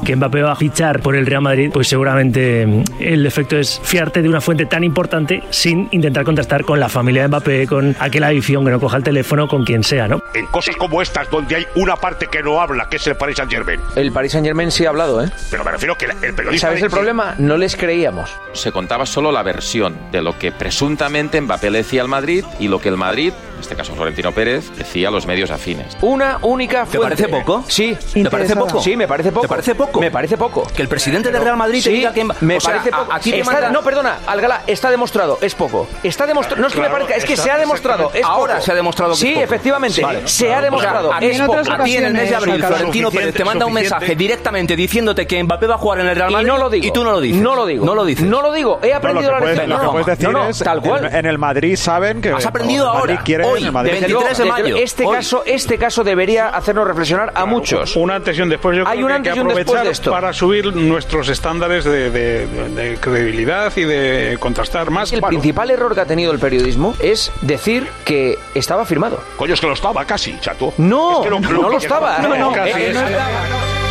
que 0.05 0.15
Mbappé 0.15 0.41
va 0.41 0.51
a 0.51 0.55
fichar 0.55 1.01
por 1.01 1.15
el 1.15 1.25
Real 1.25 1.41
Madrid, 1.41 1.69
pues 1.73 1.87
seguramente 1.87 2.65
mm, 2.67 2.83
el 2.99 3.25
efecto 3.25 3.57
es 3.57 3.79
fiarte 3.99 4.21
de 4.21 4.29
una 4.29 4.39
fuente 4.39 4.65
tan 4.65 4.85
importante 4.85 5.43
sin 5.49 5.89
intentar 5.91 6.23
contrastar 6.23 6.63
con 6.63 6.79
la 6.79 6.87
familia 6.87 7.23
de 7.23 7.27
Mbappé, 7.27 7.67
con 7.67 7.97
aquel 7.99 8.23
afición 8.23 8.63
que 8.63 8.71
no 8.71 8.79
coja 8.79 8.95
el 8.95 9.03
teléfono, 9.03 9.49
con 9.49 9.65
quien 9.65 9.83
sea, 9.83 10.07
¿no? 10.07 10.21
En 10.33 10.45
cosas 10.45 10.77
como 10.77 11.01
estas, 11.01 11.29
donde 11.29 11.57
hay 11.57 11.67
una 11.75 11.97
parte 11.97 12.27
que 12.27 12.41
no 12.41 12.61
habla, 12.61 12.87
que 12.87 12.95
es 12.95 13.05
el 13.07 13.17
Paris 13.17 13.35
Saint 13.35 13.51
Germain. 13.51 13.81
El 13.97 14.13
Paris 14.13 14.31
Saint 14.31 14.47
Germain 14.47 14.71
sí 14.71 14.85
ha 14.85 14.89
hablado, 14.89 15.21
¿eh? 15.21 15.29
Pero 15.51 15.65
me 15.65 15.71
refiero 15.71 15.97
que 15.97 16.05
el 16.05 16.33
periodista. 16.33 16.67
¿Sabes 16.67 16.81
el 16.81 16.89
problema? 16.89 17.35
No 17.39 17.57
les 17.57 17.75
creíamos. 17.75 18.29
Se 18.53 18.71
contaba 18.71 19.05
solo 19.05 19.33
la 19.33 19.43
versión 19.43 19.97
de 20.13 20.21
lo 20.21 20.39
que 20.39 20.53
presuntamente 20.53 21.41
Mbappé 21.41 21.69
le 21.69 21.79
decía 21.79 22.01
al 22.01 22.07
Madrid 22.07 22.45
y 22.57 22.69
lo 22.69 22.79
que 22.79 22.87
el 22.87 22.95
Madrid, 22.95 23.33
en 23.59 23.63
este 23.63 23.75
caso 23.75 23.93
Florentino 23.93 24.31
Pérez, 24.31 24.71
decía 24.77 25.09
a 25.09 25.11
los 25.11 25.25
medios 25.27 25.51
afines. 25.51 25.97
Una 26.01 26.39
única 26.43 26.85
¿Te 26.85 26.97
fuente. 26.97 27.23
parece 27.23 27.27
poco? 27.27 27.63
Sí. 27.67 27.97
¿Te 28.13 28.29
parece 28.29 28.55
poco? 28.55 28.81
Sí, 28.81 28.95
me 28.95 29.05
parece 29.07 29.31
poco. 29.31 29.41
¿Te 29.41 29.47
parece 29.49 29.75
poco? 29.75 29.99
Me 29.99 30.09
parece 30.11 30.37
poco. 30.37 30.63
Que 30.73 30.81
el 30.81 30.87
presidente 30.87 31.29
del 31.29 31.41
Real 31.43 31.57
Madrid 31.57 31.83
te 31.83 31.89
Sí, 31.89 31.95
diga 31.97 32.13
que 32.13 32.23
me 32.23 32.57
o 32.57 32.61
sea, 32.61 32.71
parece 32.71 32.89
a- 32.95 32.99
poco. 32.99 33.13
aquí 33.13 33.31
te 33.31 33.39
Está- 33.41 33.51
manda- 33.51 33.69
No, 33.71 33.81
perdona, 33.81 34.19
Algala, 34.27 34.61
está 34.65 34.89
demostrado, 34.89 35.37
es 35.41 35.53
poco. 35.55 35.87
Está 36.03 36.25
demostrado, 36.25 36.61
no 36.61 36.67
es 36.67 36.73
que 36.73 36.79
me 36.81 36.89
parezca, 36.89 37.15
es 37.15 37.25
que 37.25 37.33
está- 37.33 37.43
se 37.43 37.51
ha 37.51 37.57
demostrado, 37.57 38.11
es 38.13 38.23
Ahora 38.23 38.53
poco. 38.55 38.65
se 38.65 38.71
ha 38.71 38.75
demostrado 38.75 39.11
que 39.11 39.17
Sí, 39.19 39.27
es 39.27 39.33
poco. 39.33 39.43
efectivamente, 39.43 40.01
Vale. 40.01 40.27
se 40.27 40.53
ha 40.53 40.61
demostrado, 40.61 41.13
a 41.13 41.19
ti, 41.19 41.25
es 41.25 41.41
poco. 41.41 41.57
a 41.69 41.83
ti 41.83 41.97
en 41.97 42.05
el 42.05 42.13
mes 42.13 42.29
de 42.29 42.35
abril, 42.37 42.63
Florentino 42.63 43.11
Pérez 43.11 43.33
te 43.35 43.43
manda 43.43 43.65
un 43.65 43.73
mensaje 43.73 44.15
directamente 44.15 44.75
diciéndote 44.77 45.27
que 45.27 45.43
Mbappé 45.43 45.67
va 45.67 45.75
a 45.75 45.77
jugar 45.79 45.99
en 45.99 46.07
el 46.07 46.15
Real 46.15 46.29
Y 46.29 46.33
Madrid 46.33 46.47
no 46.47 46.57
lo 46.57 46.69
digo. 46.69 46.85
y 46.87 46.91
tú 46.91 47.03
no 47.03 47.11
lo 47.11 47.19
dices. 47.19 47.41
No 47.41 47.55
lo 47.55 47.65
digo. 47.65 47.85
No 47.85 47.93
lo 47.95 48.05
dices. 48.05 48.25
No 48.25 48.41
lo 48.41 48.53
digo. 48.53 48.79
He 48.81 48.93
aprendido 48.93 49.31
la 49.33 49.39
lección. 49.41 49.69
lo 49.69 49.79
que 49.79 49.83
No, 49.85 49.91
puedes 49.91 50.05
decir 50.07 50.29
no, 50.29 50.31
no, 50.43 50.49
es, 50.49 50.59
tal 50.59 50.81
cual. 50.81 51.09
En, 51.13 51.25
el 51.25 51.37
Madrid 51.37 51.75
saben 51.75 52.21
que 52.21 52.29
Has 52.31 52.45
aprendido 52.45 52.87
ahora, 52.87 53.21
hoy, 53.51 53.59
en 53.61 53.65
el 53.67 53.71
Madrid. 53.71 53.91
Desde 53.93 54.07
luego, 54.09 54.23
23 54.25 54.37
de 54.37 54.43
desde 54.43 54.51
mayo, 54.53 54.69
luego, 54.69 54.83
Este 54.85 55.05
hoy. 55.05 55.15
caso, 55.15 55.43
este 55.45 55.77
caso 55.77 56.03
debería 56.03 56.49
hacernos 56.49 56.87
reflexionar 56.87 57.31
a 57.35 57.45
muchos. 57.45 57.95
Un 57.95 58.11
antes 58.11 58.37
y 58.37 58.41
un 58.41 58.49
después. 58.49 58.77
Yo 58.77 58.87
Hay 58.87 58.97
creo 58.97 59.05
un 59.05 59.07
que 59.07 59.13
hay 59.13 59.17
antes 59.17 59.33
que 59.33 59.37
y 59.37 59.41
un 59.41 59.47
después 59.47 59.63
aprovechar 59.65 59.85
de 59.85 59.91
esto. 59.91 60.11
para 60.11 60.33
subir 60.33 60.75
nuestros 60.75 61.29
estándares 61.29 61.83
de, 61.85 62.09
de- 62.11 62.47
de- 62.47 62.69
de 62.69 62.97
credibilidad 62.97 63.71
y 63.75 63.83
de 63.83 64.37
contrastar 64.39 64.89
más. 64.91 65.11
El 65.13 65.21
principal 65.21 65.69
error 65.71 65.93
que 65.95 66.01
ha 66.01 66.05
tenido 66.05 66.31
el 66.31 66.39
periodismo 66.39 66.95
es 66.99 67.31
decir 67.41 67.87
que 68.05 68.37
estaba 68.55 68.85
firmado. 68.85 69.19
Coño, 69.37 69.53
es 69.53 69.61
que 69.61 69.67
lo 69.67 69.73
estaba 69.73 70.05
casi, 70.05 70.37
chato. 70.39 70.73
No, 70.77 71.19
Es 71.23 71.27
que 71.27 71.29
no 71.29 71.39
lo- 71.69 71.77
estaba. 71.77 72.17
No, 72.21 72.35
no, 72.35 72.51
Eh, 72.51 72.55
casi 72.55 72.81
eh, 72.83 72.91
no 72.93 73.88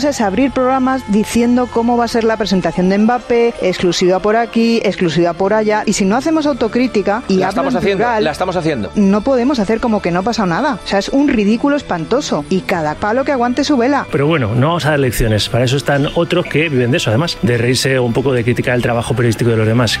cosa 0.00 0.08
es 0.08 0.22
abrir 0.22 0.50
programas 0.50 1.02
diciendo 1.08 1.68
cómo 1.70 1.98
va 1.98 2.06
a 2.06 2.08
ser 2.08 2.24
la 2.24 2.38
presentación 2.38 2.88
de 2.88 2.96
Mbappé, 2.96 3.52
exclusiva 3.60 4.18
por 4.18 4.34
aquí, 4.34 4.80
exclusiva 4.82 5.34
por 5.34 5.52
allá, 5.52 5.82
y 5.84 5.92
si 5.92 6.06
no 6.06 6.16
hacemos 6.16 6.46
autocrítica 6.46 7.22
y 7.28 7.36
La 7.36 7.50
estamos 7.50 7.74
en 7.74 7.78
haciendo, 7.80 8.04
plural, 8.04 8.24
la 8.24 8.30
estamos 8.30 8.56
haciendo. 8.56 8.90
no 8.94 9.20
podemos 9.20 9.58
hacer 9.58 9.78
como 9.78 10.00
que 10.00 10.10
no 10.10 10.20
ha 10.20 10.22
pasado 10.22 10.46
nada. 10.46 10.78
O 10.82 10.88
sea, 10.88 11.00
es 11.00 11.10
un 11.10 11.28
ridículo 11.28 11.76
espantoso 11.76 12.46
y 12.48 12.62
cada 12.62 12.94
palo 12.94 13.26
que 13.26 13.32
aguante 13.32 13.62
su 13.62 13.76
vela. 13.76 14.06
Pero 14.10 14.26
bueno, 14.26 14.54
no 14.54 14.68
vamos 14.68 14.86
a 14.86 14.92
dar 14.92 15.00
lecciones. 15.00 15.50
Para 15.50 15.66
eso 15.66 15.76
están 15.76 16.08
otros 16.14 16.46
que 16.46 16.70
viven 16.70 16.92
de 16.92 16.96
eso, 16.96 17.10
además, 17.10 17.36
de 17.42 17.58
reírse 17.58 18.00
un 18.00 18.14
poco 18.14 18.32
de 18.32 18.42
criticar 18.42 18.76
el 18.76 18.80
trabajo 18.80 19.12
periodístico 19.14 19.50
de 19.50 19.58
los 19.58 19.66
demás. 19.66 20.00